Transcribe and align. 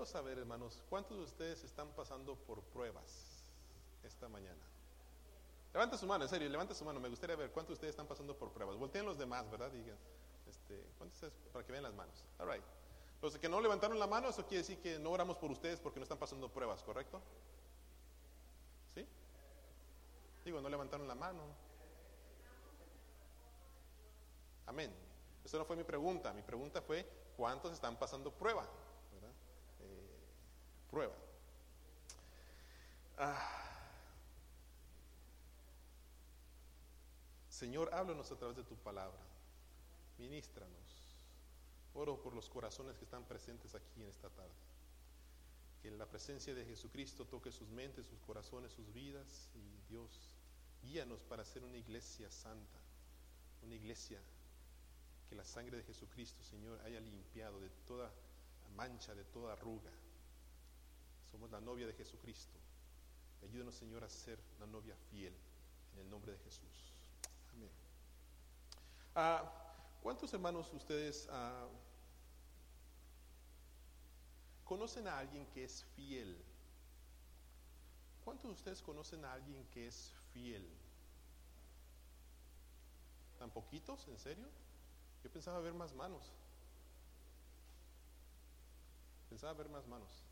quiero 0.00 0.12
saber, 0.12 0.38
hermanos, 0.38 0.82
¿cuántos 0.88 1.18
de 1.18 1.24
ustedes 1.24 1.62
están 1.62 1.88
pasando 1.88 2.34
por 2.34 2.62
pruebas 2.62 3.44
esta 4.02 4.30
mañana? 4.30 4.64
Levante 5.74 5.98
su 5.98 6.06
mano, 6.06 6.24
en 6.24 6.30
serio, 6.30 6.48
levante 6.48 6.74
su 6.74 6.86
mano. 6.86 6.98
Me 6.98 7.10
gustaría 7.10 7.36
ver 7.36 7.50
cuántos 7.50 7.72
de 7.72 7.74
ustedes 7.74 7.90
están 7.90 8.06
pasando 8.06 8.34
por 8.34 8.50
pruebas. 8.50 8.78
Volteen 8.78 9.04
los 9.04 9.18
demás, 9.18 9.50
¿verdad? 9.50 9.70
Digan, 9.70 9.98
este. 10.48 10.82
Para 11.52 11.66
que 11.66 11.72
vean 11.72 11.84
las 11.84 11.92
manos. 11.92 12.24
All 12.38 12.50
right. 12.50 12.64
Los 13.20 13.36
que 13.36 13.46
no 13.46 13.60
levantaron 13.60 13.98
la 13.98 14.06
mano, 14.06 14.30
eso 14.30 14.46
quiere 14.46 14.62
decir 14.62 14.78
que 14.78 14.98
no 14.98 15.10
oramos 15.10 15.36
por 15.36 15.50
ustedes 15.50 15.78
porque 15.80 16.00
no 16.00 16.04
están 16.04 16.16
pasando 16.16 16.48
pruebas, 16.48 16.82
¿correcto? 16.82 17.20
¿Sí? 18.94 19.06
Digo, 20.46 20.62
no 20.62 20.70
levantaron 20.70 21.06
la 21.08 21.14
mano. 21.14 21.42
Amén. 24.64 24.90
Eso 25.44 25.58
no 25.58 25.66
fue 25.66 25.76
mi 25.76 25.84
pregunta. 25.84 26.32
Mi 26.32 26.40
pregunta 26.40 26.80
fue, 26.80 27.06
¿cuántos 27.36 27.74
están 27.74 27.98
pasando 27.98 28.30
prueba? 28.30 28.66
Prueba. 30.90 31.14
Ah. 33.16 33.60
Señor, 37.48 37.92
háblanos 37.92 38.32
a 38.32 38.36
través 38.36 38.56
de 38.56 38.64
tu 38.64 38.74
palabra. 38.76 39.18
Ministranos. 40.18 40.70
Oro 41.94 42.20
por 42.22 42.34
los 42.34 42.48
corazones 42.48 42.96
que 42.96 43.04
están 43.04 43.24
presentes 43.24 43.74
aquí 43.74 44.02
en 44.02 44.08
esta 44.08 44.30
tarde. 44.30 44.50
Que 45.82 45.90
la 45.90 46.06
presencia 46.06 46.54
de 46.54 46.64
Jesucristo 46.64 47.26
toque 47.26 47.52
sus 47.52 47.68
mentes, 47.68 48.06
sus 48.06 48.18
corazones, 48.20 48.72
sus 48.72 48.92
vidas. 48.92 49.50
Y 49.54 49.90
Dios, 49.90 50.34
guíanos 50.82 51.22
para 51.24 51.44
ser 51.44 51.62
una 51.64 51.76
iglesia 51.76 52.30
santa. 52.30 52.78
Una 53.62 53.74
iglesia 53.74 54.20
que 55.28 55.36
la 55.36 55.44
sangre 55.44 55.76
de 55.76 55.84
Jesucristo, 55.84 56.42
Señor, 56.42 56.80
haya 56.80 56.98
limpiado 56.98 57.60
de 57.60 57.68
toda 57.86 58.10
mancha, 58.74 59.14
de 59.14 59.24
toda 59.24 59.52
arruga. 59.52 59.90
Somos 61.30 61.50
la 61.50 61.60
novia 61.60 61.86
de 61.86 61.92
Jesucristo. 61.92 62.58
Ayúdanos, 63.42 63.74
Señor, 63.74 64.04
a 64.04 64.08
ser 64.08 64.38
la 64.58 64.66
novia 64.66 64.96
fiel. 65.10 65.34
En 65.94 66.00
el 66.00 66.10
nombre 66.10 66.32
de 66.32 66.38
Jesús. 66.38 66.92
Amén. 67.52 67.70
Ah, 69.14 69.60
¿Cuántos 70.02 70.32
hermanos 70.32 70.72
ustedes 70.72 71.28
ah, 71.30 71.68
conocen 74.64 75.06
a 75.08 75.18
alguien 75.18 75.46
que 75.46 75.64
es 75.64 75.84
fiel? 75.96 76.42
¿Cuántos 78.24 78.50
de 78.50 78.54
ustedes 78.54 78.82
conocen 78.82 79.24
a 79.24 79.32
alguien 79.32 79.66
que 79.66 79.88
es 79.88 80.14
fiel? 80.32 80.66
¿Tan 83.38 83.50
poquitos? 83.50 84.06
¿En 84.08 84.18
serio? 84.18 84.48
Yo 85.22 85.30
pensaba 85.30 85.60
ver 85.60 85.74
más 85.74 85.94
manos. 85.94 86.32
Pensaba 89.28 89.52
ver 89.54 89.68
más 89.68 89.86
manos. 89.86 90.22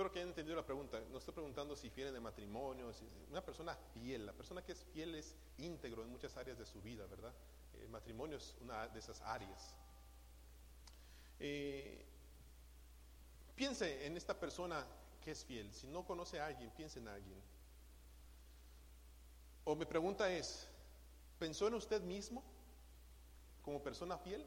Espero 0.00 0.12
que 0.12 0.18
hayan 0.20 0.30
entendido 0.30 0.56
la 0.56 0.64
pregunta. 0.64 0.98
No 1.10 1.18
estoy 1.18 1.34
preguntando 1.34 1.76
si 1.76 1.90
fiel 1.90 2.10
de 2.10 2.20
matrimonio. 2.20 2.90
Una 3.28 3.44
persona 3.44 3.76
fiel. 3.92 4.24
La 4.24 4.32
persona 4.32 4.64
que 4.64 4.72
es 4.72 4.82
fiel 4.94 5.14
es 5.14 5.36
íntegro 5.58 6.02
en 6.02 6.08
muchas 6.08 6.34
áreas 6.38 6.56
de 6.56 6.64
su 6.64 6.80
vida, 6.80 7.04
¿verdad? 7.04 7.34
El 7.82 7.90
matrimonio 7.90 8.38
es 8.38 8.56
una 8.62 8.88
de 8.88 8.98
esas 8.98 9.20
áreas. 9.20 9.76
Eh, 11.38 12.02
piense 13.54 14.06
en 14.06 14.16
esta 14.16 14.40
persona 14.40 14.86
que 15.22 15.32
es 15.32 15.44
fiel. 15.44 15.70
Si 15.74 15.86
no 15.86 16.06
conoce 16.06 16.40
a 16.40 16.46
alguien, 16.46 16.70
piense 16.70 16.98
en 16.98 17.08
alguien. 17.08 17.38
O 19.64 19.76
mi 19.76 19.84
pregunta 19.84 20.32
es, 20.32 20.66
¿pensó 21.38 21.68
en 21.68 21.74
usted 21.74 22.00
mismo 22.00 22.42
como 23.60 23.82
persona 23.82 24.16
fiel? 24.16 24.46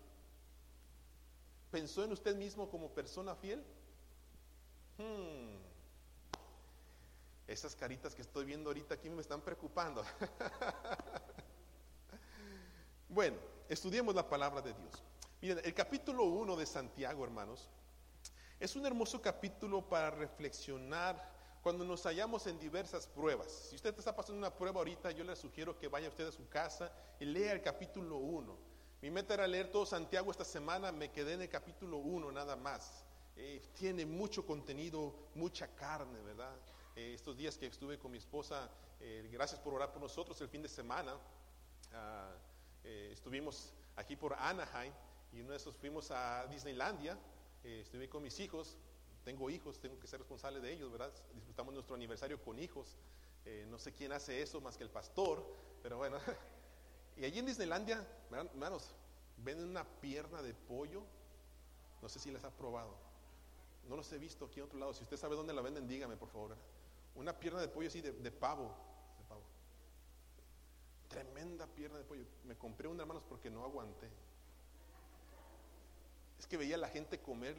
¿Pensó 1.70 2.04
en 2.04 2.12
usted 2.12 2.36
mismo 2.36 2.72
como 2.72 2.90
persona 2.90 3.36
fiel? 3.36 3.64
Hmm. 4.98 5.58
Esas 7.48 7.76
caritas 7.76 8.16
que 8.16 8.22
estoy 8.22 8.46
viendo 8.46 8.70
ahorita 8.70 8.96
aquí 8.96 9.10
me 9.10 9.22
están 9.22 9.42
preocupando. 9.42 10.04
bueno, 13.10 13.38
estudiemos 13.68 14.16
la 14.16 14.28
palabra 14.28 14.62
de 14.62 14.74
Dios. 14.74 15.04
Miren, 15.42 15.62
el 15.64 15.74
capítulo 15.74 16.24
1 16.24 16.56
de 16.56 16.66
Santiago, 16.66 17.24
hermanos, 17.24 17.70
es 18.60 18.76
un 18.76 18.86
hermoso 18.86 19.22
capítulo 19.22 19.88
para 19.88 20.10
reflexionar 20.10 21.32
cuando 21.62 21.84
nos 21.84 22.04
hallamos 22.04 22.48
en 22.48 22.60
diversas 22.60 23.08
pruebas. 23.08 23.52
Si 23.52 23.76
usted 23.76 23.98
está 23.98 24.16
pasando 24.16 24.38
una 24.38 24.56
prueba 24.56 24.80
ahorita, 24.80 25.12
yo 25.12 25.24
le 25.24 25.36
sugiero 25.36 25.78
que 25.78 25.88
vaya 25.88 26.10
usted 26.10 26.28
a 26.28 26.32
su 26.32 26.48
casa 26.48 26.92
y 27.20 27.26
lea 27.26 27.54
el 27.54 27.62
capítulo 27.62 28.18
1. 28.18 28.58
Mi 29.02 29.12
meta 29.12 29.34
era 29.34 29.48
leer 29.48 29.70
todo 29.70 29.86
Santiago 29.86 30.32
esta 30.32 30.46
semana, 30.46 30.92
me 30.92 31.12
quedé 31.12 31.34
en 31.34 31.42
el 31.42 31.50
capítulo 31.50 31.98
1 31.98 32.32
nada 32.32 32.56
más. 32.56 33.04
Eh, 33.36 33.62
tiene 33.74 34.06
mucho 34.06 34.46
contenido, 34.46 35.14
mucha 35.36 35.68
carne, 35.76 36.22
¿verdad? 36.22 36.56
Eh, 36.96 37.14
estos 37.16 37.36
días 37.36 37.58
que 37.58 37.66
estuve 37.66 37.98
con 37.98 38.12
mi 38.12 38.20
esposa, 38.20 38.70
eh, 39.00 39.28
gracias 39.32 39.60
por 39.60 39.74
orar 39.74 39.92
por 39.92 40.02
nosotros 40.02 40.40
el 40.42 40.50
fin 40.50 40.62
de 40.62 40.70
semana. 40.70 41.18
Ah, 41.94 42.32
estuvimos 42.84 43.74
aquí 43.96 44.16
por 44.16 44.34
Anaheim 44.34 44.92
y 45.32 45.40
uno 45.40 45.58
fuimos 45.80 46.12
a 46.12 46.46
Disneylandia. 46.48 47.18
estuve 47.64 48.10
con 48.10 48.22
mis 48.22 48.38
hijos, 48.42 48.78
tengo 49.24 49.50
hijos, 49.50 49.80
tengo 49.80 49.98
que 49.98 50.06
ser 50.06 50.20
responsable 50.20 50.60
de 50.60 50.74
ellos, 50.74 50.92
¿verdad? 50.92 51.12
Disfrutamos 51.34 51.74
nuestro 51.74 51.96
aniversario 51.96 52.42
con 52.42 52.60
hijos. 52.60 52.98
no 53.70 53.80
sé 53.80 53.94
quién 53.94 54.12
hace 54.12 54.42
eso 54.42 54.60
más 54.60 54.76
que 54.78 54.84
el 54.84 54.90
pastor, 54.90 55.46
pero 55.82 55.98
bueno. 55.98 56.18
y 57.18 57.24
allí 57.24 57.40
en 57.40 57.46
Disneylandia, 57.46 58.06
hermanos, 58.32 58.96
venden 59.38 59.70
una 59.70 59.86
pierna 60.02 60.42
de 60.42 60.54
pollo. 60.54 61.04
No 62.02 62.10
sé 62.10 62.20
si 62.20 62.30
les 62.30 62.44
ha 62.44 62.52
probado. 62.52 63.03
No 63.88 63.96
los 63.96 64.12
he 64.14 64.18
visto 64.18 64.46
aquí 64.46 64.60
en 64.60 64.66
otro 64.66 64.80
lado. 64.80 64.94
Si 64.94 65.04
usted 65.04 65.18
sabe 65.18 65.36
dónde 65.36 65.54
la 65.54 65.62
venden, 65.62 65.88
dígame, 65.88 66.16
por 66.16 66.30
favor. 66.30 66.56
Una 67.16 67.38
pierna 67.38 67.60
de 67.62 67.68
pollo 67.68 67.88
así 67.88 68.02
de, 68.02 68.32
pavo. 68.32 68.74
Tremenda 71.10 71.68
pierna 71.68 71.98
de 71.98 72.04
pollo. 72.04 72.26
Me 72.46 72.56
compré 72.58 72.88
una, 72.88 73.04
hermanos, 73.04 73.24
porque 73.28 73.50
no 73.50 73.64
aguanté. 73.64 74.10
Es 76.40 76.48
que 76.48 76.58
veía 76.58 76.76
a 76.76 76.80
la 76.80 76.90
gente 76.90 77.22
comer 77.22 77.56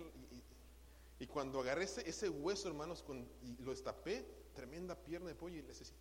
y, 1.19 1.27
cuando 1.27 1.61
agarré 1.61 1.85
ese, 1.85 2.29
hueso, 2.29 2.69
hermanos, 2.69 3.03
con, 3.03 3.27
y 3.43 3.57
lo 3.63 3.73
estapé, 3.73 4.27
tremenda 4.55 4.95
pierna 4.95 5.29
de 5.29 5.35
pollo 5.35 5.57
y 5.57 5.63
les 5.63 5.79
decía, 5.79 5.97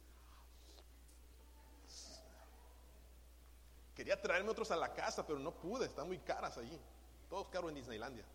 quería 3.95 4.21
traerme 4.21 4.49
otros 4.49 4.71
a 4.71 4.75
la 4.75 4.93
casa, 4.93 5.25
pero 5.25 5.39
no 5.39 5.53
pude, 5.53 5.85
están 5.85 6.07
muy 6.07 6.19
caras 6.19 6.57
allí. 6.57 6.77
Todos 7.29 7.47
caros 7.47 7.69
en 7.69 7.75
Disneylandia 7.75 8.25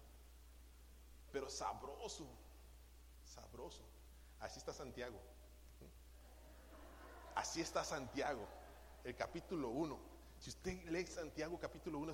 pero 1.39 1.49
sabroso, 1.51 2.27
sabroso. 3.25 3.85
Así 4.41 4.59
está 4.59 4.73
Santiago. 4.73 5.21
Así 7.37 7.61
está 7.61 7.85
Santiago, 7.85 8.45
el 9.05 9.15
capítulo 9.15 9.69
1. 9.69 9.97
Si 10.41 10.51
usted 10.51 10.83
lee 10.91 11.07
Santiago 11.07 11.57
capítulo 11.61 12.01
1, 12.01 12.13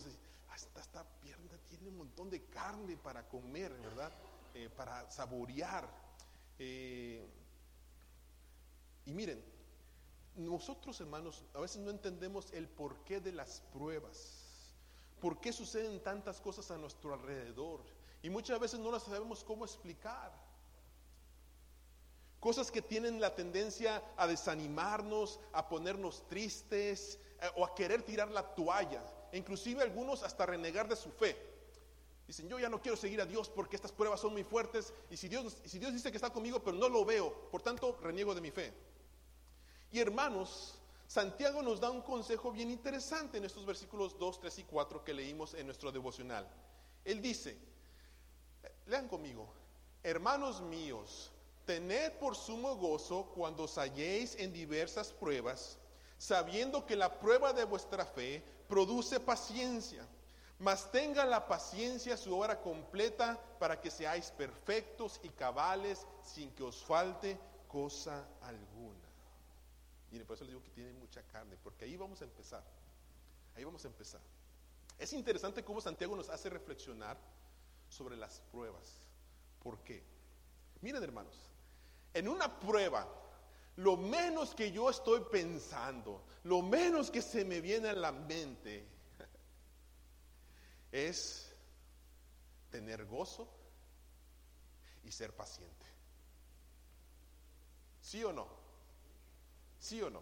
hasta 0.50 0.78
esta 0.78 1.04
pierna 1.22 1.56
tiene 1.70 1.88
un 1.88 1.96
montón 1.96 2.28
de 2.28 2.44
carne 2.50 2.98
para 2.98 3.26
comer, 3.26 3.72
¿verdad? 3.72 4.12
Eh, 4.52 4.68
para 4.68 5.10
saborear. 5.10 5.88
Eh, 6.58 7.26
y 9.06 9.12
miren, 9.14 9.42
nosotros 10.36 11.00
hermanos 11.00 11.42
a 11.54 11.60
veces 11.60 11.80
no 11.80 11.90
entendemos 11.90 12.52
el 12.52 12.68
porqué 12.68 13.20
de 13.20 13.32
las 13.32 13.62
pruebas. 13.72 14.68
¿Por 15.18 15.40
qué 15.40 15.50
suceden 15.50 16.02
tantas 16.02 16.42
cosas 16.42 16.70
a 16.70 16.76
nuestro 16.76 17.14
alrededor? 17.14 17.93
Y 18.24 18.30
muchas 18.30 18.58
veces 18.58 18.80
no 18.80 18.90
las 18.90 19.02
sabemos 19.02 19.44
cómo 19.44 19.66
explicar. 19.66 20.32
Cosas 22.40 22.70
que 22.70 22.80
tienen 22.80 23.20
la 23.20 23.34
tendencia 23.34 24.02
a 24.16 24.26
desanimarnos, 24.26 25.38
a 25.52 25.68
ponernos 25.68 26.26
tristes 26.26 27.18
eh, 27.42 27.50
o 27.56 27.66
a 27.66 27.74
querer 27.74 28.02
tirar 28.02 28.30
la 28.30 28.42
toalla. 28.54 29.04
E 29.30 29.36
inclusive 29.36 29.82
algunos 29.82 30.22
hasta 30.22 30.46
renegar 30.46 30.88
de 30.88 30.96
su 30.96 31.10
fe. 31.10 31.36
Dicen, 32.26 32.48
yo 32.48 32.58
ya 32.58 32.70
no 32.70 32.80
quiero 32.80 32.96
seguir 32.96 33.20
a 33.20 33.26
Dios 33.26 33.50
porque 33.50 33.76
estas 33.76 33.92
pruebas 33.92 34.20
son 34.20 34.32
muy 34.32 34.42
fuertes 34.42 34.94
y 35.10 35.18
si 35.18 35.28
Dios, 35.28 35.58
si 35.62 35.78
Dios 35.78 35.92
dice 35.92 36.10
que 36.10 36.16
está 36.16 36.30
conmigo 36.30 36.60
pero 36.60 36.78
no 36.78 36.88
lo 36.88 37.04
veo, 37.04 37.50
por 37.50 37.60
tanto 37.60 37.98
reniego 38.00 38.34
de 38.34 38.40
mi 38.40 38.50
fe. 38.50 38.72
Y 39.92 40.00
hermanos, 40.00 40.78
Santiago 41.06 41.60
nos 41.60 41.78
da 41.78 41.90
un 41.90 42.00
consejo 42.00 42.52
bien 42.52 42.70
interesante 42.70 43.36
en 43.36 43.44
estos 43.44 43.66
versículos 43.66 44.18
2, 44.18 44.40
3 44.40 44.60
y 44.60 44.62
4 44.64 45.04
que 45.04 45.12
leímos 45.12 45.52
en 45.52 45.66
nuestro 45.66 45.92
devocional. 45.92 46.48
Él 47.04 47.20
dice, 47.20 47.73
Lean 48.86 49.08
conmigo. 49.08 49.48
Hermanos 50.02 50.60
míos, 50.60 51.30
tened 51.64 52.12
por 52.18 52.36
sumo 52.36 52.76
gozo 52.76 53.24
cuando 53.34 53.64
os 53.64 53.78
halléis 53.78 54.36
en 54.36 54.52
diversas 54.52 55.12
pruebas, 55.12 55.78
sabiendo 56.18 56.84
que 56.84 56.96
la 56.96 57.18
prueba 57.18 57.52
de 57.52 57.64
vuestra 57.64 58.04
fe 58.04 58.42
produce 58.68 59.18
paciencia. 59.20 60.06
Mas 60.58 60.90
tenga 60.92 61.24
la 61.24 61.48
paciencia 61.48 62.16
su 62.16 62.36
obra 62.36 62.60
completa 62.60 63.40
para 63.58 63.80
que 63.80 63.90
seáis 63.90 64.30
perfectos 64.30 65.18
y 65.22 65.28
cabales 65.30 66.06
sin 66.22 66.50
que 66.52 66.62
os 66.62 66.84
falte 66.84 67.38
cosa 67.66 68.24
alguna. 68.42 69.08
Mire, 70.10 70.24
por 70.24 70.36
eso 70.36 70.44
les 70.44 70.52
digo 70.52 70.62
que 70.62 70.70
tiene 70.70 70.92
mucha 70.92 71.22
carne, 71.24 71.56
porque 71.62 71.86
ahí 71.86 71.96
vamos 71.96 72.20
a 72.20 72.24
empezar. 72.24 72.62
Ahí 73.56 73.64
vamos 73.64 73.84
a 73.84 73.88
empezar. 73.88 74.20
Es 74.98 75.12
interesante 75.12 75.64
cómo 75.64 75.80
Santiago 75.80 76.14
nos 76.14 76.28
hace 76.28 76.48
reflexionar 76.48 77.16
sobre 77.94 78.16
las 78.16 78.40
pruebas. 78.50 79.00
¿Por 79.62 79.78
qué? 79.84 80.02
Miren 80.80 81.02
hermanos, 81.02 81.48
en 82.12 82.28
una 82.28 82.58
prueba, 82.58 83.08
lo 83.76 83.96
menos 83.96 84.54
que 84.54 84.72
yo 84.72 84.90
estoy 84.90 85.22
pensando, 85.30 86.24
lo 86.42 86.60
menos 86.60 87.10
que 87.10 87.22
se 87.22 87.44
me 87.44 87.60
viene 87.60 87.90
a 87.90 87.94
la 87.94 88.10
mente 88.10 88.84
es 90.92 91.54
tener 92.70 93.06
gozo 93.06 93.48
y 95.04 95.12
ser 95.12 95.34
paciente. 95.34 95.86
¿Sí 98.00 98.22
o 98.24 98.32
no? 98.32 98.48
¿Sí 99.78 100.02
o 100.02 100.10
no? 100.10 100.20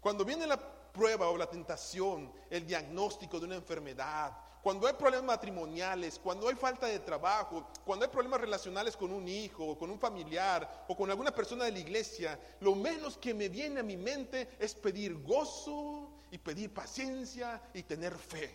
Cuando 0.00 0.24
viene 0.24 0.46
la 0.46 0.58
prueba 0.92 1.28
o 1.28 1.36
la 1.36 1.48
tentación, 1.48 2.32
el 2.50 2.66
diagnóstico 2.66 3.38
de 3.38 3.46
una 3.46 3.56
enfermedad, 3.56 4.47
cuando 4.68 4.86
hay 4.86 4.92
problemas 4.92 5.24
matrimoniales, 5.24 6.18
cuando 6.18 6.46
hay 6.46 6.54
falta 6.54 6.86
de 6.88 6.98
trabajo, 6.98 7.66
cuando 7.86 8.04
hay 8.04 8.10
problemas 8.10 8.38
relacionales 8.38 8.98
con 8.98 9.10
un 9.10 9.26
hijo, 9.26 9.78
con 9.78 9.90
un 9.90 9.98
familiar, 9.98 10.84
o 10.88 10.94
con 10.94 11.08
alguna 11.08 11.34
persona 11.34 11.64
de 11.64 11.72
la 11.72 11.78
iglesia, 11.78 12.38
lo 12.60 12.74
menos 12.74 13.16
que 13.16 13.32
me 13.32 13.48
viene 13.48 13.80
a 13.80 13.82
mi 13.82 13.96
mente 13.96 14.46
es 14.58 14.74
pedir 14.74 15.22
gozo 15.22 16.10
y 16.30 16.36
pedir 16.36 16.74
paciencia 16.74 17.62
y 17.72 17.82
tener 17.82 18.14
fe. 18.18 18.54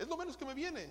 Es 0.00 0.08
lo 0.08 0.16
menos 0.16 0.36
que 0.36 0.46
me 0.46 0.54
viene. 0.54 0.90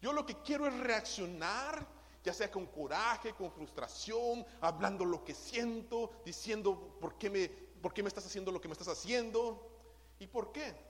Yo 0.00 0.12
lo 0.12 0.24
que 0.24 0.40
quiero 0.40 0.68
es 0.68 0.78
reaccionar, 0.78 1.84
ya 2.22 2.32
sea 2.32 2.52
con 2.52 2.66
coraje, 2.66 3.32
con 3.32 3.50
frustración, 3.50 4.46
hablando 4.60 5.04
lo 5.04 5.24
que 5.24 5.34
siento, 5.34 6.12
diciendo 6.24 6.96
por 7.00 7.18
qué 7.18 7.30
me, 7.30 7.48
por 7.48 7.92
qué 7.92 8.04
me 8.04 8.08
estás 8.08 8.26
haciendo 8.26 8.52
lo 8.52 8.60
que 8.60 8.68
me 8.68 8.74
estás 8.74 8.86
haciendo 8.86 9.68
y 10.20 10.28
por 10.28 10.52
qué. 10.52 10.87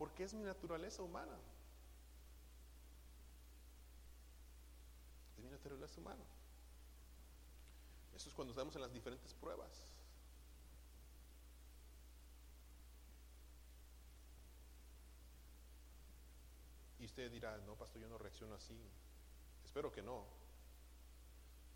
Porque 0.00 0.24
es 0.24 0.32
mi 0.32 0.42
naturaleza 0.42 1.02
humana. 1.02 1.36
Es 5.36 5.44
mi 5.44 5.50
naturaleza 5.50 6.00
humana. 6.00 6.24
Eso 8.14 8.30
es 8.30 8.34
cuando 8.34 8.52
estamos 8.52 8.74
en 8.76 8.80
las 8.80 8.94
diferentes 8.94 9.34
pruebas. 9.34 9.84
Y 16.98 17.04
usted 17.04 17.30
dirá, 17.30 17.58
no, 17.58 17.76
pastor, 17.76 18.00
yo 18.00 18.08
no 18.08 18.16
reacciono 18.16 18.54
así. 18.54 18.80
Espero 19.66 19.92
que 19.92 20.00
no. 20.00 20.24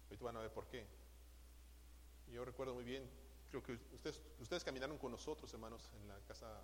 Ahorita 0.04 0.24
van 0.24 0.38
a 0.38 0.40
ver 0.40 0.50
por 0.50 0.66
qué. 0.68 0.86
Yo 2.28 2.42
recuerdo 2.42 2.72
muy 2.72 2.84
bien, 2.84 3.06
creo 3.50 3.62
que 3.62 3.72
ustedes, 3.92 4.22
ustedes 4.40 4.64
caminaron 4.64 4.96
con 4.96 5.12
nosotros, 5.12 5.52
hermanos, 5.52 5.90
en 6.00 6.08
la 6.08 6.18
casa, 6.20 6.62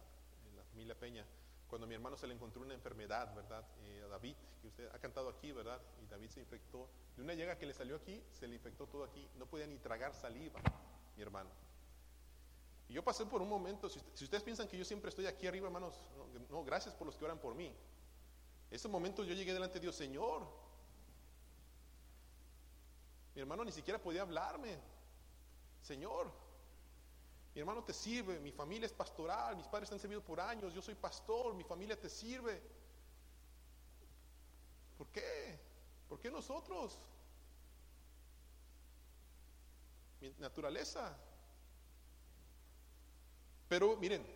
en 0.48 0.56
la 0.56 0.64
familia 0.64 0.98
Peña, 0.98 1.26
cuando 1.70 1.86
mi 1.86 1.94
hermano 1.94 2.16
se 2.16 2.26
le 2.26 2.34
encontró 2.34 2.60
una 2.60 2.74
enfermedad, 2.74 3.32
¿verdad? 3.34 3.64
Eh, 3.84 4.02
a 4.04 4.08
David, 4.08 4.34
que 4.60 4.66
usted 4.66 4.90
ha 4.92 4.98
cantado 4.98 5.28
aquí, 5.28 5.52
¿verdad? 5.52 5.80
Y 6.02 6.06
David 6.06 6.28
se 6.28 6.40
infectó. 6.40 6.88
De 7.16 7.22
una 7.22 7.32
llega 7.34 7.56
que 7.56 7.64
le 7.64 7.72
salió 7.72 7.96
aquí, 7.96 8.20
se 8.32 8.48
le 8.48 8.56
infectó 8.56 8.86
todo 8.88 9.04
aquí. 9.04 9.26
No 9.38 9.46
podía 9.46 9.68
ni 9.68 9.78
tragar 9.78 10.12
saliva, 10.12 10.60
mi 11.16 11.22
hermano. 11.22 11.48
Y 12.88 12.94
yo 12.94 13.04
pasé 13.04 13.24
por 13.24 13.40
un 13.40 13.48
momento, 13.48 13.88
si, 13.88 14.00
ustedes 14.22 14.42
piensan 14.42 14.66
que 14.66 14.76
yo 14.76 14.84
siempre 14.84 15.10
estoy 15.10 15.26
aquí 15.26 15.46
arriba, 15.46 15.68
hermanos, 15.68 15.94
no, 16.16 16.40
no, 16.50 16.64
gracias 16.64 16.92
por 16.92 17.06
los 17.06 17.16
que 17.16 17.24
oran 17.24 17.38
por 17.38 17.54
mí. 17.54 17.72
Ese 18.68 18.88
momento 18.88 19.22
yo 19.22 19.32
llegué 19.32 19.52
delante 19.52 19.74
de 19.74 19.82
Dios, 19.82 19.94
Señor. 19.94 20.46
Mi 23.34 23.40
hermano 23.40 23.64
ni 23.64 23.70
siquiera 23.70 24.02
podía 24.02 24.22
hablarme. 24.22 24.76
Señor, 25.82 26.32
hermano 27.60 27.84
te 27.84 27.92
sirve, 27.92 28.40
mi 28.40 28.52
familia 28.52 28.86
es 28.86 28.92
pastoral, 28.92 29.56
mis 29.56 29.66
padres 29.66 29.90
han 29.92 29.98
servido 29.98 30.22
por 30.22 30.40
años, 30.40 30.74
yo 30.74 30.82
soy 30.82 30.94
pastor, 30.94 31.54
mi 31.54 31.64
familia 31.64 31.98
te 31.98 32.08
sirve. 32.08 32.62
¿Por 34.96 35.08
qué? 35.08 35.58
¿Por 36.08 36.20
qué 36.20 36.30
nosotros? 36.30 36.98
Mi 40.20 40.30
naturaleza. 40.38 41.16
Pero 43.68 43.96
miren, 43.96 44.26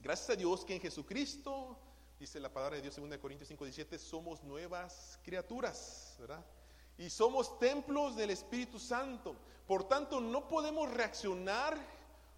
gracias 0.00 0.30
a 0.30 0.36
Dios 0.36 0.64
que 0.64 0.74
en 0.74 0.80
Jesucristo, 0.80 1.78
dice 2.18 2.38
la 2.40 2.52
palabra 2.52 2.76
de 2.76 2.82
Dios, 2.82 2.96
2 2.96 3.18
Corintios 3.18 3.48
5, 3.48 3.64
17, 3.64 3.98
somos 3.98 4.42
nuevas 4.42 5.18
criaturas, 5.22 6.16
¿verdad? 6.18 6.44
Y 6.98 7.08
somos 7.10 7.58
templos 7.58 8.16
del 8.16 8.30
Espíritu 8.30 8.78
Santo. 8.78 9.36
Por 9.66 9.88
tanto, 9.88 10.20
no 10.20 10.48
podemos 10.48 10.90
reaccionar 10.90 11.78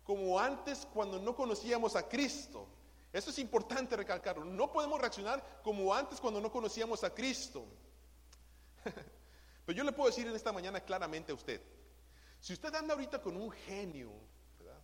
como 0.06 0.38
antes 0.38 0.86
cuando 0.94 1.18
no 1.18 1.34
conocíamos 1.34 1.96
a 1.96 2.08
Cristo. 2.08 2.68
Eso 3.12 3.30
es 3.30 3.38
importante 3.38 3.96
recalcarlo. 3.96 4.44
No 4.44 4.72
podemos 4.72 5.00
reaccionar 5.00 5.60
como 5.64 5.92
antes 5.92 6.20
cuando 6.20 6.40
no 6.40 6.50
conocíamos 6.52 7.02
a 7.02 7.12
Cristo. 7.12 7.64
Pero 9.66 9.76
yo 9.76 9.82
le 9.82 9.92
puedo 9.92 10.08
decir 10.08 10.26
en 10.28 10.36
esta 10.36 10.52
mañana 10.52 10.80
claramente 10.80 11.32
a 11.32 11.34
usted, 11.34 11.60
si 12.40 12.52
usted 12.52 12.72
anda 12.74 12.94
ahorita 12.94 13.20
con 13.20 13.36
un 13.36 13.50
genio, 13.50 14.12
¿verdad? 14.58 14.80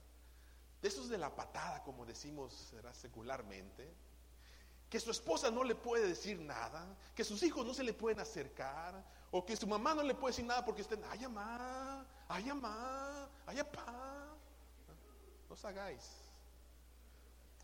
de 0.80 0.88
esos 0.88 1.08
de 1.08 1.18
la 1.18 1.32
patada, 1.34 1.84
como 1.84 2.04
decimos 2.04 2.74
secularmente, 2.92 3.94
que 4.90 4.98
su 4.98 5.12
esposa 5.12 5.50
no 5.50 5.62
le 5.62 5.76
puede 5.76 6.08
decir 6.08 6.40
nada, 6.40 6.98
que 7.14 7.22
sus 7.22 7.42
hijos 7.44 7.64
no 7.64 7.72
se 7.74 7.84
le 7.84 7.94
pueden 7.94 8.18
acercar, 8.18 9.04
o 9.30 9.46
que 9.46 9.56
su 9.56 9.66
mamá 9.66 9.94
no 9.94 10.02
le 10.02 10.14
puede 10.14 10.32
decir 10.32 10.44
nada 10.44 10.64
porque 10.64 10.82
usted, 10.82 10.98
ay, 11.10 11.20
mamá, 11.20 12.04
ay, 12.28 12.44
mamá, 12.44 13.28
ay, 13.46 13.56
papá. 13.58 14.21
No 15.52 15.54
os 15.54 15.64
hagáis. 15.66 16.02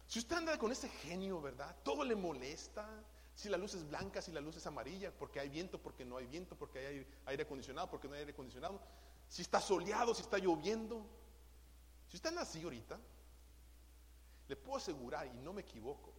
Si 0.06 0.18
usted 0.18 0.36
anda 0.36 0.58
con 0.58 0.70
ese 0.70 0.90
genio, 0.90 1.40
¿verdad? 1.40 1.74
Todo 1.82 2.04
le 2.04 2.14
molesta. 2.14 2.86
Si 3.34 3.48
la 3.48 3.56
luz 3.56 3.72
es 3.72 3.88
blanca, 3.88 4.20
si 4.20 4.30
la 4.30 4.42
luz 4.42 4.56
es 4.56 4.66
amarilla, 4.66 5.10
porque 5.10 5.40
hay 5.40 5.48
viento, 5.48 5.80
porque 5.80 6.04
no 6.04 6.18
hay 6.18 6.26
viento, 6.26 6.54
porque 6.54 6.86
hay 6.86 7.06
aire 7.24 7.44
acondicionado, 7.44 7.88
porque 7.88 8.06
no 8.06 8.12
hay 8.12 8.20
aire 8.20 8.32
acondicionado. 8.32 8.78
Si 9.26 9.40
está 9.40 9.58
soleado, 9.58 10.14
si 10.14 10.20
está 10.20 10.36
lloviendo. 10.36 11.02
Si 12.08 12.16
usted 12.16 12.28
anda 12.28 12.42
así 12.42 12.62
ahorita, 12.62 13.00
le 14.48 14.56
puedo 14.56 14.76
asegurar, 14.76 15.26
y 15.26 15.32
no 15.38 15.54
me 15.54 15.62
equivoco, 15.62 16.12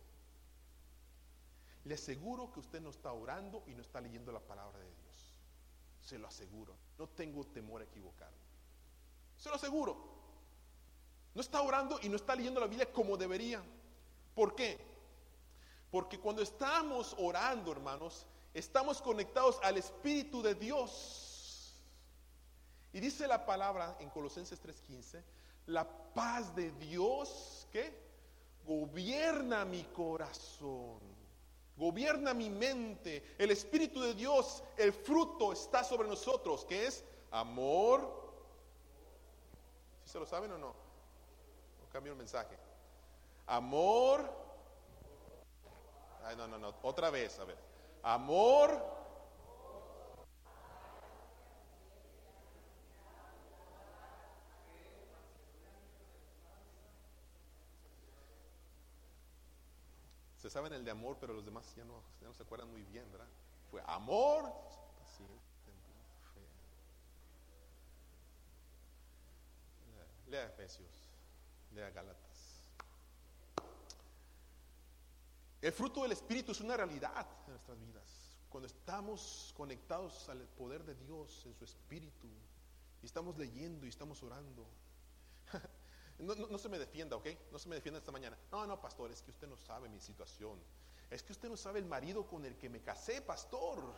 le 1.83 1.93
aseguro 1.93 2.51
que 2.51 2.61
usted 2.61 2.81
no 2.81 2.89
está 2.89 3.13
orando 3.13 3.63
y 3.67 3.75
no 3.75 3.83
está 3.83 4.01
leyendo 4.01 4.31
la 4.31 4.39
palabra 4.39 4.79
de 4.79 4.91
Dios. 4.95 5.35
Se 6.01 6.17
lo 6.17 6.27
aseguro. 6.27 6.75
No 6.97 7.09
tengo 7.09 7.45
temor 7.45 7.81
a 7.81 7.85
equivocarme. 7.85 8.41
Se 9.37 9.49
lo 9.49 9.55
aseguro. 9.55 10.18
No 11.33 11.41
está 11.41 11.61
orando 11.61 11.99
y 12.01 12.09
no 12.09 12.15
está 12.15 12.35
leyendo 12.35 12.59
la 12.59 12.67
Biblia 12.67 12.91
como 12.91 13.17
debería. 13.17 13.63
¿Por 14.35 14.55
qué? 14.55 14.79
Porque 15.91 16.19
cuando 16.19 16.41
estamos 16.41 17.15
orando, 17.17 17.71
hermanos, 17.71 18.25
estamos 18.53 19.01
conectados 19.01 19.59
al 19.63 19.77
Espíritu 19.77 20.41
de 20.41 20.55
Dios. 20.55 21.81
Y 22.93 22.99
dice 22.99 23.27
la 23.27 23.45
palabra 23.45 23.97
en 23.99 24.09
Colosenses 24.09 24.59
3:15, 24.61 25.23
la 25.67 25.87
paz 26.13 26.55
de 26.55 26.71
Dios 26.71 27.67
que 27.71 27.93
gobierna 28.65 29.65
mi 29.65 29.83
corazón 29.85 31.19
gobierna 31.79 32.33
mi 32.33 32.49
mente, 32.49 33.35
el 33.37 33.51
Espíritu 33.51 34.01
de 34.01 34.13
Dios, 34.13 34.61
el 34.77 34.91
fruto 34.91 35.53
está 35.53 35.83
sobre 35.83 36.09
nosotros, 36.09 36.65
que 36.65 36.85
es 36.85 37.05
amor. 37.31 38.19
¿Sí 40.03 40.11
se 40.11 40.19
lo 40.19 40.25
saben 40.25 40.51
o 40.51 40.57
no? 40.57 40.88
Cambio 41.91 42.13
el 42.13 42.17
mensaje. 42.17 42.57
Amor. 43.47 44.21
Ay, 46.23 46.35
no, 46.35 46.47
no, 46.47 46.57
no. 46.57 46.75
Otra 46.83 47.09
vez, 47.09 47.39
a 47.39 47.45
ver. 47.45 47.57
Amor. 48.03 48.99
Se 60.37 60.49
saben 60.49 60.71
el 60.71 60.85
de 60.85 60.91
amor, 60.91 61.17
pero 61.19 61.33
los 61.33 61.43
demás 61.43 61.75
ya 61.75 61.83
no, 61.83 62.01
se 62.33 62.43
acuerdan 62.43 62.69
muy 62.71 62.83
bien, 62.83 63.11
¿verdad? 63.11 63.27
Fue 63.69 63.83
amor. 63.85 64.51
Lea 70.27 70.45
Efesios, 70.45 70.98
lea 71.71 71.89
Gálatas. 71.89 72.29
El 75.61 75.73
fruto 75.73 76.03
del 76.03 76.13
Espíritu 76.13 76.53
es 76.53 76.61
una 76.61 76.77
realidad 76.77 77.27
en 77.45 77.51
nuestras 77.51 77.79
vidas. 77.79 78.37
Cuando 78.49 78.67
estamos 78.67 79.53
conectados 79.55 80.29
al 80.29 80.39
poder 80.47 80.83
de 80.83 80.95
Dios 80.95 81.45
en 81.45 81.53
su 81.53 81.65
Espíritu 81.65 82.27
y 83.01 83.05
estamos 83.05 83.37
leyendo 83.37 83.85
y 83.85 83.89
estamos 83.89 84.21
orando. 84.23 84.65
No, 86.19 86.35
no, 86.35 86.57
se 86.57 86.67
me 86.67 86.77
defienda, 86.77 87.15
¿ok? 87.15 87.27
No 87.49 87.57
se 87.57 87.69
me 87.69 87.75
defienda 87.75 87.97
esta 87.97 88.11
mañana. 88.11 88.37
No, 88.51 88.67
no, 88.67 88.81
pastor, 88.81 89.09
es 89.09 89.21
que 89.21 89.31
usted 89.31 89.47
no 89.47 89.55
sabe 89.55 89.87
mi 89.87 90.01
situación. 90.01 90.59
Es 91.09 91.23
que 91.23 91.31
usted 91.31 91.47
no 91.47 91.55
sabe 91.55 91.79
el 91.79 91.85
marido 91.85 92.27
con 92.27 92.43
el 92.43 92.57
que 92.57 92.67
me 92.67 92.81
casé, 92.81 93.21
pastor. 93.21 93.95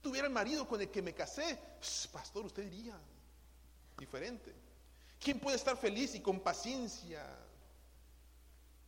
Tuviera 0.00 0.26
el 0.26 0.32
marido 0.32 0.66
con 0.66 0.80
el 0.80 0.90
que 0.90 1.02
me 1.02 1.12
casé, 1.12 1.60
pastor, 2.10 2.46
usted 2.46 2.62
diría 2.70 2.98
diferente. 3.98 4.54
¿Quién 5.20 5.38
puede 5.38 5.56
estar 5.56 5.76
feliz 5.76 6.14
y 6.14 6.20
con 6.20 6.40
paciencia 6.40 7.24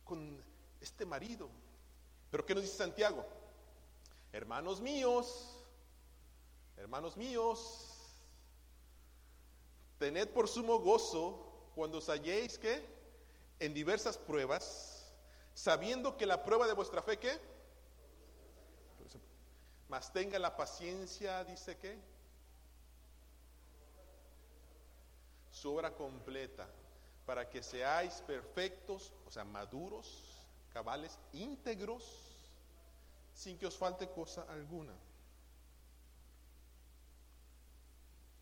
con 0.03 0.43
este 0.81 1.05
marido? 1.05 1.49
Pero 2.29 2.45
¿qué 2.45 2.53
nos 2.53 2.63
dice 2.63 2.75
Santiago? 2.75 3.25
hermanos 4.33 4.81
míos, 4.81 5.47
hermanos 6.75 7.15
míos, 7.15 7.87
tened 9.99 10.27
por 10.29 10.49
sumo 10.49 10.79
gozo 10.79 11.69
cuando 11.75 11.99
os 11.99 12.09
halléis 12.09 12.57
que 12.57 12.83
en 13.59 13.73
diversas 13.75 14.17
pruebas, 14.17 15.13
sabiendo 15.53 16.17
que 16.17 16.25
la 16.25 16.43
prueba 16.43 16.65
de 16.65 16.73
vuestra 16.73 17.03
fe 17.03 17.19
que 17.19 17.39
más 19.87 20.11
tenga 20.11 20.39
la 20.39 20.57
paciencia, 20.57 21.43
dice 21.43 21.77
que 21.77 21.95
su 25.53 25.71
obra 25.71 25.93
completa, 25.93 26.67
para 27.25 27.47
que 27.47 27.61
seáis 27.61 28.21
perfectos, 28.27 29.13
o 29.25 29.31
sea, 29.31 29.45
maduros, 29.45 30.45
cabales, 30.73 31.17
íntegros, 31.31 32.03
sin 33.33 33.57
que 33.57 33.67
os 33.67 33.77
falte 33.77 34.09
cosa 34.09 34.43
alguna. 34.49 34.93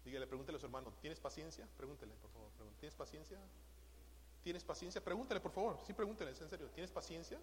Dígale, 0.05 0.25
pregúntele 0.25 0.55
a 0.55 0.59
su 0.59 0.65
hermano, 0.65 0.93
¿tienes 1.01 1.19
paciencia? 1.19 1.67
Pregúntele, 1.77 2.15
por 2.15 2.31
favor. 2.31 2.49
¿Tienes 2.79 2.95
paciencia? 2.95 3.37
¿Tienes 4.43 4.63
paciencia? 4.63 5.03
Pregúntele, 5.03 5.39
por 5.39 5.51
favor. 5.51 5.79
Sí, 5.85 5.93
pregúntele, 5.93 6.31
en 6.31 6.49
serio. 6.49 6.69
¿Tienes 6.71 6.91
paciencia? 6.91 7.39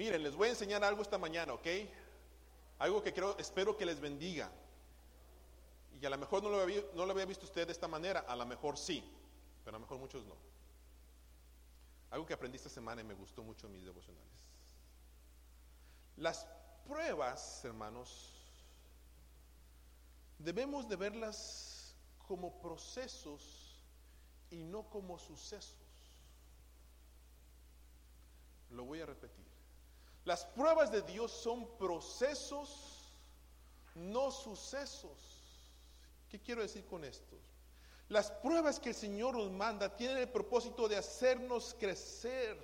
Miren, 0.00 0.22
les 0.22 0.34
voy 0.34 0.48
a 0.48 0.52
enseñar 0.52 0.82
algo 0.82 1.02
esta 1.02 1.18
mañana, 1.18 1.52
¿ok? 1.52 1.66
Algo 2.78 3.02
que 3.02 3.12
creo, 3.12 3.36
espero 3.36 3.76
que 3.76 3.84
les 3.84 4.00
bendiga. 4.00 4.50
Y 6.00 6.06
a 6.06 6.08
lo 6.08 6.16
mejor 6.16 6.42
no 6.42 6.48
lo, 6.48 6.58
había, 6.58 6.80
no 6.94 7.04
lo 7.04 7.12
había 7.12 7.26
visto 7.26 7.44
usted 7.44 7.66
de 7.66 7.72
esta 7.72 7.86
manera, 7.86 8.20
a 8.20 8.34
lo 8.34 8.46
mejor 8.46 8.78
sí, 8.78 9.04
pero 9.62 9.76
a 9.76 9.78
lo 9.78 9.84
mejor 9.84 9.98
muchos 9.98 10.24
no. 10.24 10.34
Algo 12.12 12.24
que 12.24 12.32
aprendí 12.32 12.56
esta 12.56 12.70
semana 12.70 13.02
y 13.02 13.04
me 13.04 13.12
gustó 13.12 13.42
mucho 13.42 13.66
en 13.66 13.74
mis 13.74 13.84
devocionales. 13.84 14.26
Las 16.16 16.46
pruebas, 16.88 17.62
hermanos, 17.66 18.40
debemos 20.38 20.88
de 20.88 20.96
verlas 20.96 21.94
como 22.26 22.58
procesos 22.62 23.84
y 24.48 24.62
no 24.62 24.88
como 24.88 25.18
sucesos. 25.18 25.76
Lo 28.70 28.86
voy 28.86 29.02
a 29.02 29.04
repetir. 29.04 29.49
Las 30.24 30.44
pruebas 30.44 30.90
de 30.90 31.02
Dios 31.02 31.32
son 31.32 31.66
procesos, 31.78 33.14
no 33.94 34.30
sucesos. 34.30 35.18
¿Qué 36.28 36.40
quiero 36.40 36.62
decir 36.62 36.84
con 36.86 37.04
esto? 37.04 37.36
Las 38.08 38.30
pruebas 38.30 38.78
que 38.78 38.90
el 38.90 38.94
Señor 38.94 39.36
nos 39.36 39.50
manda 39.50 39.96
tienen 39.96 40.18
el 40.18 40.28
propósito 40.28 40.88
de 40.88 40.96
hacernos 40.96 41.74
crecer, 41.78 42.58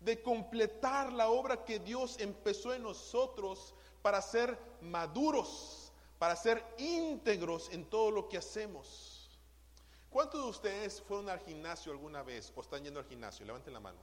de 0.00 0.20
completar 0.22 1.12
la 1.12 1.28
obra 1.28 1.64
que 1.64 1.78
Dios 1.78 2.18
empezó 2.18 2.74
en 2.74 2.82
nosotros 2.82 3.74
para 4.02 4.20
ser 4.20 4.58
maduros, 4.80 5.92
para 6.18 6.36
ser 6.36 6.64
íntegros 6.78 7.70
en 7.70 7.88
todo 7.88 8.10
lo 8.10 8.28
que 8.28 8.36
hacemos. 8.36 9.30
¿Cuántos 10.10 10.42
de 10.42 10.50
ustedes 10.50 11.00
fueron 11.02 11.28
al 11.28 11.40
gimnasio 11.40 11.90
alguna 11.90 12.22
vez 12.22 12.52
o 12.54 12.60
están 12.60 12.84
yendo 12.84 13.00
al 13.00 13.06
gimnasio? 13.06 13.46
Levanten 13.46 13.72
la 13.72 13.80
mano. 13.80 13.98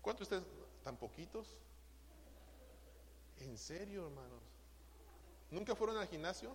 ¿Cuántos 0.00 0.28
de 0.28 0.36
ustedes, 0.36 0.59
tan 0.82 0.96
poquitos? 0.96 1.56
¿En 3.38 3.56
serio, 3.56 4.06
hermanos? 4.06 4.42
¿Nunca 5.50 5.74
fueron 5.74 5.96
al 5.96 6.08
gimnasio? 6.08 6.54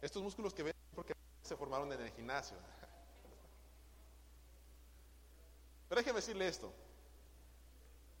Estos 0.00 0.22
músculos 0.22 0.54
que 0.54 0.62
ven 0.62 0.74
porque 0.94 1.14
se 1.42 1.56
formaron 1.56 1.92
en 1.92 2.00
el 2.00 2.10
gimnasio. 2.12 2.56
Pero 5.88 6.00
déjeme 6.00 6.16
decirle 6.16 6.48
esto. 6.48 6.72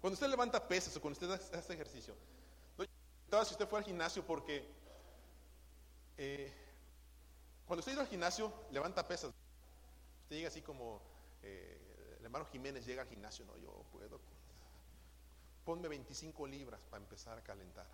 Cuando 0.00 0.14
usted 0.14 0.28
levanta 0.28 0.66
pesas 0.66 0.96
o 0.96 1.00
cuando 1.00 1.18
usted 1.18 1.56
hace 1.56 1.72
ejercicio, 1.72 2.14
no 3.32 3.44
si 3.46 3.52
usted 3.52 3.66
fue 3.66 3.78
al 3.78 3.84
gimnasio 3.84 4.24
porque 4.26 4.62
eh, 6.18 6.52
cuando 7.66 7.80
usted 7.80 7.92
ido 7.92 8.02
al 8.02 8.08
gimnasio, 8.08 8.52
levanta 8.70 9.08
pesas. 9.08 9.32
Usted 10.24 10.36
llega 10.36 10.48
así 10.48 10.60
como 10.60 11.00
eh, 11.42 12.16
el 12.18 12.24
hermano 12.24 12.44
Jiménez 12.44 12.84
llega 12.84 13.02
al 13.02 13.08
gimnasio, 13.08 13.46
no, 13.46 13.56
yo 13.56 13.84
puedo. 13.90 14.20
Ponme 15.64 15.88
25 15.88 16.46
libras 16.46 16.80
para 16.90 17.02
empezar 17.02 17.38
a 17.38 17.42
calentar. 17.42 17.86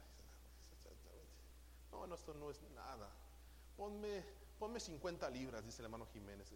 No, 1.90 2.06
no, 2.06 2.14
esto 2.14 2.34
no 2.34 2.50
es 2.50 2.60
nada 2.74 3.08
ponme, 3.78 4.24
ponme 4.58 4.80
50 4.80 5.30
libras, 5.30 5.64
dice 5.64 5.80
el 5.80 5.86
hermano 5.86 6.06
Jiménez. 6.06 6.52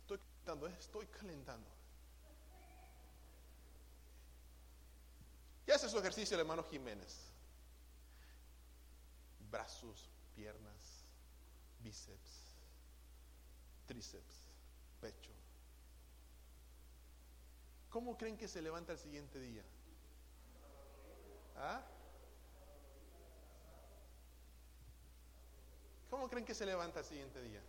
estoy 0.00 0.18
calentando, 0.18 0.68
eh, 0.68 0.76
estoy 0.78 1.06
calentando. 1.06 1.70
Y 5.66 5.70
hace 5.70 5.88
su 5.88 5.98
ejercicio 5.98 6.34
el 6.34 6.40
hermano 6.40 6.64
Jiménez. 6.64 7.30
Brazos, 9.48 10.10
piernas, 10.34 11.04
bíceps, 11.78 12.56
tríceps, 13.86 14.42
pecho. 15.00 15.39
¿Cómo 17.90 18.16
creen 18.16 18.36
que 18.36 18.46
se 18.46 18.62
levanta 18.62 18.92
el 18.92 18.98
siguiente 18.98 19.40
día? 19.40 19.64
¿Ah? 21.56 21.82
¿Cómo 26.08 26.28
creen 26.28 26.44
que 26.44 26.54
se 26.54 26.64
levanta 26.64 27.00
el 27.00 27.04
siguiente 27.04 27.42
día? 27.42 27.60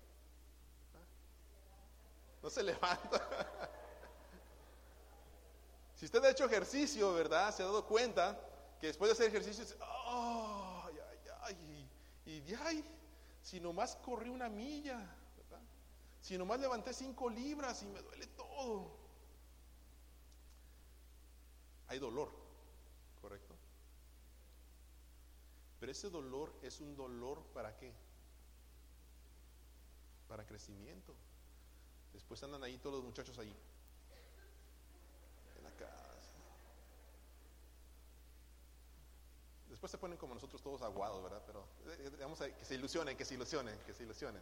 ¿Ah? 0.94 1.06
No 2.44 2.50
se 2.52 2.62
levanta. 2.72 3.50
si 5.96 6.06
usted 6.06 6.24
ha 6.24 6.30
hecho 6.30 6.46
ejercicio, 6.46 7.14
¿verdad? 7.14 7.54
Se 7.54 7.64
ha 7.64 7.66
dado 7.66 7.86
cuenta 7.88 8.40
que 8.80 8.88
después 8.88 9.10
de 9.10 9.14
hacer 9.14 9.28
ejercicio, 9.28 9.76
¡oh! 9.82 10.84
Ay, 10.86 11.00
ay, 11.42 11.90
y 12.26 12.42
de 12.42 12.56
ahí, 12.58 12.86
si 13.42 13.60
nomás 13.60 13.96
corrí 13.96 14.30
una 14.30 14.50
milla, 14.50 14.98
¿verdad? 15.36 15.62
Si 16.20 16.38
nomás 16.38 16.60
levanté 16.60 16.94
cinco 16.94 17.28
libras 17.28 17.82
y 17.82 17.88
me 17.88 18.02
duele 18.02 18.28
todo. 18.28 19.01
Hay 21.92 22.00
dolor, 22.00 22.32
¿correcto? 23.22 23.54
Pero 25.80 25.92
ese 25.92 26.10
dolor 26.10 26.54
es 26.62 26.80
un 26.80 26.96
dolor 26.96 27.44
para 27.54 27.76
qué? 27.76 27.94
para 30.32 30.46
crecimiento. 30.46 31.14
Después 32.14 32.42
andan 32.42 32.64
ahí 32.64 32.78
todos 32.78 32.96
los 32.96 33.04
muchachos 33.04 33.38
ahí, 33.38 33.54
en 35.58 35.64
la 35.64 35.72
casa. 35.72 36.06
Después 39.68 39.92
se 39.92 39.98
ponen 39.98 40.18
como 40.18 40.34
nosotros 40.34 40.62
todos 40.62 40.82
aguados, 40.84 41.22
¿verdad? 41.22 41.44
Pero 41.46 41.68
eh, 41.86 42.16
vamos 42.22 42.40
a 42.40 42.50
que 42.50 42.64
se 42.64 42.76
ilusionen, 42.76 43.18
que 43.18 43.26
se 43.26 43.34
ilusionen, 43.34 43.78
que 43.80 43.94
se 43.94 44.04
ilusionen, 44.04 44.42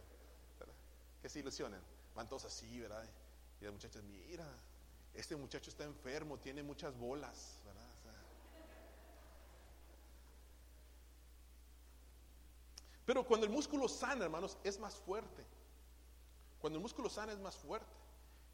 Que 1.20 1.28
se 1.28 1.40
ilusionen. 1.40 1.80
Van 2.14 2.28
todos 2.28 2.44
así, 2.44 2.78
¿verdad? 2.78 3.04
Y 3.60 3.64
las 3.64 3.72
muchachas, 3.72 4.04
mira, 4.04 4.46
este 5.14 5.36
muchacho 5.36 5.70
está 5.70 5.84
enfermo, 5.84 6.38
tiene 6.38 6.62
muchas 6.62 6.96
bolas, 6.96 7.60
¿verdad? 7.64 7.80
pero 13.10 13.26
cuando 13.26 13.44
el 13.44 13.52
músculo 13.52 13.88
sana, 13.88 14.24
hermanos, 14.24 14.56
es 14.62 14.78
más 14.78 14.94
fuerte. 14.94 15.44
Cuando 16.60 16.78
el 16.78 16.82
músculo 16.82 17.10
sana 17.10 17.32
es 17.32 17.40
más 17.40 17.56
fuerte. 17.56 17.90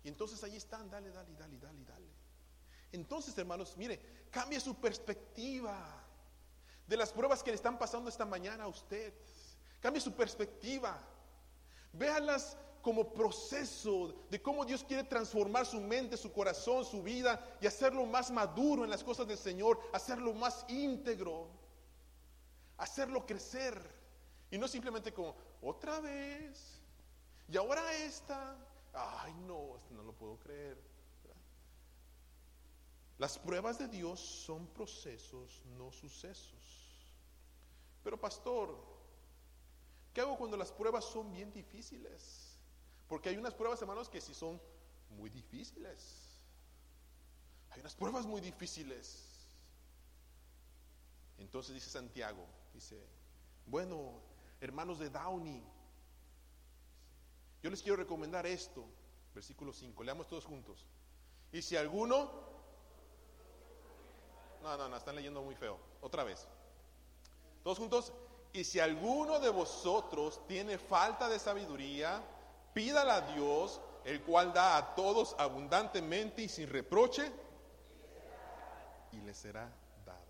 Y 0.03 0.09
entonces 0.09 0.43
ahí 0.45 0.57
están, 0.57 0.89
dale, 0.89 1.11
dale, 1.11 1.35
dale, 1.35 1.59
dale, 1.59 1.85
dale. 1.85 2.07
Entonces, 2.93 3.37
hermanos, 3.37 3.77
mire, 3.77 4.01
cambie 4.31 4.59
su 4.59 4.75
perspectiva 4.77 6.03
de 6.87 6.97
las 6.97 7.13
pruebas 7.13 7.43
que 7.43 7.51
le 7.51 7.57
están 7.57 7.79
pasando 7.79 8.09
esta 8.09 8.25
mañana 8.25 8.65
a 8.65 8.69
usted. 8.69 9.13
Cambie 9.81 10.01
su 10.01 10.15
perspectiva. 10.15 10.99
Véalas 11.93 12.57
como 12.87 13.13
proceso 13.13 14.15
de 14.31 14.41
cómo 14.41 14.65
Dios 14.65 14.85
quiere 14.85 15.03
transformar 15.03 15.67
su 15.67 15.81
mente, 15.81 16.17
su 16.17 16.33
corazón, 16.33 16.85
su 16.85 17.03
vida 17.03 17.59
y 17.61 17.67
hacerlo 17.67 18.07
más 18.07 18.31
maduro 18.31 18.85
en 18.85 18.91
las 18.91 19.03
cosas 19.03 19.27
del 19.27 19.39
Señor, 19.39 19.81
hacerlo 19.93 20.33
más 20.33 20.65
íntegro, 20.69 21.49
hacerlo 22.77 23.27
crecer. 23.27 23.77
Y 24.53 24.57
no 24.57 24.69
simplemente 24.69 25.13
como, 25.13 25.35
otra 25.63 25.99
vez, 25.99 26.81
y 27.49 27.57
ahora 27.57 27.93
esta, 27.93 28.57
ay 28.95 29.35
no, 29.49 29.79
esto 29.79 29.93
no 29.93 30.05
lo 30.05 30.13
puedo 30.13 30.39
creer. 30.39 30.81
Las 33.19 33.37
pruebas 33.37 33.81
de 33.81 33.89
Dios 33.89 34.21
son 34.21 34.69
procesos, 34.69 35.61
no 35.77 35.91
sucesos. 35.91 37.03
Pero 38.05 38.17
pastor, 38.17 38.79
¿qué 40.15 40.21
hago 40.21 40.39
cuando 40.39 40.57
las 40.57 40.71
pruebas 40.71 41.05
son 41.05 41.33
bien 41.33 41.53
difíciles? 41.53 42.46
Porque 43.09 43.29
hay 43.29 43.37
unas 43.37 43.55
pruebas, 43.55 43.81
hermanos, 43.81 44.09
que 44.09 44.21
sí 44.21 44.35
son 44.35 44.61
muy 45.11 45.31
difíciles. 45.31 46.39
Hay 47.71 47.81
unas 47.81 47.95
pruebas 47.95 48.27
muy 48.27 48.41
difíciles. 48.41 49.37
Entonces 51.39 51.75
dice 51.75 51.91
Santiago, 51.91 52.47
dice, 52.73 52.99
bueno, 53.67 54.21
hermanos 54.61 54.99
de 54.99 55.11
Downey. 55.11 55.63
Yo 57.63 57.71
les 57.71 57.83
quiero 57.83 57.97
recomendar 57.97 58.47
esto, 58.47 58.85
versículo 59.35 59.73
5, 59.73 60.03
leamos 60.03 60.27
todos 60.29 60.45
juntos. 60.45 60.87
Y 61.53 61.63
si 61.63 61.77
alguno, 61.77 62.31
no, 64.63 64.77
no, 64.77 64.89
no, 64.89 64.97
están 64.97 65.17
leyendo 65.17 65.43
muy 65.43 65.55
feo, 65.55 65.79
otra 66.01 66.25
vez. 66.25 66.47
Todos 67.63 67.79
juntos, 67.79 68.13
y 68.53 68.65
si 68.65 68.81
alguno 68.81 69.39
de 69.39 69.51
vosotros 69.51 70.47
tiene 70.47 70.79
falta 70.79 71.29
de 71.29 71.39
sabiduría, 71.39 72.23
pídala 72.77 73.15
a 73.17 73.21
Dios, 73.33 73.81
el 74.05 74.21
cual 74.21 74.53
da 74.53 74.77
a 74.77 74.95
todos 74.95 75.35
abundantemente 75.39 76.43
y 76.43 76.49
sin 76.51 76.69
reproche, 76.69 77.33
y 79.13 79.17
le 79.23 79.33
será 79.33 79.73
dada. 80.05 80.21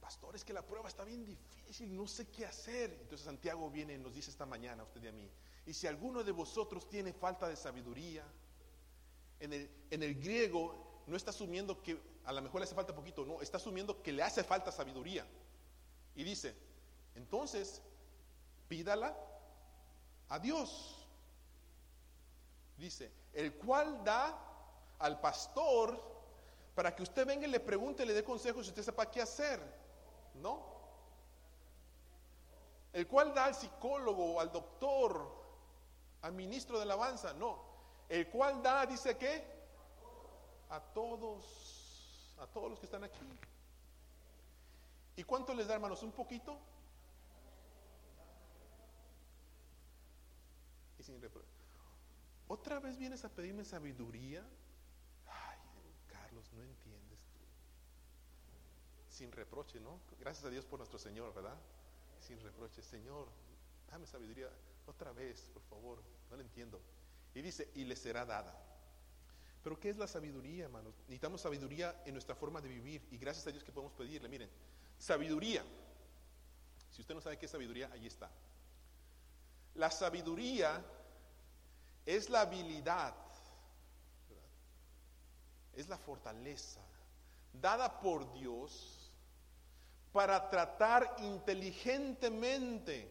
Pastor, 0.00 0.36
es 0.36 0.44
que 0.44 0.52
la 0.52 0.62
prueba 0.62 0.88
está 0.88 1.02
bien 1.02 1.24
difícil, 1.24 1.96
no 1.96 2.06
sé 2.06 2.28
qué 2.28 2.46
hacer. 2.46 2.96
Entonces 3.00 3.24
Santiago 3.24 3.68
viene 3.72 3.94
y 3.94 3.98
nos 3.98 4.14
dice 4.14 4.30
esta 4.30 4.46
mañana, 4.46 4.84
usted 4.84 5.02
y 5.02 5.08
a 5.08 5.12
mí, 5.12 5.28
y 5.66 5.74
si 5.74 5.88
alguno 5.88 6.22
de 6.22 6.30
vosotros 6.30 6.88
tiene 6.88 7.12
falta 7.12 7.48
de 7.48 7.56
sabiduría, 7.56 8.24
en 9.40 9.52
el, 9.52 9.68
en 9.90 10.04
el 10.04 10.14
griego 10.14 11.02
no 11.08 11.16
está 11.16 11.30
asumiendo 11.30 11.82
que 11.82 12.00
a 12.24 12.32
lo 12.32 12.40
mejor 12.40 12.60
le 12.60 12.66
hace 12.66 12.76
falta 12.76 12.94
poquito, 12.94 13.26
no, 13.26 13.40
está 13.40 13.56
asumiendo 13.56 14.00
que 14.00 14.12
le 14.12 14.22
hace 14.22 14.44
falta 14.44 14.70
sabiduría. 14.70 15.26
Y 16.14 16.22
dice, 16.22 16.54
entonces, 17.16 17.82
pídala 18.68 19.16
a 20.32 20.38
Dios. 20.38 20.96
Dice, 22.78 23.12
el 23.34 23.54
cual 23.58 24.02
da 24.02 24.34
al 24.98 25.20
pastor 25.20 26.02
para 26.74 26.94
que 26.96 27.02
usted 27.02 27.26
venga 27.26 27.46
y 27.46 27.50
le 27.50 27.60
pregunte, 27.60 28.06
le 28.06 28.14
dé 28.14 28.24
consejos 28.24 28.66
y 28.66 28.70
usted 28.70 28.82
sepa 28.82 29.10
qué 29.10 29.20
hacer. 29.20 29.60
¿No? 30.36 30.72
El 32.94 33.06
cual 33.06 33.34
da 33.34 33.44
al 33.44 33.54
psicólogo, 33.54 34.40
al 34.40 34.50
doctor, 34.50 35.30
al 36.22 36.32
ministro 36.32 36.78
de 36.78 36.84
alabanza. 36.84 37.34
No. 37.34 37.62
El 38.08 38.30
cual 38.30 38.62
da, 38.62 38.86
dice 38.86 39.18
que, 39.18 39.44
a 40.70 40.80
todos, 40.80 42.34
a 42.40 42.46
todos 42.46 42.70
los 42.70 42.80
que 42.80 42.86
están 42.86 43.04
aquí. 43.04 43.20
¿Y 45.14 45.24
cuánto 45.24 45.52
les 45.52 45.66
da, 45.66 45.74
hermanos? 45.74 46.02
¿Un 46.02 46.12
poquito? 46.12 46.58
Sin 51.02 51.20
¿Otra 52.46 52.78
vez 52.78 52.96
vienes 52.96 53.24
a 53.24 53.28
pedirme 53.28 53.64
sabiduría? 53.64 54.46
Ay, 55.26 55.58
Carlos, 56.06 56.52
no 56.52 56.62
entiendes 56.62 57.18
tú. 57.32 57.40
Sin 59.08 59.32
reproche, 59.32 59.80
¿no? 59.80 59.98
Gracias 60.20 60.44
a 60.44 60.50
Dios 60.50 60.64
por 60.64 60.78
nuestro 60.78 60.98
Señor, 60.98 61.34
¿verdad? 61.34 61.56
Sin 62.20 62.40
reproche, 62.40 62.82
Señor, 62.82 63.28
dame 63.90 64.06
sabiduría 64.06 64.48
otra 64.86 65.12
vez, 65.12 65.50
por 65.52 65.62
favor, 65.62 66.02
no 66.30 66.36
lo 66.36 66.42
entiendo. 66.42 66.80
Y 67.34 67.42
dice, 67.42 67.70
y 67.74 67.84
le 67.84 67.96
será 67.96 68.24
dada. 68.24 68.54
Pero 69.64 69.80
¿qué 69.80 69.90
es 69.90 69.96
la 69.96 70.06
sabiduría, 70.06 70.64
hermanos? 70.64 70.94
Necesitamos 71.02 71.40
sabiduría 71.40 72.00
en 72.04 72.14
nuestra 72.14 72.34
forma 72.34 72.60
de 72.60 72.68
vivir 72.68 73.02
y 73.10 73.18
gracias 73.18 73.46
a 73.46 73.50
Dios 73.50 73.64
que 73.64 73.72
podemos 73.72 73.92
pedirle. 73.94 74.28
Miren, 74.28 74.50
sabiduría. 74.98 75.64
Si 76.90 77.00
usted 77.00 77.14
no 77.14 77.20
sabe 77.20 77.38
qué 77.38 77.46
es 77.46 77.52
sabiduría, 77.52 77.90
ahí 77.92 78.06
está. 78.06 78.30
La 79.74 79.90
sabiduría 79.90 80.84
es 82.04 82.28
la 82.28 82.42
habilidad, 82.42 83.14
es 85.74 85.88
la 85.88 85.96
fortaleza 85.96 86.80
dada 87.52 88.00
por 88.00 88.32
Dios 88.32 89.10
para 90.12 90.48
tratar 90.48 91.16
inteligentemente 91.20 93.10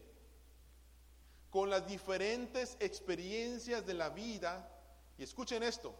con 1.49 1.69
las 1.69 1.85
diferentes 1.85 2.77
experiencias 2.79 3.85
de 3.85 3.93
la 3.93 4.09
vida, 4.09 4.69
y 5.17 5.23
escuchen 5.23 5.63
esto, 5.63 5.93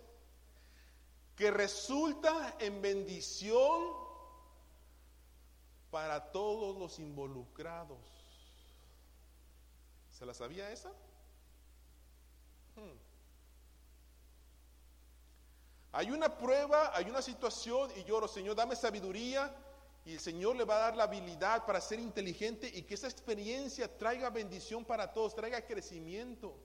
que 1.36 1.52
resulta 1.52 2.56
en 2.60 2.82
bendición 2.82 3.82
para 5.90 6.32
todos 6.32 6.78
los 6.78 7.00
involucrados. 7.00 8.21
¿Se 10.22 10.28
la 10.28 10.36
sabía 10.36 10.72
esa? 10.72 10.90
Hmm. 12.76 12.96
Hay 15.94 16.12
una 16.12 16.38
prueba, 16.38 16.96
hay 16.96 17.10
una 17.10 17.24
situación 17.24 17.90
y 17.96 18.04
lloro, 18.04 18.28
Señor, 18.28 18.56
dame 18.56 18.76
sabiduría 18.76 19.52
y 20.06 20.14
el 20.14 20.20
Señor 20.20 20.58
le 20.58 20.64
va 20.64 20.76
a 20.76 20.80
dar 20.80 20.96
la 20.96 21.06
habilidad 21.06 21.66
para 21.66 21.82
ser 21.82 22.00
inteligente 22.00 22.70
y 22.72 22.84
que 22.84 22.94
esa 22.94 23.08
experiencia 23.08 23.98
traiga 23.98 24.30
bendición 24.30 24.86
para 24.86 25.12
todos, 25.12 25.34
traiga 25.34 25.66
crecimiento. 25.66 26.56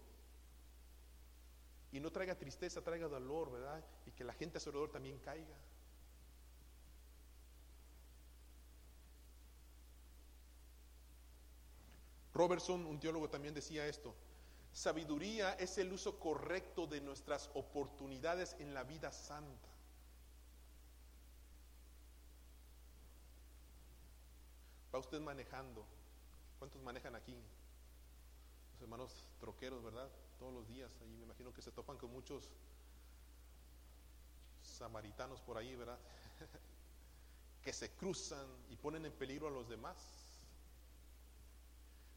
Y 1.93 1.99
no 1.99 2.13
traiga 2.13 2.35
tristeza, 2.35 2.83
traiga 2.83 3.09
dolor, 3.09 3.51
¿verdad? 3.51 3.83
Y 4.05 4.11
que 4.11 4.23
la 4.23 4.35
gente 4.35 4.59
a 4.59 4.61
su 4.61 4.69
alrededor 4.69 4.91
también 4.91 5.19
caiga. 5.21 5.57
Robertson, 12.37 12.85
un 12.85 13.01
teólogo, 13.01 13.31
también 13.31 13.55
decía 13.55 13.87
esto. 13.87 14.15
Sabiduría 14.73 15.55
es 15.55 15.79
el 15.79 15.91
uso 15.91 16.19
correcto 16.21 16.87
de 16.87 17.01
nuestras 17.01 17.51
oportunidades 17.55 18.55
en 18.59 18.75
la 18.75 18.85
vida 18.85 19.11
santa. 19.11 19.69
Va 24.95 24.99
usted 24.99 25.21
manejando. 25.21 25.85
¿Cuántos 26.59 26.83
manejan 26.83 27.15
aquí? 27.17 27.35
Los 28.73 28.83
hermanos 28.83 29.29
troqueros, 29.41 29.83
¿verdad? 29.83 30.11
Todos 30.39 30.53
los 30.53 30.69
días. 30.69 30.91
Ahí 31.01 31.17
me 31.17 31.25
imagino 31.25 31.55
que 31.55 31.63
se 31.63 31.73
topan 31.73 31.97
con 31.97 32.13
muchos 32.13 32.51
samaritanos 34.63 35.41
por 35.41 35.57
ahí, 35.57 35.75
¿verdad? 35.75 35.99
que 37.63 37.73
se 37.73 37.91
cruzan 37.93 38.47
y 38.69 38.77
ponen 38.77 39.07
en 39.07 39.13
peligro 39.13 39.49
a 39.49 39.51
los 39.51 39.69
demás. 39.71 40.26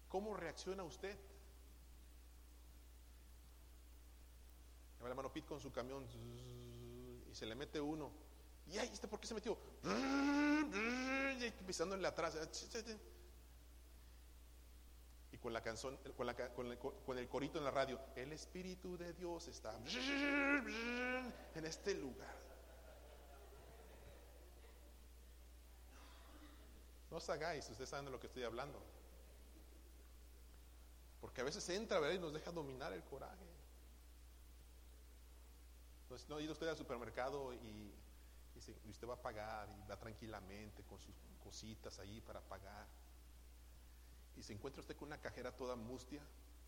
¿Cómo 0.09 0.35
reacciona 0.35 0.83
usted? 0.83 1.15
El 4.99 5.07
hermano 5.07 5.31
Pete 5.31 5.47
con 5.47 5.61
su 5.61 5.71
camión 5.71 6.05
y 6.11 7.33
se 7.33 7.45
le 7.45 7.55
mete 7.55 7.79
uno. 7.79 8.11
¿Y 8.67 8.77
ahí 8.77 8.89
este 8.91 9.07
por 9.07 9.19
qué 9.19 9.27
se 9.27 9.33
metió? 9.33 9.57
Pisándole 11.65 12.07
atrás. 12.07 12.37
Y 15.31 15.37
con 15.37 15.53
la 15.53 15.61
canción, 15.61 15.97
con, 16.17 16.25
la, 16.25 16.35
con, 16.53 16.67
el, 16.67 16.77
con 16.77 17.17
el 17.17 17.29
corito 17.29 17.59
en 17.59 17.63
la 17.63 17.71
radio, 17.71 17.99
el 18.15 18.33
Espíritu 18.33 18.97
de 18.97 19.13
Dios 19.13 19.47
está 19.47 19.77
en 21.55 21.65
este 21.65 21.93
lugar. 21.93 22.35
No 27.09 27.17
os 27.17 27.29
hagáis, 27.29 27.69
ustedes 27.69 27.89
saben 27.89 28.05
de 28.05 28.11
lo 28.11 28.19
que 28.19 28.27
estoy 28.27 28.43
hablando. 28.43 28.79
Porque 31.21 31.41
a 31.41 31.43
veces 31.43 31.67
entra 31.69 31.99
¿verdad? 31.99 32.15
y 32.15 32.19
nos 32.19 32.33
deja 32.33 32.51
dominar 32.51 32.93
el 32.93 33.03
coraje. 33.03 33.45
Entonces, 36.03 36.27
no 36.29 36.37
ha 36.37 36.41
ido 36.41 36.53
usted 36.53 36.67
al 36.67 36.77
supermercado 36.77 37.53
y, 37.53 37.93
usted 38.89 39.07
va 39.07 39.13
a 39.13 39.21
pagar 39.21 39.69
y 39.69 39.87
va 39.87 39.95
tranquilamente 39.97 40.83
con 40.83 40.99
sus 40.99 41.15
cositas 41.43 41.99
ahí 41.99 42.19
para 42.21 42.41
pagar. 42.41 42.87
Y 44.35 44.43
se 44.43 44.53
encuentra 44.53 44.81
usted 44.81 44.95
con 44.95 45.07
una 45.07 45.19
cajera 45.19 45.55
toda 45.55 45.75
mustia, 45.75 46.21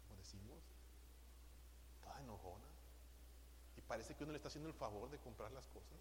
como 0.08 0.18
decimos, 0.18 0.60
toda 2.04 2.22
enojona. 2.22 2.68
Y 3.78 3.82
parece 3.82 4.16
que 4.16 4.24
uno 4.24 4.32
le 4.32 4.38
está 4.38 4.50
haciendo 4.50 4.70
el 4.70 4.76
favor 4.76 5.10
de 5.10 5.18
comprar 5.18 5.52
las 5.52 5.68
cosas. 5.68 5.98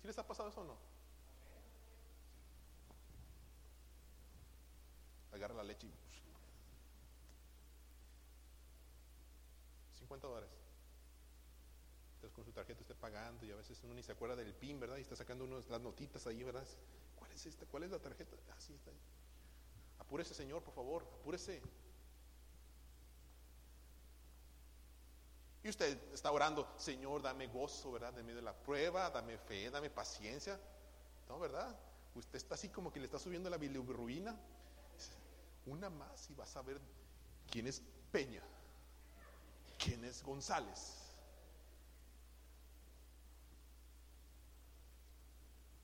¿Sí 0.00 0.06
les 0.06 0.18
ha 0.18 0.26
pasado 0.26 0.48
eso 0.48 0.60
o 0.60 0.64
no? 0.64 0.76
Agarra 5.32 5.54
la 5.54 5.64
leche 5.64 5.86
y 5.86 6.09
50 10.10 10.26
dólares. 10.26 10.50
Entonces 12.14 12.34
con 12.34 12.44
su 12.44 12.52
tarjeta 12.52 12.80
esté 12.80 12.94
pagando 12.96 13.46
y 13.46 13.52
a 13.52 13.56
veces 13.56 13.80
uno 13.84 13.94
ni 13.94 14.02
se 14.02 14.10
acuerda 14.10 14.34
del 14.34 14.52
PIN, 14.52 14.80
¿verdad? 14.80 14.96
Y 14.96 15.02
está 15.02 15.14
sacando 15.14 15.46
las 15.46 15.80
notitas 15.80 16.26
ahí, 16.26 16.42
¿verdad? 16.42 16.66
¿Cuál 17.16 17.30
es 17.30 17.46
esta? 17.46 17.64
¿Cuál 17.66 17.84
es 17.84 17.90
la 17.90 18.00
tarjeta? 18.00 18.36
Ah, 18.50 18.56
sí, 18.58 18.74
está 18.74 18.90
ahí. 18.90 18.98
Apúrese, 20.00 20.34
Señor, 20.34 20.62
por 20.64 20.74
favor, 20.74 21.06
apúrese. 21.20 21.62
Y 25.62 25.68
usted 25.68 26.12
está 26.12 26.32
orando, 26.32 26.66
Señor, 26.76 27.22
dame 27.22 27.46
gozo, 27.46 27.92
¿verdad? 27.92 28.18
En 28.18 28.26
medio 28.26 28.36
de 28.36 28.42
la 28.42 28.54
prueba, 28.54 29.10
dame 29.10 29.38
fe, 29.38 29.70
dame 29.70 29.90
paciencia. 29.90 30.58
No, 31.28 31.38
¿verdad? 31.38 31.78
Usted 32.16 32.36
está 32.36 32.56
así 32.56 32.68
como 32.68 32.92
que 32.92 32.98
le 32.98 33.06
está 33.06 33.20
subiendo 33.20 33.48
la 33.48 33.58
bilirruina. 33.58 34.36
Una 35.66 35.88
más 35.88 36.28
y 36.30 36.34
vas 36.34 36.56
a 36.56 36.62
ver 36.62 36.80
quién 37.48 37.68
es 37.68 37.80
Peña, 38.10 38.42
quién 39.82 40.04
es 40.04 40.22
González. 40.22 40.96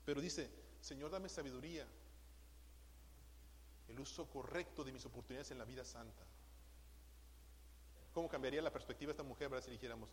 Pero 0.05 0.21
dice, 0.21 0.49
Señor, 0.79 1.11
dame 1.11 1.27
sabiduría. 1.27 1.85
el 3.89 3.99
uso 3.99 4.29
correcto 4.29 4.83
de 4.83 4.91
mis 4.91 5.05
oportunidades 5.05 5.51
en 5.51 5.57
la 5.57 5.65
vida 5.65 5.83
santa. 5.85 6.25
¿Cómo 8.13 8.27
cambiaría 8.27 8.61
la 8.61 8.71
perspectiva 8.71 9.09
de 9.09 9.13
esta 9.13 9.23
mujer 9.23 9.49
¿verdad? 9.49 9.63
si 9.63 9.71
dijéramos, 9.71 10.09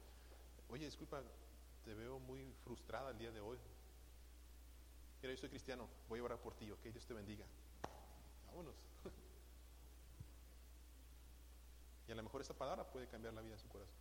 oye, 0.68 0.84
disculpa, 0.84 1.22
te 1.84 1.94
veo 1.94 2.18
muy 2.20 2.54
frustrada 2.62 3.10
el 3.10 3.18
día 3.18 3.32
de 3.32 3.40
hoy? 3.40 3.58
Mira, 5.22 5.34
yo 5.34 5.40
soy 5.40 5.48
cristiano, 5.48 5.88
voy 6.08 6.20
a 6.20 6.24
orar 6.24 6.38
por 6.38 6.54
ti, 6.54 6.70
ok, 6.70 6.82
Dios 6.82 7.06
te 7.06 7.14
bendiga. 7.14 7.46
Vámonos. 8.46 8.76
Y 12.06 12.12
a 12.12 12.14
lo 12.14 12.22
mejor 12.22 12.40
esa 12.40 12.54
palabra 12.54 12.84
puede 12.90 13.06
cambiar 13.08 13.34
la 13.34 13.40
vida 13.40 13.54
de 13.54 13.60
su 13.60 13.68
corazón. 13.68 13.96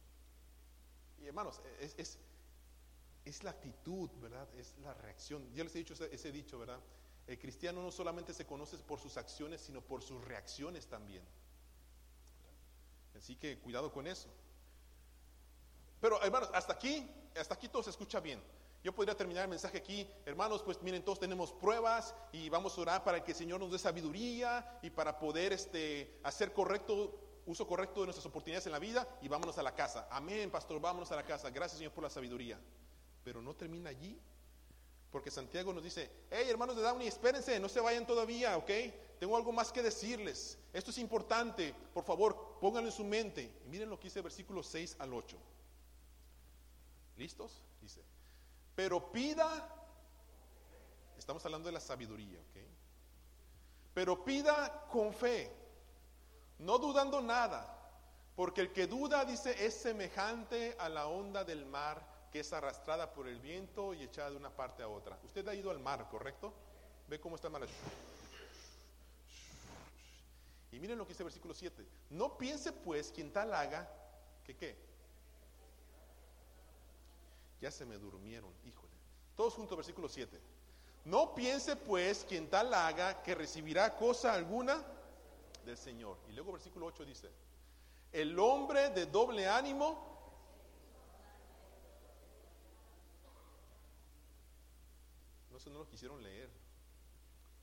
Y 1.19 1.27
hermanos, 1.27 1.61
es, 1.79 1.95
es, 1.97 2.19
es 3.25 3.43
la 3.43 3.51
actitud, 3.51 4.09
¿verdad? 4.21 4.47
Es 4.55 4.77
la 4.79 4.93
reacción. 4.93 5.53
Ya 5.53 5.63
les 5.63 5.73
he 5.75 5.79
dicho 5.79 5.93
ese, 5.93 6.13
ese 6.13 6.31
dicho, 6.31 6.59
¿verdad? 6.59 6.79
El 7.27 7.39
cristiano 7.39 7.81
no 7.81 7.91
solamente 7.91 8.33
se 8.33 8.45
conoce 8.45 8.77
por 8.79 8.99
sus 8.99 9.15
acciones, 9.15 9.61
sino 9.61 9.81
por 9.81 10.01
sus 10.01 10.21
reacciones 10.25 10.87
también. 10.87 11.23
Así 13.15 13.35
que 13.35 13.59
cuidado 13.59 13.91
con 13.91 14.07
eso. 14.07 14.27
Pero 16.01 16.21
hermanos, 16.21 16.49
hasta 16.53 16.73
aquí, 16.73 17.09
hasta 17.39 17.53
aquí 17.53 17.69
todo 17.69 17.83
se 17.83 17.91
escucha 17.91 18.19
bien. 18.19 18.41
Yo 18.83 18.93
podría 18.93 19.15
terminar 19.15 19.43
el 19.43 19.49
mensaje 19.49 19.77
aquí, 19.77 20.05
hermanos, 20.25 20.61
pues 20.61 20.81
miren, 20.81 21.05
todos 21.05 21.17
tenemos 21.17 21.53
pruebas 21.53 22.13
y 22.33 22.49
vamos 22.49 22.77
a 22.77 22.81
orar 22.81 23.03
para 23.05 23.23
que 23.23 23.31
el 23.31 23.37
Señor 23.37 23.61
nos 23.61 23.71
dé 23.71 23.79
sabiduría 23.79 24.79
y 24.81 24.89
para 24.89 25.17
poder 25.17 25.53
este, 25.53 26.19
hacer 26.21 26.51
correcto, 26.51 27.22
uso 27.45 27.67
correcto 27.67 28.01
de 28.01 28.07
nuestras 28.07 28.25
oportunidades 28.25 28.65
en 28.65 28.71
la 28.71 28.79
vida 28.79 29.07
y 29.21 29.27
vámonos 29.27 29.57
a 29.57 29.63
la 29.63 29.73
casa. 29.73 30.07
Amén, 30.09 30.49
pastor, 30.49 30.79
vámonos 30.79 31.11
a 31.11 31.15
la 31.15 31.25
casa. 31.25 31.49
Gracias, 31.49 31.77
Señor, 31.77 31.93
por 31.93 32.03
la 32.03 32.09
sabiduría. 32.09 32.59
Pero 33.23 33.41
no 33.41 33.55
termina 33.55 33.89
allí, 33.89 34.19
porque 35.11 35.31
Santiago 35.31 35.71
nos 35.73 35.83
dice, 35.83 36.09
hey, 36.31 36.47
hermanos 36.49 36.75
de 36.75 36.81
Downey, 36.81 37.07
espérense, 37.07 37.59
no 37.59 37.69
se 37.69 37.79
vayan 37.79 38.05
todavía, 38.05 38.57
¿ok? 38.57 38.71
Tengo 39.19 39.37
algo 39.37 39.51
más 39.51 39.71
que 39.71 39.83
decirles. 39.83 40.57
Esto 40.73 40.91
es 40.91 40.97
importante. 40.97 41.73
Por 41.93 42.03
favor, 42.03 42.57
pónganlo 42.59 42.89
en 42.89 42.95
su 42.95 43.03
mente. 43.03 43.61
Y 43.65 43.69
miren 43.69 43.89
lo 43.89 43.99
que 43.99 44.05
dice 44.05 44.21
versículos 44.21 44.67
6 44.67 44.97
al 44.99 45.13
8. 45.13 45.37
¿Listos? 47.17 47.61
Dice, 47.79 48.03
pero 48.75 49.11
pida, 49.11 49.69
estamos 51.17 51.45
hablando 51.45 51.67
de 51.67 51.73
la 51.73 51.79
sabiduría, 51.79 52.39
¿ok? 52.39 52.57
Pero 53.93 54.25
pida 54.25 54.87
con 54.91 55.13
fe, 55.13 55.51
no 56.59 56.77
dudando 56.77 57.21
nada, 57.21 57.67
porque 58.35 58.61
el 58.61 58.73
que 58.73 58.87
duda, 58.87 59.25
dice, 59.25 59.65
es 59.65 59.75
semejante 59.75 60.75
a 60.79 60.89
la 60.89 61.07
onda 61.07 61.43
del 61.43 61.65
mar 61.65 62.13
que 62.31 62.39
es 62.39 62.51
arrastrada 62.51 63.13
por 63.13 63.27
el 63.27 63.39
viento 63.39 63.93
y 63.93 64.01
echada 64.01 64.31
de 64.31 64.37
una 64.37 64.49
parte 64.49 64.81
a 64.81 64.87
otra. 64.87 65.19
Usted 65.23 65.47
ha 65.47 65.53
ido 65.53 65.69
al 65.69 65.79
mar, 65.79 66.07
¿correcto? 66.09 66.51
Ve 67.07 67.19
cómo 67.19 67.35
está 67.35 67.47
el. 67.47 67.69
Y 70.71 70.79
miren 70.79 70.97
lo 70.97 71.05
que 71.05 71.09
dice 71.13 71.21
el 71.21 71.25
versículo 71.25 71.53
7. 71.53 71.85
No 72.09 72.35
piense 72.35 72.71
pues 72.71 73.11
quien 73.11 73.31
tal 73.31 73.53
haga, 73.53 73.87
que 74.43 74.55
qué. 74.55 74.75
Ya 77.61 77.69
se 77.69 77.85
me 77.85 77.99
durmieron, 77.99 78.51
híjole. 78.65 78.93
Todos 79.35 79.53
juntos, 79.53 79.77
versículo 79.77 80.09
7. 80.09 80.39
No 81.05 81.35
piense 81.35 81.75
pues 81.75 82.25
quien 82.27 82.49
tal 82.49 82.73
haga 82.73 83.21
que 83.21 83.35
recibirá 83.35 83.95
cosa 83.95 84.33
alguna 84.33 84.83
del 85.65 85.77
Señor. 85.77 86.17
Y 86.29 86.33
luego 86.33 86.51
versículo 86.51 86.85
8 86.87 87.05
dice, 87.05 87.29
el 88.11 88.37
hombre 88.39 88.89
de 88.89 89.05
doble 89.05 89.47
ánimo 89.47 90.13
No 95.53 95.59
sé, 95.59 95.69
no 95.69 95.77
lo 95.77 95.87
quisieron 95.87 96.21
leer. 96.23 96.49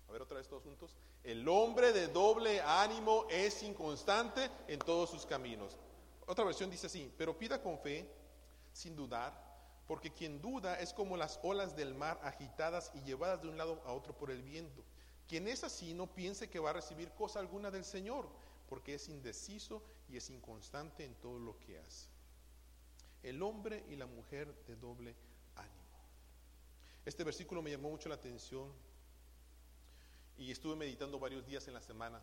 A 0.09 0.13
ver 0.13 0.23
otra 0.23 0.39
vez 0.39 0.47
todos 0.47 0.63
juntos. 0.63 0.97
El 1.25 1.47
hombre 1.49 1.93
de 1.93 2.07
doble 2.07 2.61
ánimo 2.61 3.27
es 3.29 3.65
inconstante 3.65 4.49
en 4.69 4.79
todos 4.79 5.11
sus 5.11 5.27
caminos. 5.27 5.77
Otra 6.27 6.45
versión 6.45 6.71
dice 6.71 6.87
así, 6.87 7.13
pero 7.19 7.37
pida 7.37 7.61
con 7.61 7.81
fe, 7.81 8.09
sin 8.73 8.95
dudar, 8.95 9.35
porque 9.89 10.13
quien 10.13 10.41
duda 10.41 10.79
es 10.79 10.93
como 10.95 11.17
las 11.17 11.41
olas 11.43 11.75
del 11.75 11.95
mar 11.95 12.21
agitadas 12.23 12.93
y 12.95 13.03
llevadas 13.03 13.43
de 13.43 13.49
un 13.49 13.59
lado 13.59 13.83
a 13.85 13.93
otro 13.93 14.17
por 14.17 14.31
el 14.31 14.41
viento. 14.43 14.85
Quien 15.31 15.47
es 15.47 15.63
así 15.63 15.95
no 15.95 16.13
piense 16.13 16.51
que 16.51 16.59
va 16.59 16.71
a 16.71 16.73
recibir 16.73 17.13
cosa 17.13 17.39
alguna 17.39 17.71
del 17.71 17.85
Señor, 17.85 18.29
porque 18.69 18.95
es 18.95 19.09
indeciso 19.09 19.81
y 20.09 20.17
es 20.17 20.29
inconstante 20.29 21.05
en 21.05 21.15
todo 21.21 21.39
lo 21.39 21.57
que 21.61 21.79
hace. 21.79 22.09
El 23.23 23.41
hombre 23.41 23.85
y 23.89 23.95
la 23.95 24.07
mujer 24.07 24.53
de 24.67 24.75
doble 24.75 25.15
ánimo. 25.55 26.01
Este 27.05 27.23
versículo 27.23 27.63
me 27.63 27.71
llamó 27.71 27.91
mucho 27.91 28.09
la 28.09 28.17
atención 28.17 28.73
y 30.37 30.51
estuve 30.51 30.75
meditando 30.75 31.21
varios 31.21 31.47
días 31.47 31.69
en 31.69 31.75
la 31.75 31.81
semana 31.81 32.21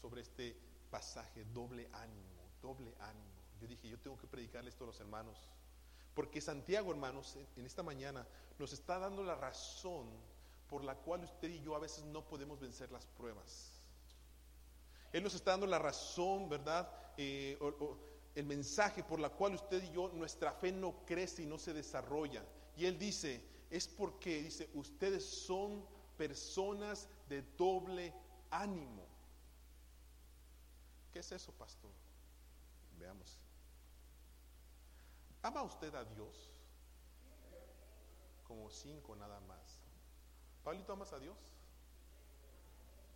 sobre 0.00 0.20
este 0.20 0.56
pasaje, 0.88 1.44
doble 1.46 1.88
ánimo, 1.94 2.48
doble 2.62 2.94
ánimo. 3.00 3.42
Yo 3.60 3.66
dije, 3.66 3.88
yo 3.88 3.98
tengo 3.98 4.16
que 4.16 4.28
predicarle 4.28 4.70
esto 4.70 4.84
a 4.84 4.86
los 4.86 5.00
hermanos, 5.00 5.36
porque 6.14 6.40
Santiago, 6.40 6.92
hermanos, 6.92 7.36
en 7.56 7.66
esta 7.66 7.82
mañana 7.82 8.24
nos 8.56 8.72
está 8.72 9.00
dando 9.00 9.24
la 9.24 9.34
razón 9.34 10.35
por 10.68 10.84
la 10.84 10.94
cual 10.94 11.24
usted 11.24 11.48
y 11.48 11.60
yo 11.60 11.74
a 11.74 11.78
veces 11.78 12.04
no 12.04 12.26
podemos 12.26 12.60
vencer 12.60 12.90
las 12.90 13.06
pruebas. 13.06 13.72
Él 15.12 15.22
nos 15.22 15.34
está 15.34 15.52
dando 15.52 15.66
la 15.66 15.78
razón, 15.78 16.48
¿verdad? 16.48 16.90
Eh, 17.16 17.56
o, 17.60 17.96
el 18.34 18.44
mensaje 18.44 19.02
por 19.02 19.18
la 19.18 19.30
cual 19.30 19.54
usted 19.54 19.82
y 19.82 19.90
yo, 19.92 20.10
nuestra 20.10 20.52
fe 20.52 20.70
no 20.70 21.04
crece 21.06 21.42
y 21.42 21.46
no 21.46 21.58
se 21.58 21.72
desarrolla. 21.72 22.44
Y 22.76 22.84
Él 22.84 22.98
dice, 22.98 23.42
es 23.70 23.88
porque, 23.88 24.42
dice, 24.42 24.68
ustedes 24.74 25.24
son 25.24 25.86
personas 26.18 27.08
de 27.28 27.42
doble 27.56 28.12
ánimo. 28.50 29.06
¿Qué 31.12 31.20
es 31.20 31.32
eso, 31.32 31.50
pastor? 31.52 31.90
Veamos. 32.98 33.38
¿Ama 35.42 35.62
usted 35.62 35.94
a 35.94 36.04
Dios? 36.04 36.50
Como 38.46 38.70
cinco 38.70 39.16
nada 39.16 39.40
más. 39.40 39.75
¿Pablito 40.66 40.92
amas 40.92 41.12
a 41.12 41.20
Dios? 41.20 41.36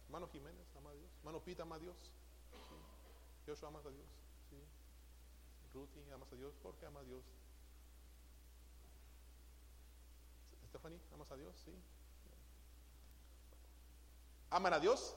Hermano 0.04 0.28
Jiménez 0.28 0.68
ama 0.76 0.90
a 0.90 0.94
Dios. 0.94 1.10
Hermano 1.18 1.42
Pita 1.42 1.64
ama 1.64 1.74
a 1.74 1.78
Dios. 1.80 1.96
Sí. 2.52 2.76
Joshua 3.44 3.70
amas 3.70 3.84
a 3.86 3.90
Dios. 3.90 4.06
Sí. 4.48 4.56
Ruthie 5.74 6.12
amas 6.12 6.32
a 6.32 6.36
Dios. 6.36 6.54
Jorge 6.62 6.86
ama 6.86 7.00
a 7.00 7.02
Dios. 7.02 7.24
Stephanie, 10.68 11.00
¿amas 11.12 11.28
a 11.32 11.36
Dios? 11.36 11.56
Sí. 11.64 11.74
¿Aman 14.50 14.74
a 14.74 14.78
Dios? 14.78 15.16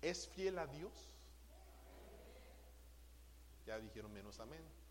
¿Es 0.00 0.26
fiel 0.26 0.58
a 0.58 0.66
Dios? 0.66 0.90
Ya 3.66 3.78
dijeron 3.78 4.12
menos 4.12 4.40
amén. 4.40 4.81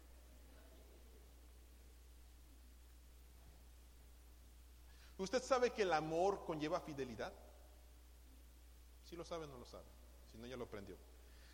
¿Usted 5.21 5.43
sabe 5.43 5.71
que 5.71 5.83
el 5.83 5.93
amor 5.93 6.43
conlleva 6.45 6.79
fidelidad? 6.81 7.31
Si 9.07 9.15
lo 9.15 9.23
sabe, 9.23 9.45
no 9.47 9.57
lo 9.57 9.65
sabe. 9.65 9.85
Si 10.31 10.37
no, 10.37 10.47
ya 10.47 10.57
lo 10.57 10.63
aprendió. 10.63 10.97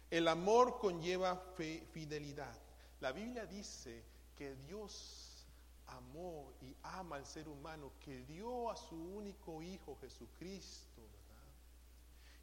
El 0.09 0.27
amor 0.27 0.79
conlleva 0.79 1.35
fe, 1.57 1.85
fidelidad. 1.91 2.55
La 3.01 3.11
Biblia 3.11 3.45
dice 3.45 4.03
que 4.37 4.55
Dios 4.55 5.45
amó 5.87 6.53
y 6.61 6.75
ama 6.83 7.17
al 7.17 7.25
ser 7.25 7.49
humano, 7.49 7.91
que 8.03 8.21
dio 8.21 8.71
a 8.71 8.77
su 8.77 8.95
único 8.95 9.61
Hijo 9.61 9.97
Jesucristo, 9.99 11.01
¿verdad? 11.01 11.43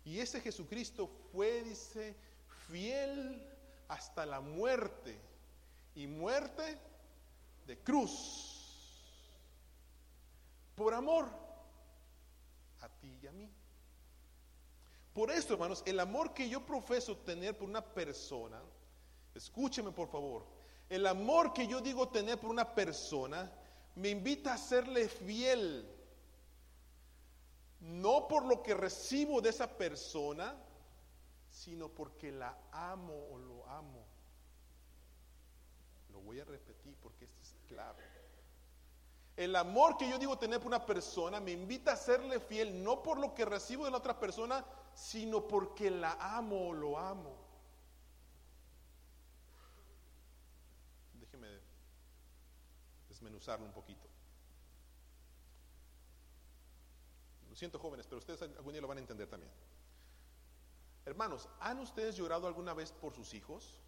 Y 0.05 0.19
ese 0.19 0.41
Jesucristo 0.41 1.09
fue, 1.33 1.63
dice, 1.63 2.15
fiel 2.69 3.49
hasta 3.89 4.27
la 4.27 4.41
muerte, 4.41 5.19
y 5.95 6.07
muerte 6.07 6.79
de 7.67 7.79
cruz, 7.79 8.54
por 10.75 10.95
amor 10.95 11.29
a 12.81 12.89
ti 12.89 13.19
y 13.23 13.27
a 13.27 13.33
mí. 13.33 13.51
Por 15.13 15.31
eso, 15.31 15.55
hermanos, 15.55 15.83
el 15.87 16.01
amor 16.01 16.35
que 16.35 16.49
yo 16.49 16.67
profeso 16.67 17.17
tener 17.19 17.57
por 17.57 17.69
una 17.69 17.83
persona, 17.83 18.61
escúcheme 19.35 19.93
por 19.93 20.09
favor, 20.09 20.45
el 20.89 21.07
amor 21.07 21.53
que 21.53 21.67
yo 21.67 21.81
digo 21.81 22.09
tener 22.09 22.39
por 22.39 22.51
una 22.51 22.75
persona 22.75 23.51
me 23.95 24.11
invita 24.11 24.55
a 24.55 24.59
serle 24.59 25.09
fiel. 25.09 25.91
No 27.81 28.27
por 28.29 28.45
lo 28.45 28.63
que 28.63 28.75
recibo 28.75 29.41
de 29.41 29.51
esa 29.51 29.77
persona, 29.77 30.57
sino 31.51 31.89
porque 31.89 32.33
la 32.33 32.59
amo 32.73 33.29
o 33.31 33.39
lo 33.39 33.69
amo. 33.69 34.05
Lo 36.11 36.21
voy 36.21 36.41
a 36.41 36.45
repetir 36.45 36.97
porque 37.01 37.25
esto 37.25 37.41
es 37.43 37.55
clave. 37.69 38.03
El 39.37 39.57
amor 39.57 39.97
que 39.97 40.09
yo 40.09 40.19
digo 40.19 40.39
tener 40.39 40.61
por 40.61 40.69
una 40.69 40.87
persona 40.87 41.41
me 41.41 41.51
invita 41.51 41.93
a 41.93 41.97
serle 41.97 42.39
fiel, 42.39 42.83
no 42.85 43.03
por 43.03 43.19
lo 43.19 43.35
que 43.35 43.45
recibo 43.45 43.85
de 43.85 43.91
la 43.91 43.97
otra 43.99 44.19
persona, 44.19 44.65
sino 44.95 45.49
porque 45.49 45.91
la 45.91 46.13
amo 46.21 46.69
o 46.69 46.73
lo 46.73 46.99
amo. 46.99 47.45
desmenuzarlo 53.25 53.65
un 53.65 53.73
poquito. 53.73 54.09
Lo 57.49 57.57
siento 57.57 57.79
jóvenes, 57.79 58.07
pero 58.07 58.19
ustedes 58.19 58.43
algún 58.43 58.73
día 58.73 58.83
lo 58.83 58.89
van 58.89 58.99
a 58.99 59.01
entender 59.01 59.29
también. 59.29 59.53
Hermanos, 61.07 61.49
¿han 61.61 61.79
ustedes 61.79 62.17
llorado 62.17 62.47
alguna 62.47 62.75
vez 62.75 62.93
por 62.93 63.15
sus 63.15 63.33
hijos? 63.35 63.79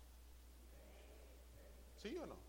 ¿Sí 2.01 2.17
o 2.17 2.27
no? 2.27 2.46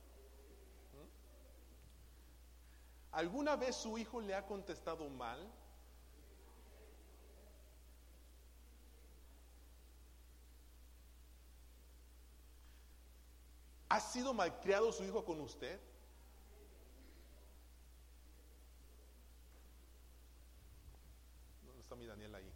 ¿Alguna 3.18 3.56
vez 3.56 3.76
su 3.76 3.98
hijo 3.98 4.22
le 4.22 4.36
ha 4.36 4.46
contestado 4.46 5.10
mal? 5.10 5.40
¿Ha 13.90 14.00
sido 14.00 14.34
malcriado 14.34 14.92
su 14.92 15.04
hijo 15.04 15.26
con 15.26 15.42
usted? 15.42 15.80
¿Dónde 21.66 21.82
está 21.82 21.96
mi 21.96 22.06
Daniela 22.06 22.38
ahí? 22.38 22.52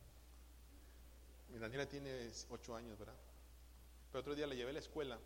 Mi 1.49 1.57
Daniela 1.59 1.87
tiene 1.87 2.31
ocho 2.49 2.75
años, 2.75 2.97
¿verdad? 2.97 3.15
Pero 4.11 4.21
otro 4.21 4.35
día 4.35 4.47
la 4.47 4.55
llevé 4.55 4.71
a 4.71 4.73
la 4.73 4.79
escuela 4.79 5.19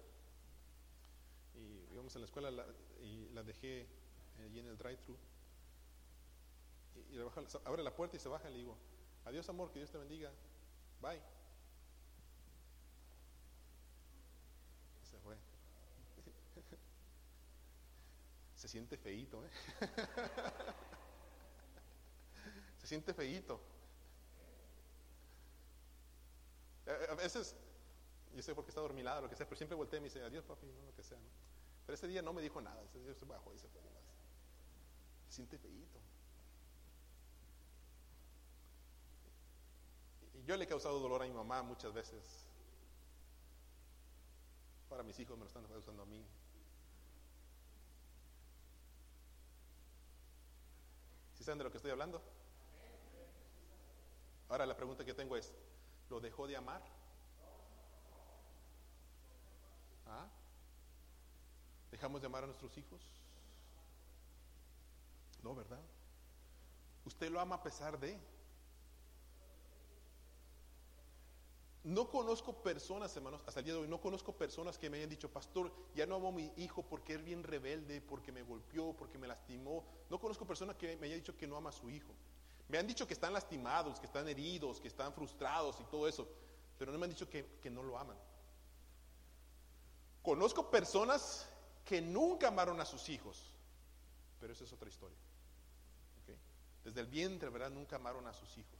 y 1.56 1.94
íbamos 1.94 2.16
a 2.16 2.20
la 2.20 2.26
escuela 2.26 2.52
la- 2.52 2.66
y 3.02 3.30
la 3.30 3.44
dejé 3.44 3.88
allí 4.44 4.60
en 4.60 4.68
el 4.68 4.78
drive-thru. 4.78 5.18
Y, 7.12 7.20
abre 7.66 7.84
la 7.84 7.96
puerta 7.96 8.16
y 8.16 8.20
se 8.20 8.30
baja 8.30 8.50
y 8.50 8.54
le 8.54 8.60
digo, 8.60 8.78
adiós 9.26 9.50
amor, 9.50 9.72
que 9.72 9.80
Dios 9.80 9.92
te 9.92 9.98
bendiga, 9.98 10.32
bye. 11.02 11.22
Se 15.04 15.20
fue. 15.20 15.36
Se 18.56 18.68
siente 18.68 18.98
feíto, 18.98 19.46
¿eh? 19.46 19.50
Se 22.80 22.88
siente 22.88 23.14
feíto. 23.14 23.62
A 27.10 27.16
veces, 27.16 27.56
yo 28.34 28.42
sé 28.42 28.54
porque 28.54 28.70
está 28.70 28.82
dormilada, 28.82 29.22
lo 29.22 29.30
que 29.30 29.36
sea, 29.36 29.48
pero 29.48 29.58
siempre 29.58 29.76
volteé 29.76 29.98
y 29.98 30.02
me 30.02 30.06
dice, 30.06 30.22
adiós 30.22 30.46
papi, 30.46 30.68
no, 30.68 30.86
lo 30.86 30.96
que 30.96 31.04
sea. 31.04 31.18
Pero 31.86 31.96
ese 31.96 32.08
día 32.08 32.22
no 32.22 32.34
me 32.34 32.42
dijo 32.42 32.62
nada, 32.62 32.82
ese 32.84 33.00
día 33.00 33.14
se 33.14 33.26
bajó 33.26 33.54
y 33.54 33.58
se 33.58 33.68
fue. 33.70 33.82
Siente 35.36 35.58
feíto. 35.58 36.00
Y 40.34 40.46
yo 40.46 40.56
le 40.56 40.64
he 40.64 40.68
causado 40.68 41.00
dolor 41.00 41.22
a 41.24 41.26
mi 41.26 41.34
mamá 41.34 41.62
muchas 41.62 41.94
veces. 41.94 42.46
Ahora 44.90 45.04
mis 45.04 45.20
hijos 45.20 45.38
me 45.38 45.44
lo 45.44 45.48
están 45.48 45.66
causando 45.66 46.04
a 46.04 46.06
mí. 46.06 46.26
¿Sí 51.34 51.44
saben 51.44 51.58
de 51.58 51.66
lo 51.66 51.72
que 51.72 51.78
estoy 51.78 51.92
hablando? 51.92 52.22
Ahora 54.48 54.66
la 54.66 54.78
pregunta 54.78 55.04
que 55.04 55.14
tengo 55.14 55.36
es, 55.36 55.54
¿lo 56.10 56.22
dejó 56.22 56.48
de 56.48 56.56
amar? 56.56 56.82
¿Ah? 60.06 60.28
¿Dejamos 61.92 62.22
de 62.22 62.28
amar 62.28 62.44
a 62.44 62.48
nuestros 62.48 62.78
hijos? 62.78 63.25
No, 65.46 65.54
¿verdad? 65.54 65.80
Usted 67.06 67.30
lo 67.30 67.40
ama 67.40 67.58
a 67.58 67.62
pesar 67.62 68.00
de. 68.00 68.20
No 71.84 72.10
conozco 72.10 72.64
personas, 72.64 73.16
hermanos, 73.16 73.44
hasta 73.46 73.60
el 73.60 73.66
día 73.66 73.76
de 73.76 73.82
hoy, 73.82 73.88
no 73.88 74.02
conozco 74.02 74.36
personas 74.36 74.80
que 74.80 74.90
me 74.90 74.98
hayan 74.98 75.12
dicho, 75.12 75.32
pastor, 75.32 75.72
ya 75.94 76.08
no 76.08 76.16
amo 76.16 76.30
a 76.30 76.32
mi 76.32 76.52
hijo 76.58 76.82
porque 76.82 77.14
es 77.14 77.24
bien 77.24 77.44
rebelde, 77.44 78.02
porque 78.02 78.32
me 78.32 78.42
golpeó, 78.42 78.94
porque 78.98 79.20
me 79.20 79.28
lastimó. 79.28 79.86
No 80.10 80.20
conozco 80.20 80.48
personas 80.48 80.78
que 80.78 80.98
me 80.98 81.06
hayan 81.06 81.20
dicho 81.20 81.38
que 81.38 81.46
no 81.46 81.58
ama 81.58 81.70
a 81.70 81.74
su 81.74 81.92
hijo. 81.92 82.12
Me 82.68 82.80
han 82.80 82.88
dicho 82.88 83.06
que 83.06 83.14
están 83.14 83.32
lastimados, 83.32 84.00
que 84.00 84.08
están 84.08 84.28
heridos, 84.28 84.80
que 84.80 84.88
están 84.88 85.14
frustrados 85.14 85.80
y 85.80 85.84
todo 85.84 86.08
eso, 86.08 86.28
pero 86.80 86.92
no 86.92 86.98
me 86.98 87.06
han 87.06 87.12
dicho 87.12 87.30
que, 87.30 87.60
que 87.62 87.70
no 87.70 87.84
lo 87.84 88.00
aman. 88.00 88.18
Conozco 90.24 90.72
personas 90.72 91.48
que 91.86 92.02
nunca 92.02 92.48
amaron 92.48 92.82
a 92.82 92.86
sus 92.86 93.10
hijos, 93.10 93.54
pero 94.40 94.54
esa 94.54 94.64
es 94.64 94.74
otra 94.74 94.90
historia. 94.90 95.25
Desde 96.86 97.02
el 97.02 97.08
vientre, 97.08 97.50
¿verdad? 97.50 97.72
Nunca 97.72 97.98
amaron 97.98 98.26
a 98.28 98.34
sus 98.34 98.58
hijos. 98.58 98.80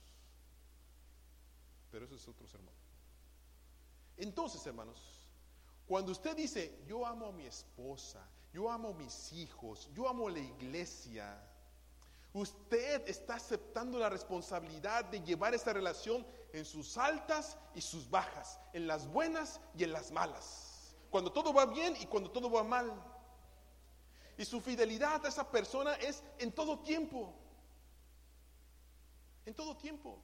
Pero 1.92 2.06
eso 2.06 2.16
es 2.16 2.28
otro 2.28 2.48
sermón. 2.48 2.74
Entonces, 4.16 4.66
hermanos, 4.66 5.28
cuando 5.88 6.12
usted 6.12 6.36
dice, 6.38 6.80
yo 6.88 7.06
amo 7.06 7.28
a 7.28 7.32
mi 7.32 7.46
esposa, 7.46 8.26
yo 8.54 8.72
amo 8.72 8.90
a 8.90 8.94
mis 8.94 9.34
hijos, 9.34 9.90
yo 9.94 10.08
amo 10.08 10.28
a 10.28 10.32
la 10.32 10.40
iglesia, 10.40 11.44
usted 12.34 13.08
está 13.08 13.36
aceptando 13.36 14.00
la 14.00 14.10
responsabilidad 14.10 15.06
de 15.06 15.22
llevar 15.22 15.54
esa 15.54 15.74
relación 15.74 16.26
en 16.54 16.64
sus 16.64 16.98
altas 16.98 17.58
y 17.74 17.82
sus 17.82 18.10
bajas, 18.10 18.60
en 18.74 18.88
las 18.88 19.08
buenas 19.08 19.60
y 19.76 19.84
en 19.84 19.92
las 19.92 20.12
malas, 20.12 20.96
cuando 21.10 21.32
todo 21.32 21.54
va 21.54 21.66
bien 21.66 21.96
y 22.00 22.06
cuando 22.06 22.32
todo 22.32 22.50
va 22.50 22.64
mal. 22.64 22.94
Y 24.38 24.46
su 24.46 24.60
fidelidad 24.60 25.26
a 25.26 25.30
esa 25.30 25.50
persona 25.50 25.94
es 25.96 26.24
en 26.38 26.52
todo 26.52 26.80
tiempo, 26.80 27.34
en 29.46 29.54
todo 29.54 29.76
tiempo. 29.78 30.20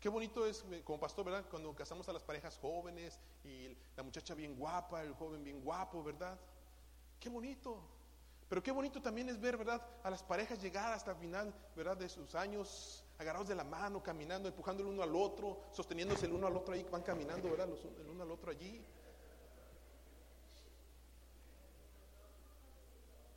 Qué 0.00 0.08
bonito 0.08 0.46
es 0.46 0.64
como 0.84 0.98
pastor, 0.98 1.26
¿verdad? 1.26 1.44
Cuando 1.50 1.74
casamos 1.74 2.08
a 2.08 2.12
las 2.12 2.22
parejas 2.22 2.56
jóvenes 2.58 3.18
y 3.44 3.76
la 3.96 4.02
muchacha 4.02 4.34
bien 4.34 4.56
guapa, 4.56 5.02
el 5.02 5.12
joven 5.14 5.44
bien 5.44 5.60
guapo, 5.62 6.02
¿verdad? 6.02 6.38
Qué 7.18 7.28
bonito. 7.28 7.82
Pero 8.48 8.62
qué 8.62 8.72
bonito 8.72 9.00
también 9.02 9.28
es 9.28 9.38
ver, 9.38 9.56
¿verdad? 9.58 9.80
A 10.02 10.10
las 10.10 10.22
parejas 10.22 10.60
llegar 10.60 10.92
hasta 10.92 11.10
el 11.12 11.18
final, 11.18 11.54
¿verdad? 11.76 11.96
De 11.96 12.08
sus 12.08 12.34
años, 12.34 13.04
agarrados 13.18 13.46
de 13.48 13.54
la 13.54 13.62
mano, 13.62 14.02
caminando, 14.02 14.48
empujando 14.48 14.82
el 14.82 14.88
uno 14.88 15.02
al 15.02 15.14
otro, 15.14 15.60
sosteniéndose 15.70 16.26
el 16.26 16.32
uno 16.32 16.46
al 16.46 16.56
otro 16.56 16.74
ahí, 16.74 16.82
van 16.90 17.02
caminando, 17.02 17.50
¿verdad? 17.50 17.68
Los- 17.68 17.84
el 17.84 18.08
uno 18.08 18.22
al 18.22 18.30
otro 18.30 18.50
allí. 18.50 18.82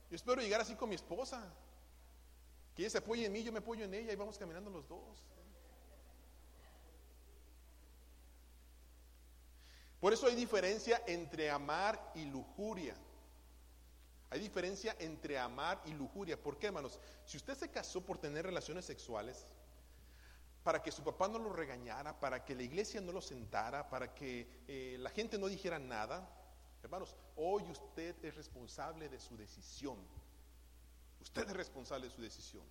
Yo 0.09 0.15
espero 0.15 0.41
llegar 0.41 0.61
así 0.61 0.75
con 0.75 0.89
mi 0.89 0.95
esposa. 0.95 1.43
Que 2.75 2.83
ella 2.83 2.89
se 2.89 2.97
apoye 2.97 3.25
en 3.25 3.31
mí, 3.31 3.43
yo 3.43 3.51
me 3.51 3.59
apoyo 3.59 3.86
en 3.86 3.93
ella 3.93 4.12
y 4.12 4.15
vamos 4.15 4.38
caminando 4.38 4.69
los 4.69 4.88
dos. 4.88 5.23
Por 9.99 10.12
eso 10.12 10.27
hay 10.27 10.36
diferencia 10.36 11.01
entre 11.07 11.49
amar 11.49 12.12
y 12.15 12.25
lujuria. 12.25 12.95
Hay 14.31 14.39
diferencia 14.39 14.95
entre 14.99 15.38
amar 15.38 15.81
y 15.86 15.93
lujuria. 15.93 16.41
¿Por 16.41 16.57
qué, 16.57 16.67
hermanos? 16.67 16.99
Si 17.23 17.38
usted 17.38 17.55
se 17.55 17.69
casó 17.69 18.01
por 18.01 18.17
tener 18.17 18.45
relaciones 18.45 18.83
sexuales, 18.83 19.45
para 20.63 20.81
que 20.81 20.91
su 20.91 21.03
papá 21.03 21.27
no 21.27 21.39
lo 21.39 21.53
regañara, 21.53 22.19
para 22.19 22.43
que 22.43 22.55
la 22.55 22.63
iglesia 22.63 23.01
no 23.01 23.12
lo 23.12 23.21
sentara, 23.21 23.89
para 23.89 24.13
que 24.15 24.63
eh, 24.67 24.97
la 24.99 25.09
gente 25.09 25.38
no 25.38 25.47
dijera 25.47 25.77
nada, 25.77 26.27
hermanos, 26.81 27.15
hoy 27.36 27.63
usted 27.69 28.15
es 28.25 28.36
responsable 28.36 29.09
de 29.09 29.19
su 29.19 29.38
decisión. 29.38 29.97
Usted 31.23 31.49
es 31.49 31.55
responsable 31.55 32.07
de 32.07 32.13
su 32.13 32.21
decisión. 32.21 32.63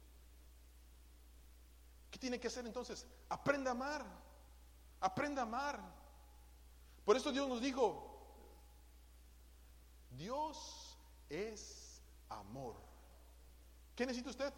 ¿Qué 2.10 2.18
tiene 2.18 2.38
que 2.38 2.48
hacer 2.48 2.66
entonces? 2.66 3.06
Aprenda 3.30 3.70
a 3.70 3.72
amar. 3.72 4.04
Aprenda 5.00 5.40
a 5.42 5.46
amar. 5.46 5.80
Por 7.04 7.16
eso 7.16 7.32
Dios 7.32 7.48
nos 7.48 7.62
dijo, 7.62 8.08
Dios 10.10 10.98
es 11.30 12.02
amor. 12.28 12.76
¿Qué 13.96 14.04
necesita 14.04 14.30
usted? 14.30 14.52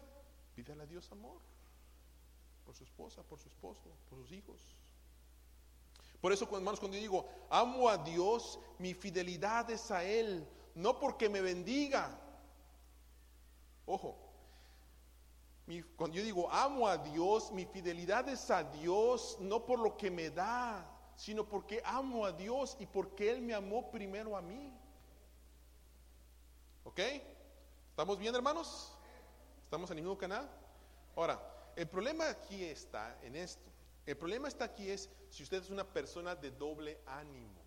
Pídale 0.55 0.83
a 0.83 0.85
Dios 0.85 1.09
amor. 1.13 1.39
Por 2.65 2.75
su 2.75 2.83
esposa, 2.83 3.23
por 3.23 3.39
su 3.39 3.47
esposo, 3.47 3.89
por 4.09 4.19
sus 4.19 4.31
hijos. 4.33 4.61
Por 6.19 6.33
eso, 6.33 6.45
hermanos, 6.51 6.79
cuando 6.81 6.97
yo 6.97 7.01
digo, 7.01 7.29
amo 7.49 7.87
a 7.87 7.97
Dios, 7.97 8.59
mi 8.77 8.93
fidelidad 8.93 9.69
es 9.71 9.89
a 9.89 10.03
Él, 10.03 10.45
no 10.75 10.99
porque 10.99 11.29
me 11.29 11.39
bendiga. 11.39 12.19
Ojo, 13.85 14.15
mi- 15.67 15.81
cuando 15.81 16.17
yo 16.17 16.23
digo, 16.23 16.51
amo 16.51 16.87
a 16.87 16.97
Dios, 16.97 17.51
mi 17.51 17.65
fidelidad 17.65 18.27
es 18.29 18.49
a 18.51 18.63
Dios, 18.63 19.37
no 19.39 19.65
por 19.65 19.79
lo 19.79 19.95
que 19.97 20.09
me 20.11 20.29
da, 20.29 20.85
sino 21.15 21.47
porque 21.47 21.81
amo 21.85 22.25
a 22.25 22.31
Dios 22.31 22.75
y 22.79 22.85
porque 22.85 23.31
Él 23.31 23.41
me 23.41 23.53
amó 23.53 23.89
primero 23.91 24.35
a 24.35 24.41
mí. 24.41 24.71
¿Ok? 26.83 26.99
¿Estamos 27.89 28.17
bien, 28.19 28.35
hermanos? 28.35 28.91
¿Estamos 29.63 29.89
en 29.91 29.97
el 29.97 30.03
mismo 30.03 30.17
canal? 30.17 30.49
Ahora, 31.15 31.39
el 31.75 31.87
problema 31.87 32.29
aquí 32.29 32.63
está 32.63 33.17
en 33.23 33.35
esto. 33.35 33.69
El 34.05 34.17
problema 34.17 34.47
está 34.47 34.65
aquí 34.65 34.89
es 34.89 35.09
si 35.29 35.43
usted 35.43 35.63
es 35.63 35.69
una 35.69 35.83
persona 35.83 36.35
de 36.35 36.51
doble 36.51 36.99
ánimo. 37.07 37.64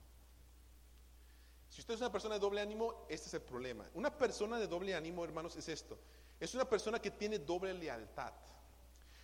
Si 1.79 1.83
usted 1.83 1.95
es 1.95 2.01
una 2.01 2.11
persona 2.11 2.35
de 2.35 2.41
doble 2.41 2.61
ánimo, 2.61 3.07
este 3.09 3.29
es 3.29 3.35
el 3.35 3.43
problema. 3.43 3.89
Una 3.95 4.11
persona 4.11 4.59
de 4.59 4.67
doble 4.67 4.97
ánimo, 4.97 5.23
hermanos, 5.23 5.55
es 5.55 5.69
esto. 5.69 5.97
Es 6.41 6.53
una 6.53 6.69
persona 6.69 6.99
que 6.99 7.13
tiene 7.13 7.39
doble 7.39 7.73
lealtad. 7.73 8.33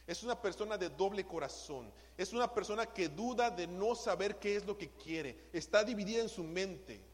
Es 0.07 0.23
una 0.23 0.41
persona 0.41 0.79
de 0.79 0.89
doble 0.89 1.27
corazón. 1.27 1.93
Es 2.17 2.33
una 2.33 2.55
persona 2.55 2.87
que 2.87 3.09
duda 3.09 3.51
de 3.51 3.67
no 3.67 3.97
saber 3.97 4.39
qué 4.39 4.55
es 4.55 4.65
lo 4.65 4.79
que 4.79 4.89
quiere. 4.91 5.49
Está 5.53 5.83
dividida 5.83 6.23
en 6.23 6.29
su 6.29 6.45
mente. 6.45 7.05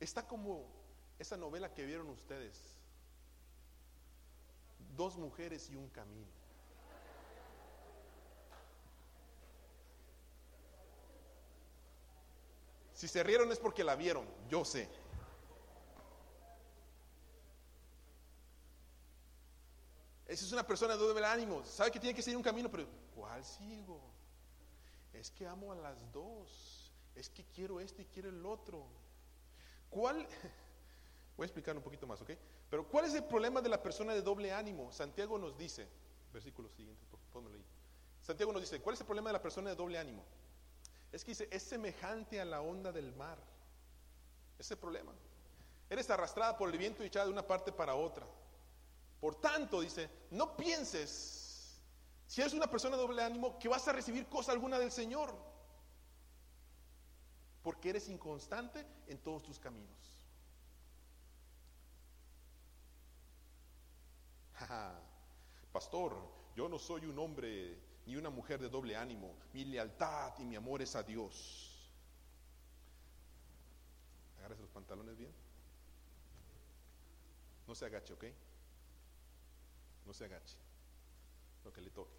Está 0.00 0.26
como 0.26 0.66
esa 1.16 1.36
novela 1.36 1.72
que 1.72 1.86
vieron 1.86 2.08
ustedes. 2.08 2.60
dos 4.96 5.16
mujeres 5.16 5.70
y 5.70 5.76
un 5.76 5.88
camino. 5.90 6.35
Si 12.96 13.08
se 13.08 13.22
rieron 13.22 13.52
es 13.52 13.58
porque 13.58 13.84
la 13.84 13.94
vieron, 13.94 14.26
yo 14.48 14.64
sé. 14.64 14.88
Esa 20.26 20.44
es 20.46 20.50
una 20.50 20.66
persona 20.66 20.96
de 20.96 21.06
doble 21.06 21.26
ánimo. 21.26 21.62
Sabe 21.66 21.90
que 21.90 22.00
tiene 22.00 22.16
que 22.16 22.22
seguir 22.22 22.38
un 22.38 22.42
camino, 22.42 22.70
pero 22.70 22.88
¿cuál 23.14 23.44
sigo? 23.44 24.00
Es 25.12 25.30
que 25.30 25.46
amo 25.46 25.72
a 25.72 25.74
las 25.76 26.10
dos. 26.10 26.90
Es 27.14 27.28
que 27.28 27.44
quiero 27.54 27.80
esto 27.80 28.00
y 28.00 28.06
quiero 28.06 28.30
el 28.30 28.44
otro. 28.46 28.86
¿Cuál? 29.90 30.26
Voy 31.36 31.44
a 31.44 31.48
explicar 31.48 31.76
un 31.76 31.82
poquito 31.82 32.06
más, 32.06 32.22
¿ok? 32.22 32.30
Pero 32.70 32.88
¿cuál 32.88 33.04
es 33.04 33.12
el 33.12 33.24
problema 33.24 33.60
de 33.60 33.68
la 33.68 33.82
persona 33.82 34.14
de 34.14 34.22
doble 34.22 34.54
ánimo? 34.54 34.90
Santiago 34.90 35.36
nos 35.36 35.58
dice, 35.58 35.86
versículo 36.32 36.70
siguiente, 36.70 37.04
pónmelo 37.30 37.56
ahí. 37.56 37.64
Santiago 38.22 38.54
nos 38.54 38.62
dice, 38.62 38.80
¿cuál 38.80 38.94
es 38.94 39.00
el 39.00 39.06
problema 39.06 39.28
de 39.28 39.34
la 39.34 39.42
persona 39.42 39.68
de 39.68 39.76
doble 39.76 39.98
ánimo? 39.98 40.24
Es 41.16 41.24
que 41.24 41.30
dice, 41.30 41.48
es 41.50 41.62
semejante 41.62 42.38
a 42.38 42.44
la 42.44 42.60
onda 42.60 42.92
del 42.92 43.10
mar. 43.14 43.38
Ese 44.58 44.76
problema. 44.76 45.14
Eres 45.88 46.10
arrastrada 46.10 46.58
por 46.58 46.68
el 46.68 46.76
viento 46.76 47.02
y 47.02 47.06
echada 47.06 47.24
de 47.24 47.32
una 47.32 47.46
parte 47.46 47.72
para 47.72 47.94
otra. 47.94 48.26
Por 49.18 49.36
tanto, 49.36 49.80
dice, 49.80 50.10
no 50.32 50.54
pienses, 50.58 51.80
si 52.26 52.42
eres 52.42 52.52
una 52.52 52.66
persona 52.66 52.96
de 52.96 53.02
doble 53.02 53.22
ánimo, 53.22 53.58
que 53.58 53.66
vas 53.66 53.88
a 53.88 53.92
recibir 53.92 54.26
cosa 54.26 54.52
alguna 54.52 54.78
del 54.78 54.92
Señor. 54.92 55.34
Porque 57.62 57.88
eres 57.88 58.10
inconstante 58.10 58.86
en 59.06 59.16
todos 59.16 59.42
tus 59.42 59.58
caminos. 59.58 60.18
Pastor, 65.72 66.14
yo 66.54 66.68
no 66.68 66.78
soy 66.78 67.06
un 67.06 67.18
hombre 67.18 67.85
ni 68.06 68.14
una 68.14 68.30
mujer 68.30 68.60
de 68.60 68.68
doble 68.68 68.96
ánimo. 68.96 69.34
Mi 69.52 69.64
lealtad 69.64 70.32
y 70.38 70.44
mi 70.44 70.56
amor 70.56 70.80
es 70.80 70.94
a 70.94 71.02
Dios. 71.02 71.90
Agarres 74.38 74.60
los 74.60 74.70
pantalones 74.70 75.16
bien. 75.16 75.32
No 77.66 77.74
se 77.74 77.84
agache, 77.84 78.12
¿ok? 78.12 78.24
No 80.06 80.14
se 80.14 80.24
agache. 80.24 80.56
Lo 81.64 81.72
que 81.72 81.80
le 81.80 81.90
toque. 81.90 82.16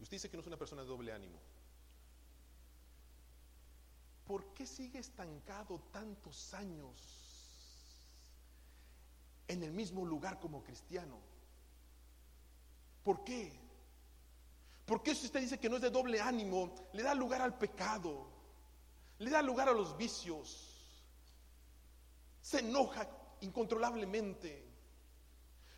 Usted 0.00 0.16
dice 0.16 0.30
que 0.30 0.36
no 0.36 0.40
es 0.40 0.46
una 0.46 0.56
persona 0.56 0.82
de 0.82 0.88
doble 0.88 1.12
ánimo. 1.12 1.38
¿Por 4.26 4.54
qué 4.54 4.66
sigue 4.66 4.98
estancado 4.98 5.80
tantos 5.92 6.54
años 6.54 6.94
en 9.46 9.62
el 9.62 9.72
mismo 9.72 10.06
lugar 10.06 10.38
como 10.40 10.62
cristiano? 10.62 11.18
¿Por 13.02 13.24
qué? 13.24 13.52
Porque 14.88 15.14
si 15.14 15.26
usted 15.26 15.40
dice 15.40 15.60
que 15.60 15.68
no 15.68 15.76
es 15.76 15.82
de 15.82 15.90
doble 15.90 16.20
ánimo, 16.20 16.74
le 16.94 17.02
da 17.02 17.14
lugar 17.14 17.42
al 17.42 17.58
pecado, 17.58 18.26
le 19.18 19.30
da 19.30 19.42
lugar 19.42 19.68
a 19.68 19.72
los 19.72 19.96
vicios, 19.98 20.68
se 22.40 22.60
enoja 22.60 23.06
incontrolablemente. 23.42 24.66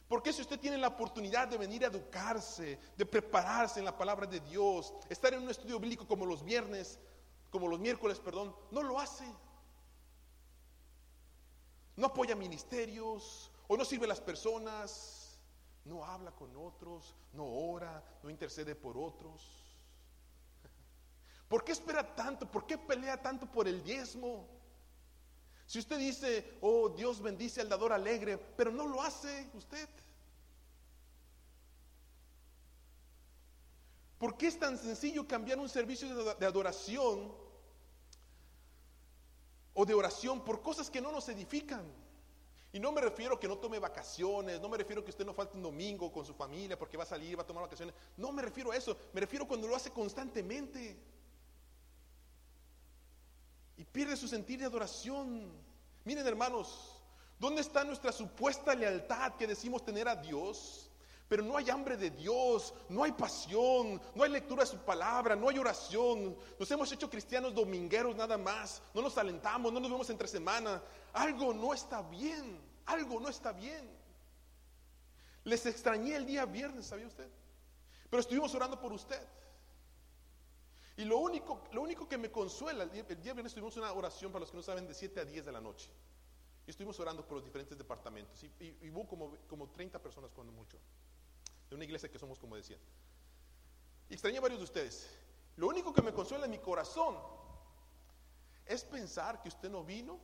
Porque 0.07 0.33
si 0.33 0.43
usted 0.43 0.61
tiene 0.61 0.79
la 0.79 0.89
oportunidad 0.89 1.49
de 1.49 1.59
venir 1.59 1.85
a 1.85 1.89
educarse, 1.89 2.79
de 2.97 3.07
prepararse 3.07 3.81
en 3.81 3.85
la 3.85 3.99
palabra 3.99 4.27
de 4.27 4.39
Dios, 4.41 4.95
estar 5.09 5.35
en 5.35 5.43
un 5.43 5.51
estudio 5.51 5.81
bíblico 5.81 6.07
como 6.07 6.25
los 6.25 6.45
viernes, 6.45 7.01
como 7.51 7.67
los 7.67 7.81
miércoles, 7.81 8.21
perdón, 8.21 8.55
no 8.71 8.83
lo 8.83 9.01
hace. 9.01 9.25
No 11.97 12.07
apoya 12.07 12.35
ministerios 12.37 13.51
o 13.67 13.77
no 13.77 13.85
sirve 13.85 14.07
a 14.07 14.09
las 14.09 14.21
personas 14.21 15.20
no 15.91 16.05
habla 16.05 16.31
con 16.31 16.57
otros, 16.57 17.17
no 17.33 17.45
ora, 17.45 18.03
no 18.23 18.31
intercede 18.31 18.77
por 18.77 18.97
otros. 18.97 19.43
¿Por 21.49 21.65
qué 21.65 21.73
espera 21.73 22.15
tanto? 22.15 22.49
¿Por 22.49 22.65
qué 22.65 22.79
pelea 22.79 23.21
tanto 23.21 23.51
por 23.51 23.67
el 23.67 23.83
diezmo? 23.83 24.47
Si 25.67 25.81
usted 25.81 25.99
dice, 25.99 26.59
oh 26.61 26.91
Dios 26.91 27.21
bendice 27.21 27.61
al 27.61 27.69
dador 27.69 27.93
alegre, 27.93 28.39
pero 28.39 28.71
no 28.71 28.87
lo 28.87 29.03
hace 29.03 29.51
usted. 29.55 29.89
¿Por 34.17 34.37
qué 34.37 34.47
es 34.47 34.59
tan 34.59 34.79
sencillo 34.79 35.27
cambiar 35.27 35.59
un 35.59 35.69
servicio 35.69 36.35
de 36.37 36.47
adoración 36.47 37.35
o 39.75 39.85
de 39.85 39.95
oración 39.95 40.45
por 40.45 40.63
cosas 40.63 40.89
que 40.89 41.01
no 41.01 41.11
nos 41.11 41.29
edifican? 41.29 41.83
Y 42.73 42.79
no 42.79 42.93
me 42.93 43.01
refiero 43.01 43.39
que 43.39 43.49
no 43.49 43.59
tome 43.59 43.79
vacaciones, 43.79 44.61
no 44.61 44.69
me 44.69 44.79
refiero 44.79 45.03
que 45.03 45.11
usted 45.11 45.27
no 45.27 45.35
falte 45.35 45.57
un 45.57 45.63
domingo 45.63 46.13
con 46.13 46.25
su 46.25 46.35
familia 46.35 46.79
porque 46.79 46.97
va 46.97 47.03
a 47.03 47.07
salir, 47.07 47.37
va 47.37 47.43
a 47.43 47.47
tomar 47.47 47.65
vacaciones. 47.65 47.95
No 48.17 48.31
me 48.31 48.43
refiero 48.43 48.71
a 48.71 48.77
eso, 48.77 48.97
me 49.13 49.21
refiero 49.21 49.47
cuando 49.49 49.67
lo 49.67 49.75
hace 49.75 49.91
constantemente. 49.91 50.97
Y 53.77 53.85
pierde 53.85 54.17
su 54.17 54.29
sentir 54.29 54.61
de 54.61 54.67
adoración. 54.67 55.51
Miren 56.05 56.27
hermanos, 56.27 57.01
¿dónde 57.39 57.61
está 57.61 57.83
nuestra 57.83 58.13
supuesta 58.13 58.75
lealtad 58.75 59.35
que 59.35 59.49
decimos 59.49 59.85
tener 59.85 60.07
a 60.07 60.15
Dios? 60.15 60.90
Pero 61.31 61.45
no 61.45 61.57
hay 61.57 61.71
hambre 61.71 61.97
de 61.97 62.11
Dios, 62.11 62.75
no 62.89 63.05
hay 63.05 63.13
pasión, 63.13 64.03
no 64.17 64.25
hay 64.25 64.31
lectura 64.31 64.65
de 64.65 64.71
su 64.71 64.79
palabra, 64.79 65.37
no 65.37 65.49
hay 65.49 65.61
oración. 65.61 66.37
Nos 66.59 66.69
hemos 66.73 66.91
hecho 66.91 67.09
cristianos 67.09 67.55
domingueros 67.55 68.17
nada 68.17 68.37
más. 68.37 68.83
No 68.93 69.01
nos 69.01 69.17
alentamos, 69.17 69.73
no 69.73 69.79
nos 69.79 69.89
vemos 69.89 70.11
entre 70.11 70.27
semana. 70.27 70.83
Algo 71.13 71.55
no 71.55 71.73
está 71.73 72.03
bien, 72.03 72.61
algo 72.85 73.21
no 73.21 73.29
está 73.29 73.53
bien. 73.53 73.89
Les 75.45 75.65
extrañé 75.67 76.17
el 76.17 76.27
día 76.27 76.47
viernes, 76.47 76.87
¿sabía 76.87 77.07
usted? 77.07 77.29
Pero 78.11 78.21
estuvimos 78.23 78.53
orando 78.57 78.81
por 78.81 78.93
usted. 78.93 79.25
Y 80.97 81.05
lo 81.05 81.19
único, 81.19 81.63
lo 81.71 81.83
único 81.83 82.09
que 82.09 82.19
me 82.19 82.33
consuela, 82.33 82.83
el 82.83 82.91
día, 82.91 83.05
viernes 83.05 83.55
tuvimos 83.55 83.77
una 83.77 83.93
oración, 83.93 84.33
para 84.33 84.41
los 84.41 84.51
que 84.51 84.57
no 84.57 84.65
saben, 84.65 84.89
de 84.89 84.95
7 84.95 85.21
a 85.21 85.25
10 85.25 85.47
de 85.47 85.53
la 85.53 85.61
noche. 85.61 85.93
Y 86.67 86.71
estuvimos 86.71 86.99
orando 86.99 87.25
por 87.25 87.37
los 87.37 87.45
diferentes 87.45 87.79
departamentos. 87.79 88.43
Y, 88.43 88.91
hubo 88.91 89.07
como, 89.07 89.37
como 89.49 89.69
30 89.69 90.03
personas 90.03 90.33
cuando 90.33 90.53
mucho 90.53 90.77
de 91.71 91.77
una 91.77 91.85
iglesia 91.85 92.11
que 92.11 92.19
somos, 92.19 92.39
como 92.39 92.57
decía. 92.57 92.77
Y 94.09 94.15
extrañé 94.15 94.39
a 94.39 94.41
varios 94.41 94.59
de 94.59 94.65
ustedes. 94.65 95.09
Lo 95.57 95.69
único 95.69 95.93
que 95.95 96.03
me 96.03 96.13
consuela 96.13 96.45
en 96.45 96.51
mi 96.51 96.59
corazón 96.59 97.17
es 98.67 98.85
pensar 98.85 99.41
que 99.41 99.49
usted 99.49 99.71
no 99.71 99.85
vino 99.85 100.19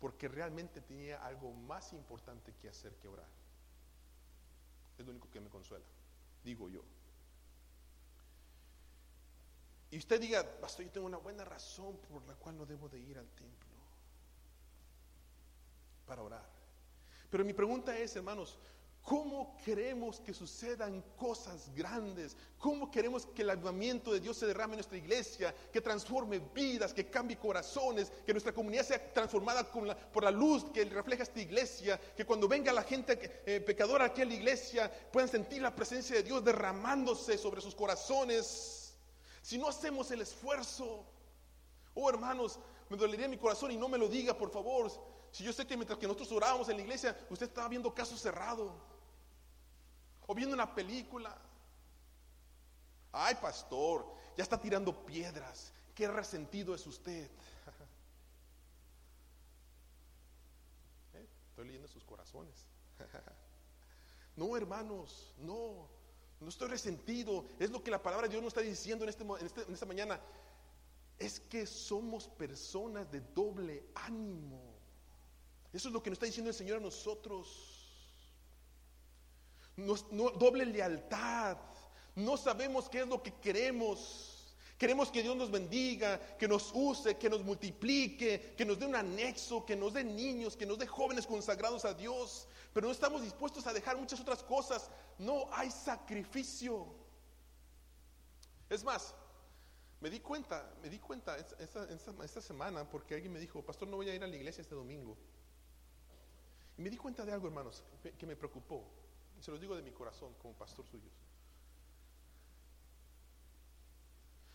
porque 0.00 0.28
realmente 0.28 0.80
tenía 0.80 1.24
algo 1.24 1.52
más 1.52 1.92
importante 1.92 2.52
que 2.60 2.68
hacer 2.68 2.96
que 2.96 3.08
orar. 3.08 3.28
Es 4.98 5.04
lo 5.04 5.12
único 5.12 5.30
que 5.30 5.40
me 5.40 5.48
consuela, 5.48 5.84
digo 6.42 6.68
yo. 6.68 6.82
Y 9.90 9.98
usted 9.98 10.20
diga, 10.20 10.44
pastor, 10.60 10.84
yo 10.84 10.90
tengo 10.90 11.06
una 11.06 11.18
buena 11.18 11.44
razón 11.44 11.96
por 11.98 12.26
la 12.26 12.34
cual 12.34 12.56
no 12.58 12.66
debo 12.66 12.88
de 12.88 12.98
ir 12.98 13.16
al 13.16 13.28
templo 13.28 13.74
para 16.04 16.22
orar. 16.22 16.48
Pero 17.30 17.44
mi 17.44 17.52
pregunta 17.52 17.96
es, 17.96 18.14
hermanos, 18.16 18.58
¿Cómo 19.04 19.54
queremos 19.62 20.18
que 20.18 20.32
sucedan 20.32 21.04
cosas 21.18 21.70
grandes? 21.74 22.38
¿Cómo 22.56 22.90
queremos 22.90 23.26
que 23.26 23.42
el 23.42 23.50
avivamiento 23.50 24.10
de 24.10 24.18
Dios 24.18 24.38
se 24.38 24.46
derrame 24.46 24.72
en 24.72 24.78
nuestra 24.78 24.96
iglesia? 24.96 25.54
Que 25.70 25.82
transforme 25.82 26.38
vidas, 26.38 26.94
que 26.94 27.10
cambie 27.10 27.36
corazones, 27.36 28.10
que 28.24 28.32
nuestra 28.32 28.54
comunidad 28.54 28.86
sea 28.86 29.12
transformada 29.12 29.70
por 29.70 30.24
la 30.24 30.30
luz 30.30 30.64
que 30.72 30.86
refleja 30.86 31.22
esta 31.22 31.38
iglesia. 31.38 32.00
Que 32.16 32.24
cuando 32.24 32.48
venga 32.48 32.72
la 32.72 32.82
gente 32.82 33.42
eh, 33.44 33.60
pecadora 33.60 34.06
aquí 34.06 34.22
a 34.22 34.24
la 34.24 34.32
iglesia 34.32 34.90
puedan 35.12 35.28
sentir 35.28 35.60
la 35.60 35.76
presencia 35.76 36.16
de 36.16 36.22
Dios 36.22 36.42
derramándose 36.42 37.36
sobre 37.36 37.60
sus 37.60 37.74
corazones. 37.74 38.94
Si 39.42 39.58
no 39.58 39.68
hacemos 39.68 40.10
el 40.12 40.22
esfuerzo, 40.22 41.04
oh 41.92 42.08
hermanos, 42.08 42.58
me 42.88 42.96
dolería 42.96 43.28
mi 43.28 43.36
corazón 43.36 43.70
y 43.70 43.76
no 43.76 43.86
me 43.86 43.98
lo 43.98 44.08
diga, 44.08 44.32
por 44.32 44.50
favor. 44.50 44.90
Si 45.30 45.44
yo 45.44 45.52
sé 45.52 45.66
que 45.66 45.76
mientras 45.76 45.98
que 45.98 46.06
nosotros 46.06 46.32
orábamos 46.32 46.70
en 46.70 46.78
la 46.78 46.84
iglesia, 46.84 47.14
usted 47.28 47.48
estaba 47.48 47.68
viendo 47.68 47.92
casos 47.92 48.18
cerrados 48.18 48.72
o 50.26 50.34
viendo 50.34 50.54
una 50.54 50.74
película. 50.74 51.36
Ay, 53.12 53.34
pastor, 53.36 54.06
ya 54.36 54.42
está 54.42 54.60
tirando 54.60 55.04
piedras. 55.04 55.72
Qué 55.94 56.08
resentido 56.08 56.74
es 56.74 56.86
usted. 56.86 57.30
¿Eh? 61.14 61.26
Estoy 61.50 61.66
leyendo 61.66 61.88
sus 61.88 62.04
corazones. 62.04 62.66
no, 64.36 64.56
hermanos, 64.56 65.34
no. 65.38 65.88
No 66.40 66.48
estoy 66.48 66.68
resentido. 66.68 67.46
Es 67.58 67.70
lo 67.70 67.82
que 67.82 67.90
la 67.90 68.02
palabra 68.02 68.26
de 68.26 68.32
Dios 68.32 68.42
nos 68.42 68.52
está 68.52 68.60
diciendo 68.60 69.04
en, 69.04 69.10
este, 69.10 69.24
este, 69.44 69.62
en 69.62 69.74
esta 69.74 69.86
mañana. 69.86 70.20
Es 71.18 71.38
que 71.38 71.66
somos 71.66 72.26
personas 72.26 73.10
de 73.10 73.20
doble 73.20 73.86
ánimo. 73.94 74.74
Eso 75.72 75.88
es 75.88 75.94
lo 75.94 76.02
que 76.02 76.10
nos 76.10 76.16
está 76.16 76.26
diciendo 76.26 76.50
el 76.50 76.56
Señor 76.56 76.78
a 76.78 76.80
nosotros 76.80 77.73
no, 79.76 80.30
doble 80.30 80.66
lealtad. 80.66 81.58
No 82.14 82.36
sabemos 82.36 82.88
qué 82.88 83.00
es 83.00 83.08
lo 83.08 83.22
que 83.22 83.32
queremos. 83.34 84.56
Queremos 84.78 85.10
que 85.10 85.22
Dios 85.22 85.36
nos 85.36 85.50
bendiga, 85.50 86.18
que 86.36 86.48
nos 86.48 86.72
use, 86.74 87.16
que 87.16 87.30
nos 87.30 87.44
multiplique, 87.44 88.54
que 88.56 88.64
nos 88.64 88.78
dé 88.78 88.86
un 88.86 88.96
anexo, 88.96 89.64
que 89.64 89.76
nos 89.76 89.94
dé 89.94 90.02
niños, 90.02 90.56
que 90.56 90.66
nos 90.66 90.78
dé 90.78 90.86
jóvenes 90.86 91.26
consagrados 91.26 91.84
a 91.84 91.94
Dios. 91.94 92.48
Pero 92.72 92.88
no 92.88 92.92
estamos 92.92 93.22
dispuestos 93.22 93.66
a 93.66 93.72
dejar 93.72 93.96
muchas 93.96 94.20
otras 94.20 94.42
cosas. 94.42 94.90
No 95.18 95.48
hay 95.52 95.70
sacrificio. 95.70 96.86
Es 98.68 98.82
más, 98.82 99.14
me 100.00 100.10
di 100.10 100.20
cuenta, 100.20 100.74
me 100.82 100.90
di 100.90 100.98
cuenta 100.98 101.36
esta, 101.38 101.88
esta, 101.88 102.40
semana 102.40 102.88
porque 102.88 103.14
alguien 103.14 103.32
me 103.32 103.38
dijo, 103.38 103.62
pastor, 103.62 103.88
no 103.88 103.96
voy 103.96 104.10
a 104.10 104.14
ir 104.14 104.22
a 104.22 104.26
la 104.26 104.36
iglesia 104.36 104.62
este 104.62 104.74
domingo. 104.74 105.16
Y 106.76 106.82
me 106.82 106.90
di 106.90 106.96
cuenta 106.96 107.24
de 107.24 107.32
algo, 107.32 107.46
hermanos, 107.46 107.84
que 108.18 108.26
me 108.26 108.34
preocupó. 108.34 108.84
Se 109.44 109.50
los 109.50 109.60
digo 109.60 109.76
de 109.76 109.82
mi 109.82 109.90
corazón 109.90 110.32
como 110.40 110.54
pastor 110.54 110.86
suyo. 110.86 111.10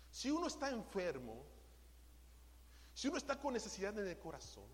Si 0.09 0.31
uno 0.31 0.47
está 0.47 0.71
enfermo, 0.71 1.45
si 2.95 3.07
uno 3.07 3.17
está 3.17 3.39
con 3.39 3.53
necesidad 3.53 3.95
en 3.99 4.07
el 4.07 4.17
corazón, 4.17 4.67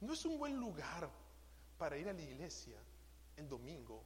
no 0.00 0.14
es 0.14 0.24
un 0.24 0.38
buen 0.38 0.56
lugar 0.56 1.10
para 1.76 1.98
ir 1.98 2.08
a 2.08 2.14
la 2.14 2.22
iglesia 2.22 2.82
el 3.36 3.46
domingo 3.46 4.02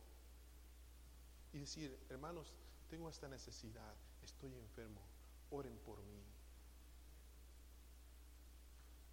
y 1.53 1.61
decir, 1.61 2.05
hermanos, 2.09 2.53
tengo 2.89 3.09
esta 3.09 3.29
necesidad, 3.29 3.95
estoy 4.25 4.57
enfermo, 4.57 5.03
oren 5.51 5.79
por 5.79 6.03
mí. 6.03 6.30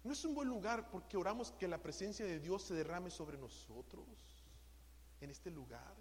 No 0.04 0.12
es 0.12 0.24
un 0.24 0.34
buen 0.34 0.48
lugar 0.48 0.90
porque 0.90 1.16
oramos 1.16 1.52
que 1.52 1.68
la 1.68 1.82
presencia 1.82 2.24
de 2.24 2.38
Dios 2.38 2.62
se 2.62 2.74
derrame 2.74 3.10
sobre 3.10 3.36
nosotros 3.36 4.06
en 5.20 5.30
este 5.30 5.50
lugar. 5.50 5.94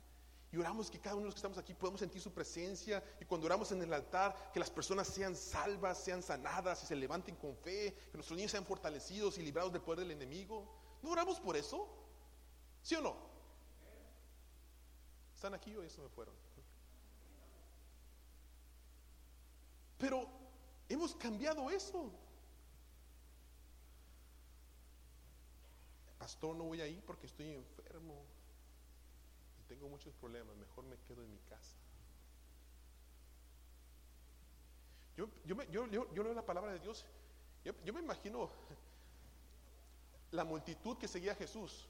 Y 0.51 0.57
oramos 0.57 0.89
que 0.89 0.99
cada 0.99 1.15
uno 1.15 1.23
de 1.23 1.27
los 1.27 1.35
que 1.35 1.39
estamos 1.39 1.57
aquí 1.57 1.73
podamos 1.73 1.99
sentir 1.99 2.21
su 2.21 2.31
presencia. 2.31 3.03
Y 3.19 3.25
cuando 3.25 3.47
oramos 3.47 3.71
en 3.71 3.81
el 3.81 3.91
altar, 3.91 4.51
que 4.53 4.59
las 4.59 4.69
personas 4.69 5.07
sean 5.07 5.35
salvas, 5.35 5.97
sean 5.97 6.23
sanadas 6.23 6.83
y 6.83 6.85
se 6.85 6.95
levanten 6.95 7.35
con 7.35 7.55
fe. 7.57 7.93
Que 8.11 8.17
nuestros 8.17 8.37
niños 8.37 8.51
sean 8.51 8.65
fortalecidos 8.65 9.37
y 9.37 9.43
librados 9.43 9.73
del 9.73 9.81
poder 9.81 9.99
del 9.99 10.11
enemigo. 10.11 10.65
¿No 11.01 11.11
oramos 11.11 11.39
por 11.39 11.57
eso? 11.57 11.87
¿Sí 12.81 12.95
o 12.95 13.01
no? 13.01 13.17
¿Están 15.35 15.53
aquí 15.53 15.75
o 15.75 15.83
eso 15.83 16.01
me 16.01 16.09
fueron? 16.09 16.33
Pero 19.97 20.27
hemos 20.87 21.15
cambiado 21.15 21.69
eso. 21.69 22.11
Pastor, 26.27 26.57
no 26.57 26.65
voy 26.65 26.81
a 26.81 26.87
ir 26.87 27.01
porque 27.05 27.25
estoy 27.25 27.53
enfermo 27.53 28.25
tengo 29.65 29.87
muchos 29.87 30.13
problemas, 30.15 30.57
mejor 30.57 30.83
me 30.83 30.97
quedo 31.07 31.23
en 31.23 31.31
mi 31.31 31.39
casa. 31.39 31.73
Yo, 35.15 35.29
yo, 35.45 35.87
yo, 35.87 36.23
leo 36.23 36.33
la 36.33 36.45
palabra 36.45 36.73
de 36.73 36.79
Dios, 36.79 37.05
yo, 37.63 37.93
me 37.93 38.01
imagino 38.01 38.49
la 40.31 40.43
multitud 40.43 40.97
que 40.97 41.07
seguía 41.07 41.31
a 41.31 41.35
Jesús. 41.35 41.87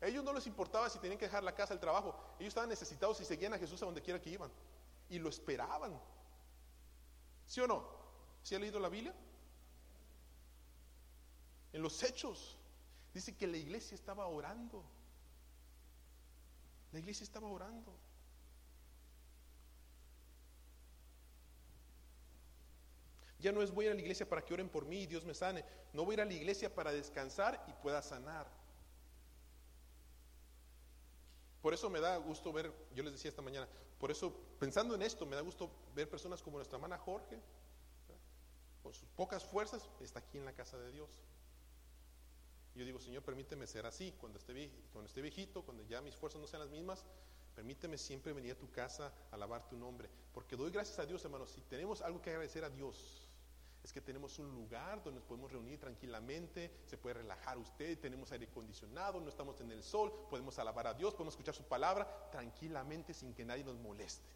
A 0.00 0.06
ellos 0.06 0.22
no 0.22 0.32
les 0.32 0.46
importaba 0.46 0.88
si 0.88 1.00
tenían 1.00 1.18
que 1.18 1.24
dejar 1.24 1.42
la 1.42 1.56
casa, 1.56 1.74
el 1.74 1.80
trabajo. 1.80 2.14
Ellos 2.38 2.50
estaban 2.52 2.70
necesitados 2.70 3.20
y 3.22 3.24
seguían 3.24 3.54
a 3.54 3.58
Jesús 3.58 3.82
a 3.82 3.86
donde 3.86 4.02
quiera 4.02 4.20
que 4.20 4.30
iban. 4.30 4.52
Y 5.08 5.18
lo 5.18 5.28
esperaban. 5.28 6.00
¿Sí 7.48 7.60
o 7.60 7.66
no? 7.66 7.88
¿Sí 8.44 8.54
ha 8.54 8.60
leído 8.60 8.78
la 8.78 8.88
Biblia? 8.88 9.12
En 11.72 11.82
los 11.82 12.00
hechos 12.04 12.56
dice 13.12 13.36
que 13.36 13.46
la 13.46 13.56
iglesia 13.56 13.94
estaba 13.94 14.26
orando. 14.26 14.84
La 16.92 16.98
iglesia 16.98 17.24
estaba 17.24 17.48
orando. 17.48 17.94
Ya 23.38 23.50
no 23.50 23.60
es 23.60 23.72
voy 23.72 23.86
a 23.86 23.88
ir 23.88 23.92
a 23.92 23.94
la 23.94 24.00
iglesia 24.00 24.28
para 24.28 24.44
que 24.44 24.54
oren 24.54 24.68
por 24.68 24.86
mí 24.86 25.02
y 25.02 25.06
Dios 25.06 25.24
me 25.24 25.34
sane. 25.34 25.64
No 25.92 26.04
voy 26.04 26.12
a 26.12 26.14
ir 26.14 26.20
a 26.20 26.24
la 26.24 26.32
iglesia 26.32 26.72
para 26.72 26.92
descansar 26.92 27.64
y 27.66 27.72
pueda 27.82 28.00
sanar. 28.00 28.46
Por 31.60 31.74
eso 31.74 31.90
me 31.90 32.00
da 32.00 32.16
gusto 32.18 32.52
ver, 32.52 32.72
yo 32.94 33.02
les 33.02 33.12
decía 33.12 33.28
esta 33.28 33.42
mañana, 33.42 33.68
por 33.98 34.10
eso 34.10 34.32
pensando 34.58 34.94
en 34.94 35.02
esto, 35.02 35.26
me 35.26 35.36
da 35.36 35.42
gusto 35.42 35.70
ver 35.94 36.08
personas 36.10 36.42
como 36.42 36.56
nuestra 36.56 36.76
hermana 36.76 36.98
Jorge, 36.98 37.40
con 38.82 38.92
sus 38.92 39.08
pocas 39.10 39.44
fuerzas, 39.44 39.88
está 40.00 40.18
aquí 40.18 40.38
en 40.38 40.44
la 40.44 40.52
casa 40.52 40.76
de 40.76 40.90
Dios 40.90 41.08
yo 42.74 42.84
digo, 42.84 42.98
Señor, 42.98 43.22
permíteme 43.22 43.66
ser 43.66 43.86
así. 43.86 44.14
Cuando 44.18 44.38
esté, 44.38 44.70
cuando 44.92 45.08
esté 45.08 45.20
viejito, 45.20 45.62
cuando 45.62 45.82
ya 45.84 46.00
mis 46.00 46.16
fuerzas 46.16 46.40
no 46.40 46.46
sean 46.46 46.62
las 46.62 46.70
mismas, 46.70 47.04
permíteme 47.54 47.98
siempre 47.98 48.32
venir 48.32 48.52
a 48.52 48.58
tu 48.58 48.70
casa 48.70 49.12
a 49.30 49.34
alabar 49.34 49.68
tu 49.68 49.76
nombre. 49.76 50.08
Porque 50.32 50.56
doy 50.56 50.70
gracias 50.70 50.98
a 50.98 51.06
Dios, 51.06 51.24
hermanos. 51.24 51.50
Si 51.50 51.60
tenemos 51.62 52.00
algo 52.00 52.22
que 52.22 52.30
agradecer 52.30 52.64
a 52.64 52.70
Dios, 52.70 53.28
es 53.84 53.92
que 53.92 54.00
tenemos 54.00 54.38
un 54.38 54.54
lugar 54.54 55.02
donde 55.02 55.20
nos 55.20 55.28
podemos 55.28 55.50
reunir 55.50 55.78
tranquilamente, 55.78 56.70
se 56.86 56.96
puede 56.96 57.14
relajar 57.14 57.58
usted, 57.58 57.98
tenemos 57.98 58.30
aire 58.30 58.46
acondicionado, 58.46 59.20
no 59.20 59.28
estamos 59.28 59.60
en 59.60 59.72
el 59.72 59.82
sol, 59.82 60.26
podemos 60.30 60.58
alabar 60.58 60.86
a 60.86 60.94
Dios, 60.94 61.14
podemos 61.14 61.34
escuchar 61.34 61.54
su 61.54 61.64
palabra 61.64 62.30
tranquilamente 62.30 63.12
sin 63.12 63.34
que 63.34 63.44
nadie 63.44 63.64
nos 63.64 63.76
moleste. 63.78 64.30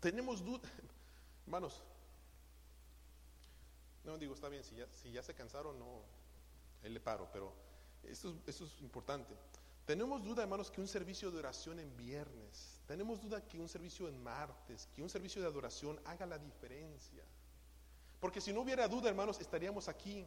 Tenemos 0.00 0.44
dudas, 0.44 0.70
hermanos, 1.44 1.82
no, 4.06 4.16
digo, 4.16 4.34
está 4.34 4.48
bien, 4.48 4.64
si 4.64 4.76
ya, 4.76 4.86
si 4.92 5.10
ya 5.10 5.22
se 5.22 5.34
cansaron, 5.34 5.78
no, 5.78 6.02
él 6.82 6.94
le 6.94 7.00
paro, 7.00 7.28
pero 7.32 7.52
esto, 8.04 8.34
esto 8.46 8.64
es 8.64 8.80
importante. 8.80 9.34
Tenemos 9.84 10.22
duda, 10.22 10.42
hermanos, 10.42 10.70
que 10.70 10.80
un 10.80 10.88
servicio 10.88 11.30
de 11.30 11.38
oración 11.38 11.78
en 11.78 11.96
viernes, 11.96 12.80
tenemos 12.86 13.20
duda 13.20 13.46
que 13.46 13.58
un 13.58 13.68
servicio 13.68 14.08
en 14.08 14.22
martes, 14.22 14.88
que 14.94 15.02
un 15.02 15.10
servicio 15.10 15.42
de 15.42 15.48
adoración 15.48 16.00
haga 16.04 16.26
la 16.26 16.38
diferencia. 16.38 17.22
Porque 18.20 18.40
si 18.40 18.52
no 18.52 18.62
hubiera 18.62 18.88
duda, 18.88 19.08
hermanos, 19.08 19.40
estaríamos 19.40 19.88
aquí. 19.88 20.26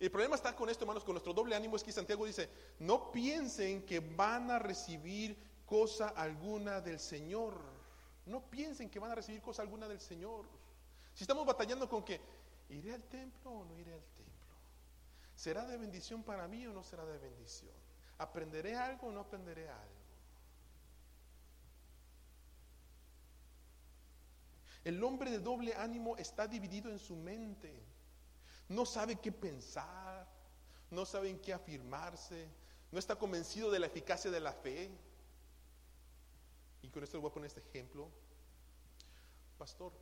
El 0.00 0.10
problema 0.10 0.34
está 0.34 0.54
con 0.54 0.68
esto, 0.68 0.84
hermanos, 0.84 1.04
con 1.04 1.14
nuestro 1.14 1.32
doble 1.32 1.54
ánimo 1.54 1.76
es 1.76 1.84
que 1.84 1.92
Santiago 1.92 2.26
dice, 2.26 2.50
no 2.80 3.12
piensen 3.12 3.86
que 3.86 4.00
van 4.00 4.50
a 4.50 4.58
recibir 4.58 5.36
cosa 5.64 6.08
alguna 6.08 6.80
del 6.80 6.98
Señor. 6.98 7.58
No 8.26 8.50
piensen 8.50 8.90
que 8.90 8.98
van 8.98 9.12
a 9.12 9.14
recibir 9.14 9.40
cosa 9.40 9.62
alguna 9.62 9.88
del 9.88 10.00
Señor. 10.00 10.46
Si 11.14 11.24
estamos 11.24 11.46
batallando 11.46 11.88
con 11.88 12.04
que 12.04 12.20
¿Iré 12.68 12.94
al 12.94 13.02
templo 13.04 13.50
o 13.50 13.64
no 13.64 13.78
iré 13.78 13.92
al 13.92 14.02
templo? 14.02 14.34
¿Será 15.34 15.66
de 15.66 15.76
bendición 15.76 16.22
para 16.22 16.48
mí 16.48 16.66
o 16.66 16.72
no 16.72 16.82
será 16.82 17.04
de 17.04 17.18
bendición? 17.18 17.74
¿Aprenderé 18.18 18.76
algo 18.76 19.08
o 19.08 19.12
no 19.12 19.20
aprenderé 19.20 19.68
algo? 19.68 20.04
El 24.84 25.02
hombre 25.02 25.30
de 25.30 25.38
doble 25.38 25.74
ánimo 25.74 26.16
está 26.16 26.46
dividido 26.46 26.90
en 26.90 26.98
su 26.98 27.16
mente. 27.16 27.82
No 28.68 28.84
sabe 28.84 29.16
qué 29.16 29.32
pensar, 29.32 30.26
no 30.90 31.04
sabe 31.06 31.30
en 31.30 31.38
qué 31.40 31.52
afirmarse, 31.52 32.48
no 32.92 32.98
está 32.98 33.16
convencido 33.16 33.70
de 33.70 33.78
la 33.78 33.86
eficacia 33.86 34.30
de 34.30 34.40
la 34.40 34.52
fe. 34.52 34.90
Y 36.82 36.88
con 36.90 37.02
esto 37.02 37.16
le 37.16 37.22
voy 37.22 37.30
a 37.30 37.34
poner 37.34 37.48
este 37.48 37.60
ejemplo. 37.60 38.10
Pastor, 39.58 39.92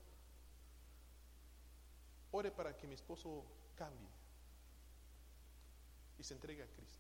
Ore 2.32 2.50
para 2.50 2.76
que 2.76 2.86
mi 2.86 2.94
esposo 2.94 3.44
cambie 3.76 4.08
y 6.18 6.24
se 6.24 6.34
entregue 6.34 6.62
a 6.62 6.66
Cristo. 6.66 6.98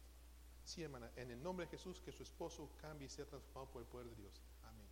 Sí, 0.64 0.82
hermana, 0.82 1.10
en 1.16 1.30
el 1.30 1.42
nombre 1.42 1.66
de 1.66 1.70
Jesús, 1.70 2.00
que 2.00 2.12
su 2.12 2.22
esposo 2.22 2.70
cambie 2.80 3.06
y 3.06 3.10
sea 3.10 3.24
transformado 3.24 3.66
por 3.72 3.82
el 3.82 3.88
poder 3.88 4.08
de 4.08 4.14
Dios. 4.14 4.40
Amén. 4.62 4.86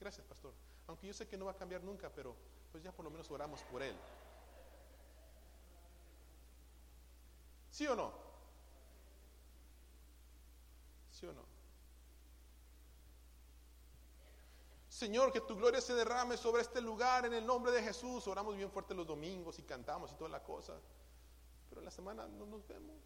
Gracias, 0.00 0.26
pastor. 0.26 0.52
Aunque 0.86 1.06
yo 1.06 1.14
sé 1.14 1.26
que 1.26 1.36
no 1.36 1.46
va 1.46 1.52
a 1.52 1.56
cambiar 1.56 1.82
nunca, 1.82 2.10
pero 2.12 2.36
pues 2.70 2.82
ya 2.82 2.92
por 2.92 3.04
lo 3.04 3.10
menos 3.10 3.30
oramos 3.30 3.62
por 3.64 3.82
él. 3.82 3.96
¿Sí 7.70 7.86
o 7.86 7.94
no? 7.94 8.12
¿Sí 11.12 11.26
o 11.26 11.32
no? 11.32 11.57
Señor, 14.98 15.32
que 15.32 15.40
tu 15.40 15.54
gloria 15.54 15.80
se 15.80 15.94
derrame 15.94 16.36
sobre 16.36 16.60
este 16.60 16.80
lugar 16.80 17.24
en 17.24 17.32
el 17.32 17.46
nombre 17.46 17.70
de 17.70 17.80
Jesús. 17.80 18.26
Oramos 18.26 18.56
bien 18.56 18.68
fuerte 18.68 18.94
los 18.94 19.06
domingos 19.06 19.56
y 19.60 19.62
cantamos 19.62 20.10
y 20.10 20.16
toda 20.16 20.28
la 20.28 20.42
cosa. 20.42 20.74
Pero 21.68 21.80
en 21.80 21.84
la 21.84 21.92
semana 21.92 22.26
no 22.26 22.44
nos 22.46 22.66
vemos. 22.66 22.96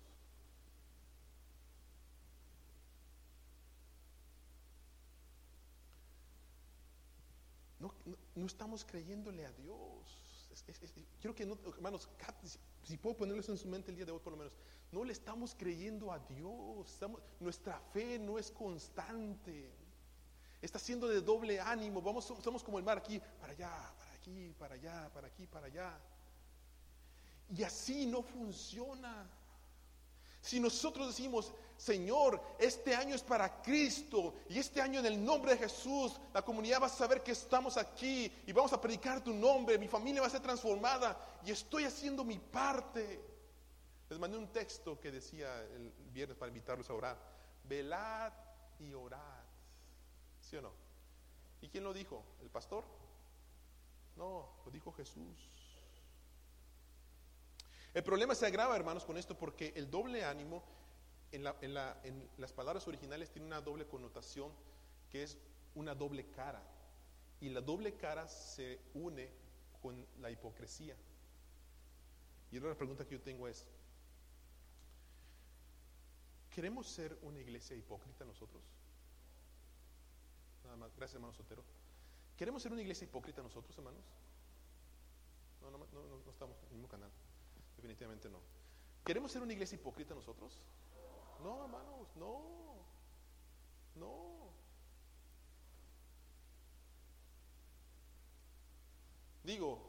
No, 7.79 7.93
estamos 8.47 8.87
creyéndole 8.87 9.45
a 9.45 9.53
Dios. 9.53 10.49
quiero 11.21 11.35
que, 11.35 11.45
no, 11.45 11.59
hermanos, 11.75 12.09
si 12.85 12.97
puedo 12.97 13.19
ponerles 13.19 13.51
en 13.51 13.59
su 13.59 13.69
mente 13.69 13.91
el 13.91 13.99
día 13.99 14.07
de 14.07 14.13
hoy 14.13 14.21
por 14.21 14.33
lo 14.33 14.39
menos, 14.39 14.57
no 14.93 15.05
le 15.05 15.13
estamos 15.13 15.55
creyendo 15.55 16.11
a 16.11 16.19
Dios. 16.21 16.99
nuestra 17.39 17.79
fe 17.93 18.19
no 18.19 18.39
es 18.39 18.51
constante 18.51 19.82
está 20.63 20.79
siendo 20.79 21.09
de 21.09 21.21
doble 21.21 21.61
ánimo. 21.61 22.01
Vamos, 22.01 22.25
somos 22.25 22.63
como 22.63 22.79
el 22.79 22.85
mar 22.85 22.99
aquí, 22.99 23.21
para 23.41 23.53
allá, 23.53 23.93
para 23.99 24.13
aquí, 24.15 24.55
para 24.59 24.75
allá, 24.75 25.11
para 25.13 25.27
aquí, 25.27 25.47
para 25.47 25.67
allá. 25.67 25.99
Y 27.55 27.63
así 27.65 28.07
no 28.07 28.23
funciona. 28.23 29.29
Si 30.41 30.59
nosotros 30.59 31.09
decimos, 31.09 31.53
Señor, 31.77 32.41
este 32.59 32.95
año 32.95 33.15
es 33.15 33.23
para 33.23 33.63
Cristo 33.63 34.35
y 34.49 34.59
este 34.59 34.81
año 34.81 35.01
en 35.01 35.07
el 35.07 35.25
nombre 35.25 35.53
de 35.53 35.59
Jesús, 35.59 36.21
la 36.33 36.43
comunidad 36.43 36.83
va 36.83 36.87
a 36.87 36.91
saber 36.91 37.23
que 37.23 37.33
estamos 37.33 37.77
aquí 37.77 38.33
y 38.47 38.53
vamos 38.53 38.73
a 38.73 38.81
predicar 38.81 39.23
tu 39.23 39.33
nombre, 39.33 39.79
mi 39.79 39.89
familia 39.89 40.21
va 40.21 40.27
a 40.27 40.31
ser 40.31 40.41
transformada 40.41 41.17
y 41.45 41.51
estoy 41.53 41.85
haciendo 41.85 42.25
mi 42.25 42.39
parte. 42.39 43.21
Les 44.09 44.19
mandé 44.19 44.37
un 44.37 44.49
texto 44.49 45.01
que 45.01 45.11
decía 45.11 45.63
el 45.75 45.93
viernes 46.13 46.37
para 46.37 46.49
invitarlos 46.49 46.91
a 46.91 46.95
orar. 46.95 47.19
Velad 47.65 48.33
y 48.81 48.93
orad. 48.95 49.42
¿Sí 50.53 50.59
o 50.59 50.61
no? 50.61 50.71
¿Y 51.63 51.69
quién 51.71 51.83
lo 51.83 51.95
dijo? 51.95 52.23
¿El 52.43 52.51
pastor? 52.51 52.85
No, 54.17 54.51
lo 54.67 54.71
dijo 54.71 54.93
Jesús. 54.93 55.49
El 57.95 58.03
problema 58.03 58.35
se 58.35 58.45
agrava, 58.45 58.77
hermanos, 58.77 59.07
con 59.07 59.17
esto 59.17 59.35
porque 59.35 59.73
el 59.77 59.91
doble 59.91 60.27
ánimo 60.27 60.63
en, 61.31 61.43
las 61.43 62.53
palabras 62.53 62.87
originales 62.87 63.31
tiene 63.31 63.47
una 63.47 63.63
doble 63.63 63.87
connotación 63.87 64.53
que 65.09 65.23
es 65.23 65.39
una 65.75 65.95
doble 65.95 66.27
cara. 66.27 66.63
Y 67.41 67.49
la 67.49 67.63
doble 67.63 67.95
cara 67.95 68.29
se 68.29 68.79
une 68.93 69.31
con 69.81 70.07
la 70.21 70.31
hipocresía. 70.31 70.95
Y 72.51 72.59
ahora 72.59 72.69
la 72.69 72.77
pregunta 72.77 73.07
que 73.07 73.15
yo 73.15 73.23
tengo 73.23 73.49
es, 73.49 73.67
¿queremos 76.51 76.87
ser 76.87 77.19
una 77.23 77.41
iglesia 77.41 77.75
hipócrita 77.75 78.27
nosotros? 78.27 78.82
Nada 80.65 80.77
más, 80.77 80.95
gracias 80.97 81.15
hermano 81.15 81.35
Sotero. 81.35 81.65
¿Queremos 82.37 82.63
ser 82.63 82.73
una 82.73 82.83
iglesia 82.83 83.05
hipócrita 83.05 83.43
nosotros, 83.43 83.77
hermanos? 83.77 84.05
No, 85.61 85.71
no, 85.71 85.79
no, 85.79 86.19
no 86.25 86.31
estamos 86.31 86.59
en 86.59 86.65
el 86.67 86.73
mismo 86.73 86.89
canal. 86.89 87.11
Definitivamente 87.77 88.29
no. 88.29 88.41
¿Queremos 89.05 89.33
ser 89.33 89.43
una 89.43 89.53
iglesia 89.53 89.77
hipócrita 89.77 90.15
nosotros? 90.15 90.61
No, 91.43 91.65
hermanos, 91.65 92.09
no. 92.17 92.43
No. 93.97 94.53
Digo, 99.43 99.83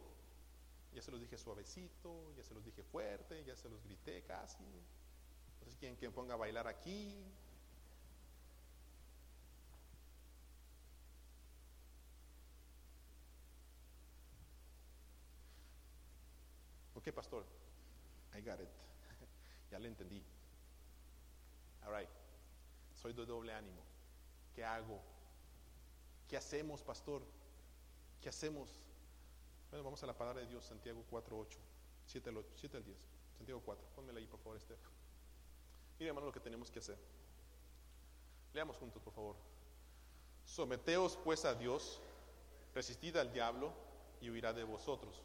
ya 0.93 1.01
se 1.01 1.11
los 1.11 1.19
dije 1.19 1.37
suavecito, 1.37 2.33
ya 2.35 2.43
se 2.43 2.53
los 2.53 2.63
dije 2.63 2.83
fuerte, 2.83 3.43
ya 3.43 3.55
se 3.55 3.69
los 3.69 3.83
grité 3.83 4.23
casi. 4.23 4.63
No 4.63 5.71
sé 5.71 5.77
que 5.77 6.07
me 6.07 6.13
ponga 6.13 6.33
a 6.33 6.37
bailar 6.37 6.67
aquí. 6.67 7.23
Ok, 17.03 17.13
pastor. 17.13 17.43
I 18.33 18.39
got 18.39 18.61
it. 18.61 18.69
ya 19.71 19.77
le 19.77 19.89
entendí. 19.89 20.23
All 21.85 21.91
right. 21.91 22.07
Soy 22.93 23.11
de 23.11 23.25
doble 23.25 23.51
ánimo. 23.51 23.83
¿Qué 24.55 24.63
hago? 24.63 25.01
¿Qué 26.29 26.37
hacemos, 26.37 26.81
pastor? 26.81 27.21
¿Qué 28.21 28.29
hacemos? 28.29 28.69
Bueno, 29.69 29.83
vamos 29.83 30.01
a 30.01 30.07
la 30.07 30.17
palabra 30.17 30.39
de 30.39 30.47
Dios, 30.47 30.63
Santiago 30.63 31.03
4, 31.09 31.37
8, 31.37 31.59
7 32.05 32.29
al, 32.29 32.45
7 32.55 32.77
al 32.77 32.85
10. 32.85 32.97
Santiago 33.35 33.61
4. 33.65 33.85
Pónmela 33.95 34.19
ahí, 34.19 34.27
por 34.27 34.39
favor, 34.39 34.57
Estef. 34.57 34.79
Mire, 35.99 36.07
hermano, 36.07 36.27
lo 36.27 36.31
que 36.33 36.39
tenemos 36.39 36.71
que 36.71 36.79
hacer. 36.79 36.97
Leamos 38.53 38.77
juntos, 38.77 39.01
por 39.03 39.11
favor. 39.11 39.35
Someteos 40.45 41.17
pues 41.17 41.43
a 41.43 41.53
Dios, 41.53 41.99
resistid 42.73 43.17
al 43.17 43.33
diablo 43.33 43.73
y 44.21 44.29
huirá 44.29 44.53
de 44.53 44.63
vosotros. 44.63 45.21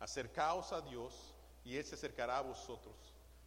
Acercaos 0.00 0.72
a 0.72 0.80
Dios 0.80 1.34
y 1.64 1.76
Él 1.76 1.84
se 1.84 1.94
acercará 1.94 2.38
a 2.38 2.42
vosotros. 2.42 2.94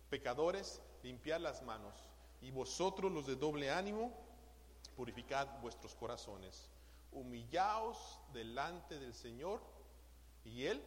Pecadores, 0.10 0.82
limpiad 1.04 1.40
las 1.40 1.62
manos. 1.64 1.96
Y 2.42 2.52
vosotros 2.52 3.12
los 3.12 3.28
de 3.28 3.36
doble 3.36 3.72
ánimo, 3.72 4.12
purificad 4.96 5.48
vuestros 5.62 5.96
corazones. 5.96 6.70
Humillaos 7.12 8.20
delante 8.34 9.00
del 9.00 9.14
Señor 9.14 9.62
y 10.44 10.66
Él 10.66 10.84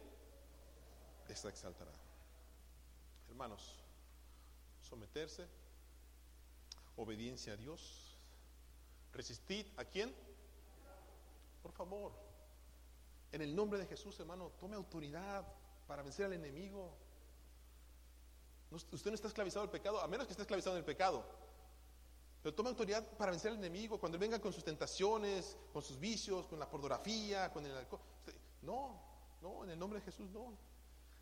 les 1.27 1.45
exaltará. 1.45 1.91
Hermanos, 3.27 3.83
someterse, 4.81 5.47
obediencia 6.95 7.53
a 7.53 7.57
Dios. 7.57 8.17
Resistid 9.13 9.65
a 9.77 9.85
quién? 9.85 10.13
Por 11.61 11.71
favor, 11.71 12.11
en 13.35 13.41
el 13.41 13.53
nombre 13.53 13.77
de 13.77 13.85
Jesús, 13.85 14.17
hermano, 14.21 14.53
tome 14.61 14.77
autoridad 14.77 15.45
para 15.87 16.01
vencer 16.01 16.25
al 16.25 16.33
enemigo. 16.33 16.95
Usted 18.71 19.11
no 19.11 19.15
está 19.15 19.27
esclavizado 19.27 19.63
al 19.63 19.69
pecado, 19.69 19.99
a 19.99 20.07
menos 20.07 20.25
que 20.25 20.31
esté 20.31 20.43
esclavizado 20.43 20.77
en 20.77 20.79
el 20.79 20.85
pecado. 20.85 21.25
Pero 22.41 22.55
tome 22.55 22.69
autoridad 22.69 23.05
para 23.17 23.31
vencer 23.31 23.51
al 23.51 23.57
enemigo 23.57 23.99
cuando 23.99 24.15
él 24.15 24.21
venga 24.21 24.39
con 24.39 24.53
sus 24.53 24.63
tentaciones, 24.63 25.57
con 25.73 25.83
sus 25.83 25.99
vicios, 25.99 26.47
con 26.47 26.59
la 26.59 26.69
pornografía, 26.69 27.51
con 27.51 27.65
el 27.65 27.75
alcohol. 27.75 27.99
No, 28.61 29.01
no, 29.41 29.65
en 29.65 29.71
el 29.71 29.79
nombre 29.79 29.99
de 29.99 30.05
Jesús 30.05 30.29
no. 30.29 30.57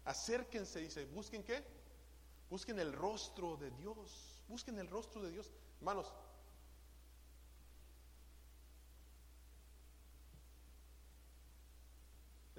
Acérquense, 0.05 0.81
dice, 0.81 1.05
busquen 1.05 1.43
qué? 1.43 1.65
Busquen 2.47 2.77
el 2.77 2.93
rostro 2.93 3.57
de 3.57 3.71
Dios. 3.71 4.43
Busquen 4.47 4.77
el 4.77 4.87
rostro 4.87 5.23
de 5.23 5.31
Dios. 5.31 5.51
Hermanos, 5.79 6.13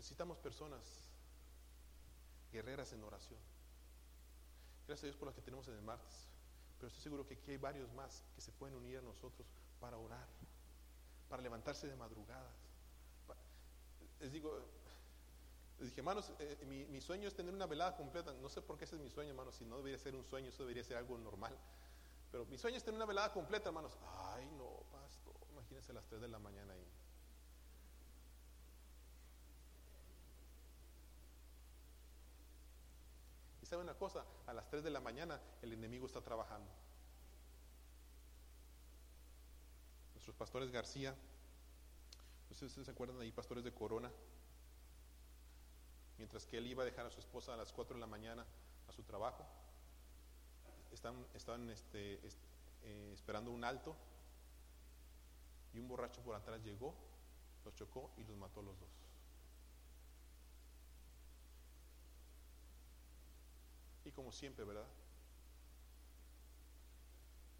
necesitamos 0.05 0.37
personas 0.37 0.83
guerreras 2.53 2.93
en 2.93 3.03
oración. 3.03 3.41
Gracias 4.87 5.05
a 5.05 5.07
Dios 5.07 5.17
por 5.17 5.29
las 5.29 5.35
que 5.35 5.41
tenemos 5.41 5.67
en 5.69 5.77
el 5.77 5.81
martes. 5.81 6.29
Pero 6.77 6.89
estoy 6.89 7.03
seguro 7.03 7.27
que 7.27 7.33
aquí 7.33 7.53
hay 7.53 7.57
varios 7.57 7.91
más 7.95 8.23
que 8.35 8.43
se 8.43 8.53
pueden 8.53 8.77
unir 8.77 8.99
a 8.99 9.01
nosotros 9.01 9.49
para 9.81 9.97
orar, 9.97 10.29
para 11.31 11.43
levantarse 11.43 11.89
de 11.89 11.97
madrugadas. 11.97 12.53
Les 14.21 14.31
digo, 14.31 14.61
les 15.79 15.89
dije, 15.89 16.03
hermanos, 16.03 16.31
eh, 16.39 16.63
mi, 16.69 16.85
mi, 16.85 17.01
sueño 17.01 17.27
es 17.27 17.35
tener 17.35 17.55
una 17.55 17.65
velada 17.65 17.97
completa. 17.97 18.35
No 18.35 18.51
sé 18.51 18.61
por 18.61 18.77
qué 18.77 18.85
ese 18.85 18.97
es 18.97 19.01
mi 19.01 19.09
sueño, 19.09 19.31
hermanos. 19.31 19.55
Si 19.55 19.65
no 19.65 19.79
debería 19.79 19.99
ser 19.99 20.15
un 20.15 20.25
sueño, 20.27 20.51
eso 20.51 20.65
debería 20.65 20.85
ser 20.85 20.99
algo 20.99 21.17
normal. 21.17 21.59
Pero 22.31 22.45
mi 22.45 22.59
sueño 22.59 22.77
es 22.77 22.85
tener 22.85 22.97
una 22.97 23.07
velada 23.07 23.33
completa, 23.33 23.71
hermanos. 23.71 23.97
Ay, 24.35 24.51
no, 24.59 24.83
pastor. 24.93 25.35
Imagínense 25.53 25.95
las 25.95 26.05
3 26.05 26.21
de 26.21 26.29
la 26.29 26.39
mañana 26.39 26.75
ahí. 26.75 26.87
Y 33.64 33.64
una 33.83 33.95
cosa, 33.95 34.25
a 34.47 34.53
las 34.53 34.69
3 34.69 34.85
de 34.85 34.91
la 34.91 35.01
mañana 35.01 35.41
el 35.63 35.73
enemigo 35.73 36.07
está 36.07 36.21
trabajando. 36.21 36.71
Nuestros 40.15 40.37
pastores 40.37 40.71
García, 40.71 41.15
ustedes 42.51 42.73
se 42.73 42.91
acuerdan 42.91 43.21
ahí, 43.21 43.33
pastores 43.33 43.65
de 43.65 43.73
Corona, 43.73 44.11
mientras 46.19 46.47
que 46.47 46.59
él 46.59 46.67
iba 46.67 46.83
a 46.83 46.87
dejar 46.87 47.07
a 47.07 47.11
su 47.11 47.21
esposa 47.21 47.55
a 47.55 47.57
las 47.57 47.73
4 47.73 47.95
de 47.95 48.01
la 48.01 48.07
mañana 48.07 48.47
a 48.89 48.93
su 48.93 49.03
trabajo, 49.03 49.45
están, 50.93 51.69
este, 51.71 52.21
eh, 52.83 53.11
esperando 53.13 53.51
un 53.51 53.65
alto 53.65 53.97
y 55.73 55.79
un 55.79 55.89
borracho 55.89 56.23
por 56.23 56.37
atrás 56.37 56.63
llegó, 56.63 56.95
los 57.65 57.75
chocó 57.75 58.11
y 58.17 58.25
los 58.25 58.37
mató 58.37 58.63
los 58.63 58.79
dos. 58.79 59.04
Y 64.05 64.11
como 64.13 64.33
siempre, 64.33 64.65
¿verdad? 64.65 64.87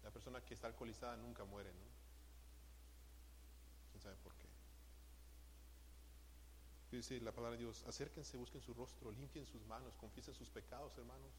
La 0.03 0.11
persona 0.11 0.43
que 0.43 0.53
está 0.53 0.67
alcoholizada 0.67 1.17
nunca 1.17 1.43
muere, 1.45 1.73
¿no? 1.73 1.85
¿Quién 3.91 4.01
sabe 4.01 4.15
por 4.17 4.35
qué? 4.35 4.47
Dice 6.91 7.19
la 7.21 7.31
palabra 7.31 7.57
de 7.57 7.63
Dios, 7.63 7.83
acérquense, 7.87 8.37
busquen 8.37 8.61
su 8.61 8.73
rostro, 8.73 9.11
limpien 9.11 9.45
sus 9.45 9.65
manos, 9.65 9.95
confiesen 9.95 10.33
sus 10.33 10.49
pecados, 10.49 10.97
hermanos. 10.97 11.31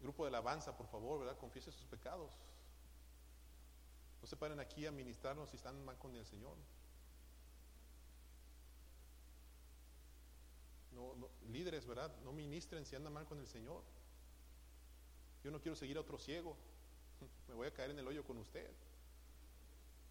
grupo 0.00 0.24
de 0.24 0.28
alabanza, 0.28 0.76
por 0.76 0.86
favor, 0.86 1.20
¿verdad? 1.20 1.36
Confiesen 1.38 1.72
sus 1.72 1.86
pecados. 1.86 2.32
No 4.20 4.26
se 4.26 4.36
paren 4.36 4.60
aquí 4.60 4.86
a 4.86 4.92
ministrarnos 4.92 5.50
si 5.50 5.56
están 5.56 5.84
mal 5.84 5.98
con 5.98 6.14
el 6.14 6.24
Señor. 6.24 6.56
No, 11.18 11.28
líderes, 11.50 11.86
¿verdad? 11.86 12.14
No 12.24 12.32
ministren 12.32 12.84
si 12.86 12.96
andan 12.96 13.12
mal 13.12 13.26
con 13.26 13.38
el 13.38 13.46
Señor. 13.46 13.82
Yo 15.44 15.50
no 15.50 15.60
quiero 15.60 15.76
seguir 15.76 15.96
a 15.96 16.00
otro 16.00 16.18
ciego. 16.18 16.56
Me 17.48 17.54
voy 17.54 17.66
a 17.66 17.72
caer 17.72 17.90
en 17.90 17.98
el 17.98 18.06
hoyo 18.06 18.24
con 18.24 18.38
usted. 18.38 18.70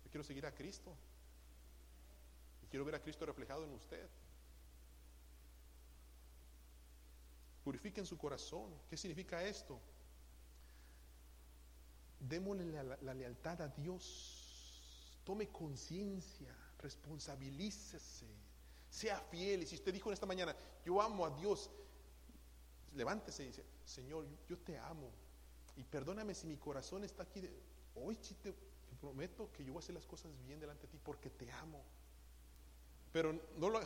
Yo 0.04 0.12
quiero 0.12 0.24
seguir 0.24 0.46
a 0.46 0.54
Cristo. 0.54 0.96
Y 2.64 2.68
quiero 2.68 2.86
ver 2.86 2.96
a 2.96 3.02
Cristo 3.02 3.26
reflejado 3.26 3.64
en 3.64 3.72
usted. 3.74 4.08
Purifiquen 7.64 8.06
su 8.06 8.18
corazón. 8.18 8.74
¿Qué 8.90 8.98
significa 8.98 9.44
esto? 9.44 9.80
Démosle 12.20 12.66
la 13.02 13.14
lealtad 13.14 13.62
a 13.62 13.68
Dios. 13.68 15.22
Tome 15.24 15.48
conciencia. 15.48 16.56
Responsabilícese 16.80 18.51
sea 18.92 19.20
fiel. 19.32 19.64
Y 19.64 19.66
si 19.66 19.76
usted 19.76 19.94
dijo 19.94 20.10
en 20.10 20.14
esta 20.14 20.28
mañana, 20.28 20.56
yo 20.86 21.02
amo 21.02 21.26
a 21.26 21.32
Dios, 21.32 21.72
levántese 22.94 23.44
y 23.44 23.48
dice, 23.48 23.66
Señor, 23.86 24.28
yo 24.48 24.58
te 24.60 24.78
amo. 24.78 25.10
Y 25.78 25.84
perdóname 25.84 26.36
si 26.36 26.46
mi 26.46 26.58
corazón 26.58 27.04
está 27.04 27.24
aquí. 27.24 27.42
Hoy 27.96 28.18
sí 28.22 28.36
te, 28.36 28.54
prometo 29.00 29.52
que 29.52 29.64
yo 29.64 29.74
voy 29.74 29.80
a 29.80 29.84
hacer 29.84 29.96
las 29.96 30.06
cosas 30.06 30.32
bien 30.46 30.60
delante 30.60 30.86
de 30.86 30.90
ti 30.90 31.00
porque 31.04 31.32
te 31.32 31.52
amo. 31.54 31.84
Pero 33.12 33.34
no 33.58 33.70
lo, 33.70 33.82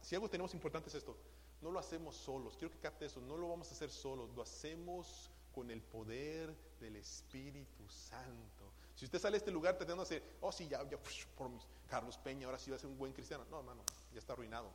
si 0.00 0.14
algo 0.14 0.30
tenemos 0.30 0.54
importante 0.54 0.88
es 0.88 0.94
esto, 0.94 1.16
no 1.60 1.70
lo 1.70 1.78
hacemos 1.78 2.14
solos. 2.14 2.56
Quiero 2.56 2.72
que 2.72 2.78
capte 2.78 3.06
eso, 3.06 3.20
no 3.20 3.36
lo 3.36 3.48
vamos 3.48 3.68
a 3.68 3.72
hacer 3.72 3.90
solos, 3.90 4.30
lo 4.36 4.42
hacemos 4.42 5.30
con 5.52 5.70
el 5.70 5.82
poder 5.82 6.54
del 6.78 6.96
Espíritu 6.96 7.88
Santo. 7.88 8.72
Si 8.94 9.06
usted 9.06 9.18
sale 9.18 9.36
a 9.36 9.38
este 9.38 9.50
lugar 9.50 9.76
tratando 9.76 10.04
de 10.04 10.16
hacer, 10.16 10.22
oh 10.40 10.52
sí, 10.52 10.68
ya, 10.68 10.88
ya, 10.88 10.98
por 10.98 11.50
Carlos 11.88 12.16
Peña, 12.18 12.46
ahora 12.46 12.58
sí 12.58 12.70
va 12.70 12.76
a 12.76 12.80
ser 12.80 12.88
un 12.88 12.96
buen 12.96 13.12
cristiano. 13.12 13.44
No, 13.50 13.58
hermano, 13.58 13.82
ya 14.12 14.18
está 14.18 14.32
arruinado. 14.32 14.70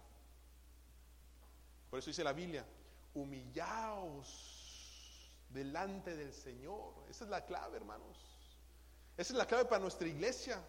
Por 1.90 2.00
eso 2.00 2.10
dice 2.10 2.24
la 2.24 2.34
Biblia, 2.34 2.66
humillaos 3.14 4.56
delante 5.50 6.16
del 6.16 6.34
Señor. 6.34 6.94
Esa 7.10 7.24
es 7.26 7.30
la 7.30 7.46
clave, 7.46 7.78
hermanos. 7.78 8.18
Esa 9.18 9.34
es 9.34 9.38
la 9.38 9.46
clave 9.46 9.66
para 9.66 9.82
nuestra 9.82 10.08
iglesia. 10.08 10.62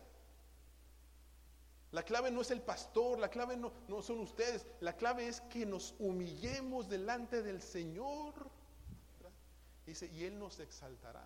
La 1.93 2.03
clave 2.03 2.31
no 2.31 2.43
es 2.43 2.51
el 2.51 2.61
pastor, 2.61 3.19
la 3.19 3.29
clave 3.29 3.57
no, 3.57 3.73
no 3.89 4.03
son 4.03 4.21
ustedes, 4.21 4.67
la 4.81 4.97
clave 4.97 5.29
es 5.29 5.41
que 5.43 5.65
nos 5.65 5.95
humillemos 5.99 6.89
delante 6.89 7.43
del 7.43 7.63
Señor. 7.63 8.35
Dice, 9.87 10.07
y 10.07 10.25
Él 10.25 10.39
nos 10.39 10.59
exaltará. 10.59 11.25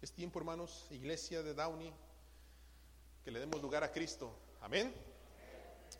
Es 0.00 0.12
tiempo, 0.12 0.38
hermanos, 0.38 0.86
iglesia 0.90 1.42
de 1.42 1.52
Downey, 1.52 1.92
que 3.24 3.30
le 3.30 3.40
demos 3.40 3.60
lugar 3.60 3.84
a 3.84 3.92
Cristo. 3.92 4.32
Amén. 4.60 4.94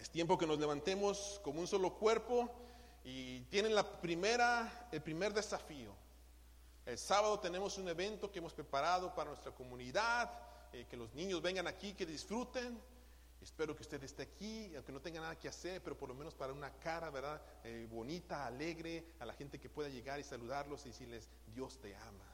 Es 0.00 0.10
tiempo 0.10 0.38
que 0.38 0.46
nos 0.46 0.58
levantemos 0.58 1.40
como 1.44 1.60
un 1.60 1.66
solo 1.66 1.94
cuerpo 1.94 2.50
y 3.04 3.40
tienen 3.42 3.74
la 3.74 4.00
primera, 4.00 4.88
el 4.92 5.02
primer 5.02 5.34
desafío. 5.34 5.94
El 6.86 6.98
sábado 6.98 7.38
tenemos 7.38 7.76
un 7.78 7.88
evento 7.88 8.30
que 8.32 8.38
hemos 8.38 8.54
preparado 8.54 9.14
para 9.14 9.30
nuestra 9.30 9.52
comunidad, 9.52 10.30
eh, 10.72 10.86
que 10.88 10.96
los 10.96 11.12
niños 11.14 11.42
vengan 11.42 11.66
aquí, 11.66 11.92
que 11.92 12.06
disfruten. 12.06 12.80
Espero 13.42 13.74
que 13.74 13.82
usted 13.82 14.02
esté 14.04 14.22
aquí, 14.22 14.74
aunque 14.74 14.92
no 14.92 15.00
tenga 15.00 15.20
nada 15.20 15.38
que 15.38 15.48
hacer, 15.48 15.82
pero 15.82 15.96
por 15.96 16.08
lo 16.08 16.14
menos 16.14 16.34
para 16.34 16.52
una 16.52 16.70
cara, 16.78 17.10
¿verdad? 17.10 17.40
Eh, 17.64 17.86
bonita, 17.90 18.46
alegre, 18.46 19.14
a 19.18 19.24
la 19.24 19.32
gente 19.32 19.58
que 19.58 19.70
pueda 19.70 19.88
llegar 19.88 20.20
y 20.20 20.24
saludarlos 20.24 20.84
y 20.84 20.90
decirles, 20.90 21.28
Dios 21.46 21.78
te 21.80 21.94
ama. 21.94 22.29